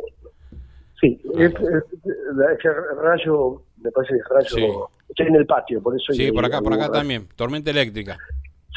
Sí, 1.01 1.21
es, 1.37 1.51
es- 1.53 2.15
la- 2.35 2.53
ese 2.53 2.69
rayo, 3.01 3.61
me 3.77 3.91
parece 3.91 4.13
que 4.13 4.19
es 4.19 4.29
rayo, 4.29 4.49
Sí. 4.49 4.67
estoy 5.09 5.27
en 5.27 5.35
el 5.35 5.45
patio, 5.45 5.81
por 5.81 5.95
eso... 5.95 6.13
Sí, 6.13 6.23
hay- 6.25 6.31
por 6.31 6.45
acá, 6.45 6.61
por 6.61 6.73
acá 6.73 6.83
rayo. 6.83 6.93
también. 6.93 7.27
Tormenta 7.35 7.69
eléctrica. 7.71 8.17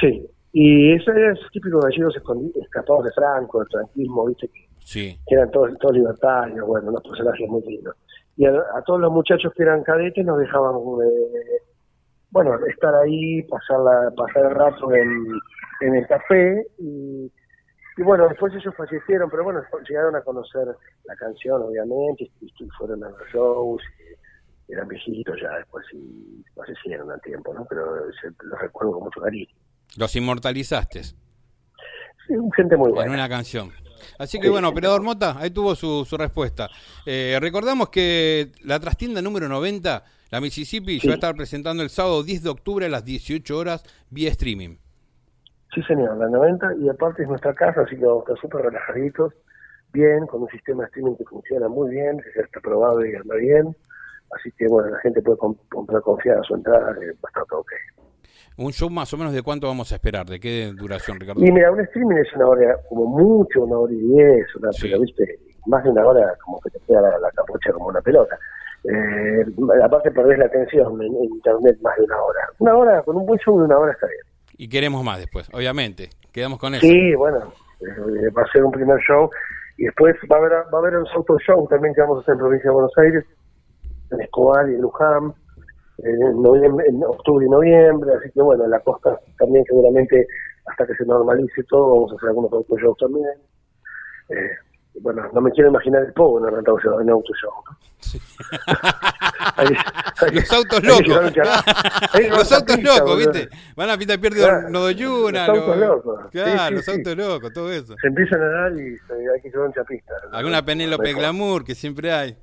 Sí, 0.00 0.26
y 0.52 0.92
eso 0.94 1.12
es 1.12 1.38
típico 1.52 1.78
gallegos 1.80 2.14
escapados 2.16 3.04
de 3.04 3.10
Franco, 3.12 3.60
del 3.60 3.68
franquismo, 3.68 4.26
¿viste? 4.26 4.48
Que, 4.48 4.68
Sí. 4.80 5.18
que 5.26 5.34
eran 5.34 5.50
todos, 5.50 5.70
todos 5.78 5.94
libertarios, 5.94 6.66
bueno, 6.66 6.88
unos 6.88 7.02
personajes 7.02 7.48
muy 7.48 7.62
lindos. 7.62 7.94
Y 8.36 8.46
a, 8.46 8.50
a 8.74 8.82
todos 8.86 9.00
los 9.00 9.12
muchachos 9.12 9.52
que 9.56 9.62
eran 9.62 9.82
cadetes 9.82 10.24
nos 10.24 10.38
dejaban, 10.38 10.76
eh, 10.76 11.62
bueno, 12.30 12.58
estar 12.66 12.94
ahí, 12.94 13.42
pasar, 13.44 13.78
la, 13.80 14.10
pasar 14.16 14.44
el 14.46 14.54
rato 14.54 14.94
en, 14.94 15.26
en 15.80 15.94
el 15.94 16.06
café 16.06 16.66
y, 16.78 17.30
y 17.96 18.02
bueno, 18.02 18.28
después 18.28 18.52
ellos 18.54 18.74
fallecieron, 18.76 19.30
pero 19.30 19.44
bueno, 19.44 19.62
llegaron 19.88 20.14
a 20.16 20.20
conocer 20.22 20.66
la 21.04 21.16
canción, 21.16 21.62
obviamente, 21.62 22.30
y, 22.40 22.46
y 22.58 22.68
fueron 22.78 23.02
a 23.04 23.08
los 23.10 23.28
shows, 23.32 23.82
eran 24.68 24.86
viejitos 24.88 25.36
ya 25.40 25.50
después 25.56 25.86
y 25.94 26.44
fallecieron 26.54 27.10
al 27.10 27.20
tiempo, 27.22 27.54
¿no? 27.54 27.64
Pero 27.68 27.84
se- 28.20 28.30
los 28.44 28.60
recuerdo 28.60 28.92
con 28.92 29.04
mucho 29.04 29.20
cariño. 29.20 29.48
Los 29.96 30.14
inmortalizaste 30.16 31.02
Sí, 31.02 32.34
gente 32.54 32.76
muy 32.76 32.90
en 32.90 32.94
buena. 32.94 33.12
una 33.12 33.28
canción. 33.28 33.70
Así 34.18 34.38
que 34.38 34.44
Sí, 34.46 34.50
bueno, 34.50 34.68
operador 34.68 35.02
Mota, 35.02 35.36
ahí 35.38 35.50
tuvo 35.50 35.74
su, 35.74 36.04
su 36.04 36.16
respuesta. 36.16 36.68
Eh, 37.06 37.38
recordamos 37.40 37.88
que 37.88 38.52
la 38.64 38.78
trastienda 38.78 39.22
número 39.22 39.48
90, 39.48 40.04
la 40.30 40.40
Mississippi, 40.40 41.00
se 41.00 41.08
va 41.08 41.14
a 41.14 41.16
estar 41.16 41.34
presentando 41.34 41.82
el 41.82 41.90
sábado 41.90 42.22
10 42.22 42.42
de 42.42 42.48
octubre 42.50 42.86
a 42.86 42.88
las 42.88 43.04
18 43.04 43.56
horas 43.56 43.82
vía 44.10 44.30
streaming. 44.30 44.76
Sí, 45.74 45.82
señor, 45.82 46.16
la 46.16 46.28
90, 46.28 46.74
y 46.80 46.88
aparte 46.88 47.22
es 47.22 47.28
nuestra 47.28 47.54
casa, 47.54 47.82
así 47.82 47.96
que 47.96 48.04
vamos 48.04 48.24
a 48.26 48.32
estar 48.32 48.40
súper 48.40 48.62
relajaditos, 48.66 49.34
bien, 49.92 50.26
con 50.26 50.42
un 50.42 50.48
sistema 50.48 50.82
de 50.82 50.86
streaming 50.88 51.14
que 51.16 51.24
funciona 51.24 51.68
muy 51.68 51.90
bien, 51.90 52.18
que 52.18 52.30
ya 52.36 52.42
está 52.44 52.60
probado 52.60 53.04
y 53.04 53.14
anda 53.14 53.34
bien, 53.36 53.76
así 54.36 54.50
que 54.56 54.66
bueno, 54.68 54.88
la 54.90 54.98
gente 55.00 55.20
puede 55.22 55.38
comp- 55.38 55.58
comprar 55.70 56.00
confiada 56.02 56.42
su 56.44 56.54
entrada, 56.54 56.94
que 56.98 57.06
va 57.06 57.12
a 57.24 57.28
estar 57.28 57.44
todo 57.48 57.60
ok. 57.60 57.72
Un 58.56 58.72
show 58.72 58.90
más 58.90 59.12
o 59.14 59.16
menos 59.16 59.32
de 59.32 59.42
cuánto 59.42 59.66
vamos 59.68 59.92
a 59.92 59.94
esperar, 59.94 60.26
de 60.26 60.40
qué 60.40 60.72
duración, 60.74 61.20
Ricardo. 61.20 61.44
Y 61.44 61.52
mira, 61.52 61.70
un 61.70 61.80
streaming 61.80 62.16
es 62.16 62.34
una 62.34 62.48
hora, 62.48 62.76
como 62.88 63.06
mucho, 63.06 63.62
una 63.62 63.78
hora 63.78 63.92
y 63.92 63.98
diez, 64.00 64.46
una, 64.56 64.70
pero 64.80 65.00
viste, 65.00 65.38
más 65.66 65.84
de 65.84 65.90
una 65.90 66.04
hora 66.04 66.34
como 66.44 66.58
que 66.60 66.70
te 66.70 66.80
queda 66.80 67.02
la, 67.02 67.18
la 67.18 67.30
capucha 67.30 67.72
como 67.72 67.86
una 67.88 68.00
pelota. 68.00 68.36
Eh, 68.84 69.44
aparte 69.82 70.10
perdés 70.10 70.38
la 70.38 70.46
atención 70.46 71.02
en, 71.02 71.12
internet 71.24 71.78
más 71.82 71.96
de 71.96 72.04
una 72.04 72.22
hora. 72.22 72.40
Una 72.58 72.76
hora, 72.76 73.02
con 73.02 73.16
un 73.16 73.26
buen 73.26 73.38
show 73.40 73.58
de 73.58 73.64
una 73.64 73.78
hora 73.78 73.92
está 73.92 74.06
bien. 74.06 74.20
Y 74.56 74.68
queremos 74.68 75.04
más 75.04 75.18
después, 75.18 75.48
obviamente. 75.52 76.10
Quedamos 76.32 76.58
con 76.58 76.74
eso. 76.74 76.86
Sí, 76.86 77.14
bueno, 77.14 77.52
eh, 77.80 78.30
va 78.36 78.42
a 78.42 78.52
ser 78.52 78.64
un 78.64 78.72
primer 78.72 78.98
show 79.00 79.30
y 79.76 79.84
después 79.84 80.16
va 80.30 80.36
a 80.36 80.38
haber, 80.40 80.52
va 80.52 80.78
a 80.78 80.78
haber 80.78 80.96
un 80.96 81.06
auto 81.14 81.38
show 81.38 81.66
también 81.68 81.94
que 81.94 82.00
vamos 82.00 82.18
a 82.18 82.20
hacer 82.22 82.32
en 82.34 82.38
provincia 82.38 82.70
de 82.70 82.74
Buenos 82.74 82.98
Aires, 82.98 83.24
en 84.10 84.20
Escobar 84.20 84.68
y 84.68 84.74
en 84.74 84.80
Luján, 84.80 85.34
en, 85.98 86.42
noviembre, 86.42 86.86
en 86.88 87.02
octubre 87.04 87.46
y 87.46 87.48
noviembre, 87.48 88.10
así 88.18 88.30
que 88.32 88.42
bueno, 88.42 88.64
en 88.64 88.70
la 88.70 88.80
costa 88.80 89.18
también 89.38 89.64
seguramente 89.64 90.26
hasta 90.66 90.86
que 90.86 90.94
se 90.94 91.04
normalice 91.04 91.62
todo 91.64 91.94
vamos 91.94 92.12
a 92.12 92.16
hacer 92.16 92.28
algunos 92.28 92.52
auto 92.52 92.76
shows 92.76 92.98
también. 92.98 93.26
Eh, 94.30 94.50
bueno, 95.01 95.22
no 95.32 95.40
me 95.40 95.51
quiero 95.51 95.70
imaginar 95.70 96.03
el 96.05 96.12
pogo 96.12 96.38
en 96.46 96.55
auto. 96.55 96.78
En 97.01 97.11
auto 97.11 97.32
show 97.40 97.53
¿no? 97.68 97.78
Ahí- 99.57 99.66
ahí- 100.20 100.34
Los 100.34 100.53
autos 100.53 100.82
locos. 100.82 101.32
ahí 102.12 102.28
los 102.28 102.53
autos 102.53 102.76
pista, 102.76 102.94
locos, 102.99 103.14
boludo. 103.16 103.32
¿viste? 103.32 103.49
Van 103.76 103.90
a 103.90 103.99
Pita 103.99 104.18
Pierde 104.18 104.38
Claro, 104.38 104.70
Nodoyuna. 104.70 105.46
los 105.49 105.59
autos 105.59 105.76
locos. 105.76 106.20
Claro, 106.30 106.59
Sí, 106.61 106.68
sí, 106.68 106.74
los 106.74 106.88
autos 106.96 107.16
locos, 107.16 107.53
todo 107.53 107.72
eso. 107.72 107.94
Se 108.01 108.09
empiezan 108.09 108.40
a 108.42 108.46
dar 108.49 108.72
y 108.72 108.76
hay 109.34 109.40
que 109.42 109.51
llevar 109.51 109.68
un 109.68 109.72
chapista. 109.74 110.14
Alguna 110.32 110.64
Penélope. 110.64 111.12
Glamour 111.14 111.64
que 111.64 111.74
siempre 111.74 112.12
hay. 112.12 112.36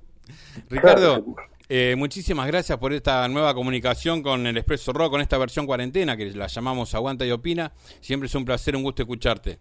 Ricardo, 0.69 1.23
Claro. 1.23 1.35
eh, 1.69 1.95
muchísimas 1.97 2.47
gracias 2.47 2.77
por 2.77 2.91
esta 2.93 3.27
nueva 3.27 3.53
comunicación 3.53 4.21
con 4.23 4.45
el 4.47 4.57
Expreso 4.57 4.91
Rock, 4.91 5.11
con 5.11 5.21
esta 5.21 5.37
versión 5.37 5.65
cuarentena 5.65 6.17
que 6.17 6.31
la 6.31 6.47
llamamos 6.47 6.93
Aguanta 6.95 7.25
y 7.25 7.31
Opina. 7.31 7.71
Siempre 8.01 8.27
es 8.27 8.35
un 8.35 8.43
placer, 8.45 8.75
un 8.75 8.83
gusto 8.83 9.03
escucharte. 9.03 9.59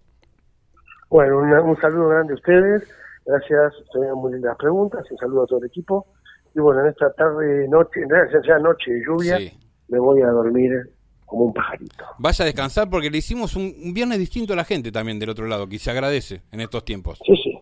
Bueno, 1.14 1.38
una- 1.38 1.62
un 1.62 1.76
saludo 1.80 2.08
grande 2.08 2.32
a 2.32 2.34
ustedes. 2.34 2.82
Gracias, 3.24 3.72
tuvieron 3.92 4.18
muy 4.18 4.32
lindas 4.32 4.56
preguntas. 4.58 5.08
Un 5.08 5.16
saludo 5.16 5.44
a 5.44 5.46
todo 5.46 5.60
el 5.60 5.66
equipo. 5.66 6.08
Y 6.56 6.58
bueno, 6.58 6.80
en 6.80 6.88
esta 6.88 7.12
tarde, 7.12 7.68
noche, 7.68 8.00
en 8.02 8.10
realidad 8.10 8.40
ya 8.44 8.58
noche 8.58 8.90
de 8.90 9.00
lluvia, 9.06 9.38
Sí. 9.38 9.56
me 9.90 10.00
voy 10.00 10.22
a 10.22 10.26
dormir 10.26 10.72
como 11.24 11.44
un 11.44 11.54
pajarito. 11.54 12.04
Vaya 12.18 12.42
a 12.42 12.46
descansar 12.46 12.90
porque 12.90 13.10
le 13.12 13.18
hicimos 13.18 13.54
un, 13.54 13.62
un 13.84 13.94
viernes 13.94 14.18
distinto 14.18 14.54
a 14.54 14.56
la 14.56 14.64
gente 14.64 14.90
también 14.90 15.20
del 15.20 15.30
otro 15.30 15.46
lado, 15.46 15.68
que 15.68 15.78
se 15.78 15.88
agradece 15.92 16.42
en 16.50 16.60
estos 16.60 16.84
tiempos. 16.84 17.20
Sí, 17.24 17.36
sí. 17.44 17.60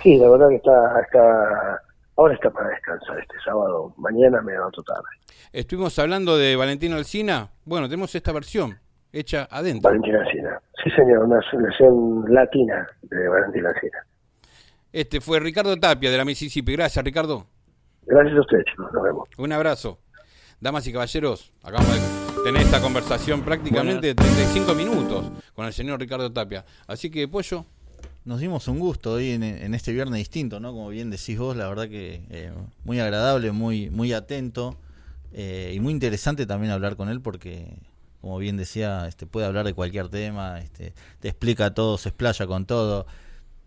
Sí, 0.00 0.18
la 0.18 0.28
verdad 0.30 0.48
que 0.50 0.56
está, 0.56 1.00
está 1.00 1.82
ahora 2.16 2.34
está 2.34 2.50
para 2.50 2.68
descansar 2.68 3.18
este 3.18 3.34
sábado. 3.44 3.94
Mañana 3.96 4.40
me 4.42 4.52
levanto 4.52 4.80
tarde. 4.84 5.08
Estuvimos 5.52 5.98
hablando 5.98 6.38
de 6.38 6.54
Valentino 6.54 6.94
Alcina. 6.94 7.50
Bueno, 7.64 7.88
tenemos 7.88 8.14
esta 8.14 8.30
versión 8.30 8.78
hecha 9.12 9.48
adentro. 9.50 9.88
Valentina 9.90 10.20
Alcina. 10.20 10.60
Sí, 10.86 10.92
señor, 10.92 11.24
una 11.24 11.40
versión 11.52 12.32
latina 12.32 12.86
de 13.02 13.28
Valentina 13.28 13.70
Alcina. 13.70 14.06
Este 14.92 15.20
fue 15.20 15.40
Ricardo 15.40 15.76
Tapia 15.76 16.12
de 16.12 16.16
la 16.16 16.24
Mississippi. 16.24 16.76
Gracias, 16.76 17.04
Ricardo. 17.04 17.44
Gracias 18.02 18.36
a 18.36 18.40
ustedes, 18.40 18.64
chicos. 18.66 18.92
Nos 18.92 19.02
vemos. 19.02 19.28
Un 19.36 19.52
abrazo. 19.52 19.98
Damas 20.60 20.86
y 20.86 20.92
caballeros, 20.92 21.52
acabamos 21.64 21.92
de 21.92 22.42
tener 22.44 22.62
esta 22.62 22.80
conversación 22.80 23.42
prácticamente 23.42 24.06
de 24.06 24.14
35 24.14 24.74
minutos 24.76 25.32
con 25.56 25.66
el 25.66 25.72
señor 25.72 25.98
Ricardo 25.98 26.32
Tapia. 26.32 26.64
Así 26.86 27.10
que, 27.10 27.26
Pollo, 27.26 27.64
Nos 28.24 28.38
dimos 28.38 28.68
un 28.68 28.78
gusto 28.78 29.14
hoy 29.14 29.32
en, 29.32 29.42
en 29.42 29.74
este 29.74 29.92
viernes 29.92 30.18
distinto, 30.18 30.60
¿no? 30.60 30.70
Como 30.70 30.90
bien 30.90 31.10
decís 31.10 31.36
vos, 31.36 31.56
la 31.56 31.68
verdad 31.68 31.88
que 31.88 32.22
eh, 32.30 32.52
muy 32.84 33.00
agradable, 33.00 33.50
muy, 33.50 33.90
muy 33.90 34.12
atento 34.12 34.76
eh, 35.32 35.72
y 35.74 35.80
muy 35.80 35.92
interesante 35.92 36.46
también 36.46 36.72
hablar 36.72 36.94
con 36.94 37.08
él 37.08 37.20
porque, 37.20 37.74
como 38.20 38.38
bien 38.38 38.56
decía, 38.56 39.06
este, 39.08 39.26
puede 39.26 39.46
hablar 39.46 39.64
de 39.66 39.74
cualquier 39.74 40.08
tema, 40.08 40.60
este, 40.60 40.92
te 41.20 41.28
explica 41.28 41.72
todo, 41.74 41.98
se 41.98 42.08
explaya 42.10 42.46
con 42.46 42.66
todo, 42.66 43.06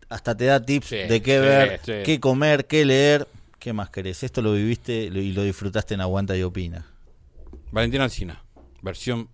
hasta 0.10 0.36
te 0.36 0.46
da 0.46 0.64
tips 0.66 0.88
Sí, 0.88 0.96
de 0.98 1.22
qué 1.22 1.36
sí, 1.36 1.40
ver, 1.42 1.80
sí. 1.86 1.94
qué 2.06 2.20
comer, 2.20 2.66
qué 2.68 2.86
leer, 2.86 3.28
qué 3.60 3.74
más 3.74 3.90
querés. 3.90 4.24
Esto 4.24 4.42
lo 4.42 4.54
viviste 4.54 4.94
y 5.04 5.32
lo 5.34 5.44
disfrutaste 5.44 5.94
en 5.94 6.02
Aguanta 6.02 6.36
y 6.36 6.44
Opina. 6.44 6.86
Valentino 7.72 8.04
Alcina, 8.04 8.44
versión 8.82 9.30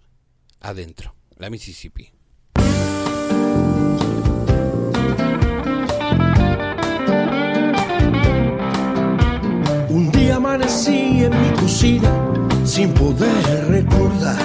adentro, 0.61 1.15
la 1.37 1.49
Mississippi. 1.49 2.11
Un 9.89 10.11
día 10.11 10.35
amanecí 10.35 11.23
en 11.23 11.31
mi 11.41 11.49
cocina 11.57 12.11
sin 12.65 12.93
poder 12.93 13.67
recordar. 13.69 14.37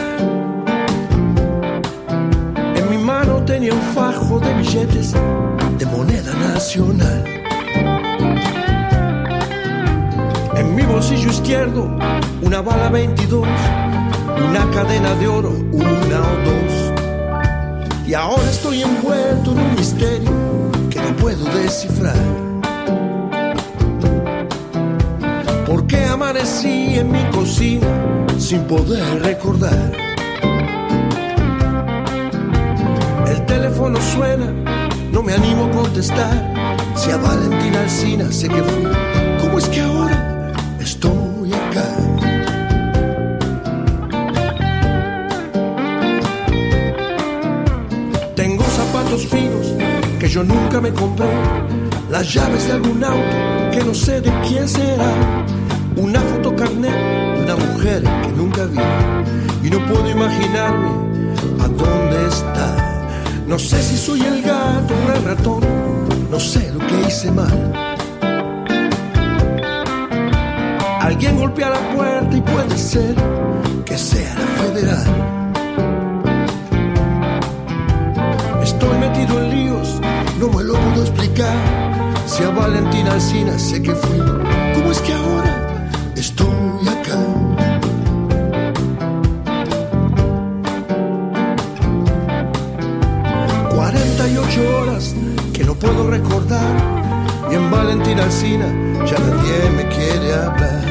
Tenía 3.45 3.73
un 3.75 3.81
fajo 3.95 4.39
de 4.41 4.55
billetes 4.55 5.13
de 5.79 5.87
moneda 5.87 6.33
nacional. 6.35 7.25
En 10.57 10.75
mi 10.75 10.83
bolsillo 10.83 11.31
izquierdo 11.31 11.97
una 12.43 12.61
bala 12.63 12.89
22, 12.89 13.47
una 14.49 14.71
cadena 14.71 15.15
de 15.15 15.29
oro, 15.29 15.51
una 15.73 15.87
o 15.87 16.37
dos. 16.45 16.93
Y 18.07 18.15
ahora 18.15 18.51
estoy 18.51 18.83
envuelto 18.83 19.53
en 19.53 19.59
un 19.59 19.75
misterio 19.77 20.31
que 20.91 21.01
no 21.01 21.17
puedo 21.17 21.45
descifrar. 21.57 22.17
¿Por 25.67 25.87
qué 25.87 26.05
amanecí 26.07 26.99
en 26.99 27.13
mi 27.13 27.25
cocina 27.31 27.87
sin 28.39 28.63
poder 28.65 29.23
recordar? 29.23 30.10
Suena, 34.01 34.47
no 35.13 35.23
me 35.23 35.33
animo 35.33 35.65
a 35.65 35.71
contestar. 35.71 36.55
Si 36.95 37.11
a 37.11 37.17
Valentina 37.17 37.81
Alcina 37.81 38.31
sé 38.31 38.49
que 38.49 38.63
fui, 38.63 38.85
¿cómo 39.41 39.59
es 39.59 39.69
que 39.69 39.81
ahora 39.81 40.53
estoy 40.81 41.53
acá? 41.53 41.87
Tengo 48.35 48.65
zapatos 48.65 49.27
finos 49.27 49.67
que 50.19 50.29
yo 50.29 50.45
nunca 50.45 50.81
me 50.81 50.93
compré, 50.93 51.27
las 52.11 52.33
llaves 52.33 52.67
de 52.67 52.73
algún 52.73 53.03
auto 53.03 53.37
que 53.73 53.83
no 53.85 53.95
sé 53.95 54.21
de 54.21 54.31
quién 54.47 54.69
será, 54.69 55.13
una 55.97 56.21
fotocarnet 56.21 56.93
de 57.37 57.43
una 57.45 57.57
mujer 57.57 58.03
que 58.03 58.33
nunca 58.37 58.65
vi 58.67 59.67
y 59.67 59.71
no 59.71 59.79
puedo 59.87 60.09
imaginarme. 60.11 61.10
No 63.51 63.59
sé 63.59 63.83
si 63.83 63.97
soy 63.97 64.21
el 64.21 64.43
gato 64.43 64.95
o 64.95 65.13
el 65.13 65.25
ratón, 65.25 65.61
no 66.31 66.39
sé 66.39 66.71
lo 66.73 66.79
que 66.87 67.09
hice 67.09 67.33
mal. 67.33 67.73
Alguien 71.01 71.37
golpea 71.37 71.71
la 71.71 71.97
puerta 71.97 72.37
y 72.37 72.41
puede 72.43 72.79
ser 72.79 73.13
que 73.85 73.99
sea 73.99 74.35
la 74.37 74.47
federal. 74.63 75.05
Estoy 78.63 78.99
metido 79.01 79.43
en 79.43 79.51
líos, 79.51 80.01
no 80.39 80.49
me 80.51 80.63
lo 80.63 80.75
puedo 80.75 81.03
explicar. 81.03 81.57
Si 82.27 82.45
a 82.45 82.51
Valentina 82.51 83.15
Alcina 83.15 83.59
sé 83.59 83.83
que 83.83 83.97
fui, 83.97 84.19
¿cómo 84.77 84.93
es 84.93 85.01
que 85.01 85.13
ahora 85.13 85.91
estoy 86.15 86.89
acá? 86.89 87.50
Puedo 95.81 96.11
recordar 96.11 96.77
y 97.51 97.55
en 97.55 97.71
Valentina 97.71 98.25
Alcina 98.25 98.67
ya 99.07 99.19
nadie 99.19 99.71
me 99.77 99.89
quiere 99.89 100.35
hablar. 100.35 100.85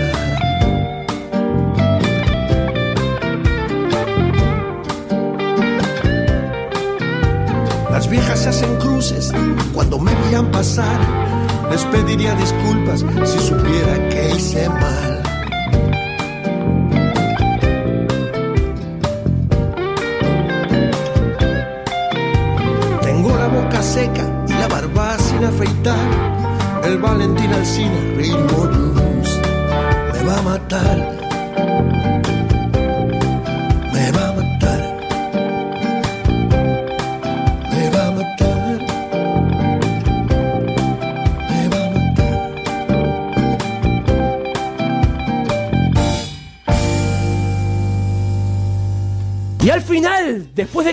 Las 7.91 8.09
viejas 8.09 8.39
se 8.39 8.49
hacen 8.49 8.75
cruces 8.77 9.31
cuando 9.73 9.99
me 9.99 10.11
miran 10.25 10.51
pasar. 10.51 10.99
Les 11.69 11.85
pediría 11.85 12.33
disculpas 12.33 13.05
si 13.25 13.39
supiera 13.39 14.09
que 14.09 14.31
hice 14.35 14.67
mal. 14.69 15.28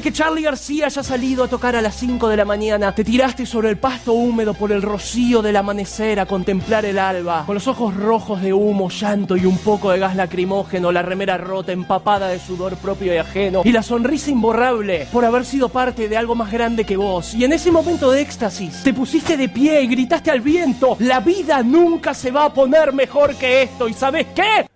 Que 0.06 0.12
Charlie 0.12 0.42
García 0.42 0.86
haya 0.86 1.02
salido 1.02 1.42
a 1.42 1.48
tocar 1.48 1.74
a 1.74 1.82
las 1.82 1.96
5 1.96 2.28
de 2.28 2.36
la 2.36 2.44
mañana, 2.44 2.94
te 2.94 3.02
tiraste 3.02 3.44
sobre 3.44 3.70
el 3.70 3.76
pasto 3.76 4.12
húmedo 4.12 4.54
por 4.54 4.70
el 4.70 4.80
rocío 4.80 5.42
del 5.42 5.56
amanecer 5.56 6.20
a 6.20 6.26
contemplar 6.26 6.84
el 6.84 7.00
alba, 7.00 7.42
con 7.44 7.56
los 7.56 7.66
ojos 7.66 7.92
rojos 7.96 8.40
de 8.40 8.52
humo, 8.52 8.88
llanto 8.88 9.36
y 9.36 9.46
un 9.46 9.58
poco 9.58 9.90
de 9.90 9.98
gas 9.98 10.14
lacrimógeno, 10.14 10.92
la 10.92 11.02
remera 11.02 11.38
rota, 11.38 11.72
empapada 11.72 12.28
de 12.28 12.38
sudor 12.38 12.76
propio 12.76 13.12
y 13.12 13.16
ajeno, 13.16 13.62
y 13.64 13.72
la 13.72 13.82
sonrisa 13.82 14.30
imborrable 14.30 15.08
por 15.10 15.24
haber 15.24 15.44
sido 15.44 15.70
parte 15.70 16.08
de 16.08 16.16
algo 16.16 16.36
más 16.36 16.52
grande 16.52 16.84
que 16.84 16.96
vos. 16.96 17.34
Y 17.34 17.42
en 17.42 17.52
ese 17.52 17.72
momento 17.72 18.12
de 18.12 18.20
éxtasis, 18.20 18.84
te 18.84 18.94
pusiste 18.94 19.36
de 19.36 19.48
pie 19.48 19.82
y 19.82 19.88
gritaste 19.88 20.30
al 20.30 20.40
viento, 20.40 20.96
la 21.00 21.18
vida 21.18 21.64
nunca 21.64 22.14
se 22.14 22.30
va 22.30 22.44
a 22.44 22.54
poner 22.54 22.92
mejor 22.92 23.34
que 23.34 23.62
esto, 23.62 23.88
¿y 23.88 23.92
sabes 23.92 24.28
qué? 24.36 24.68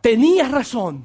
Tenías 0.00 0.50
razón. 0.50 1.04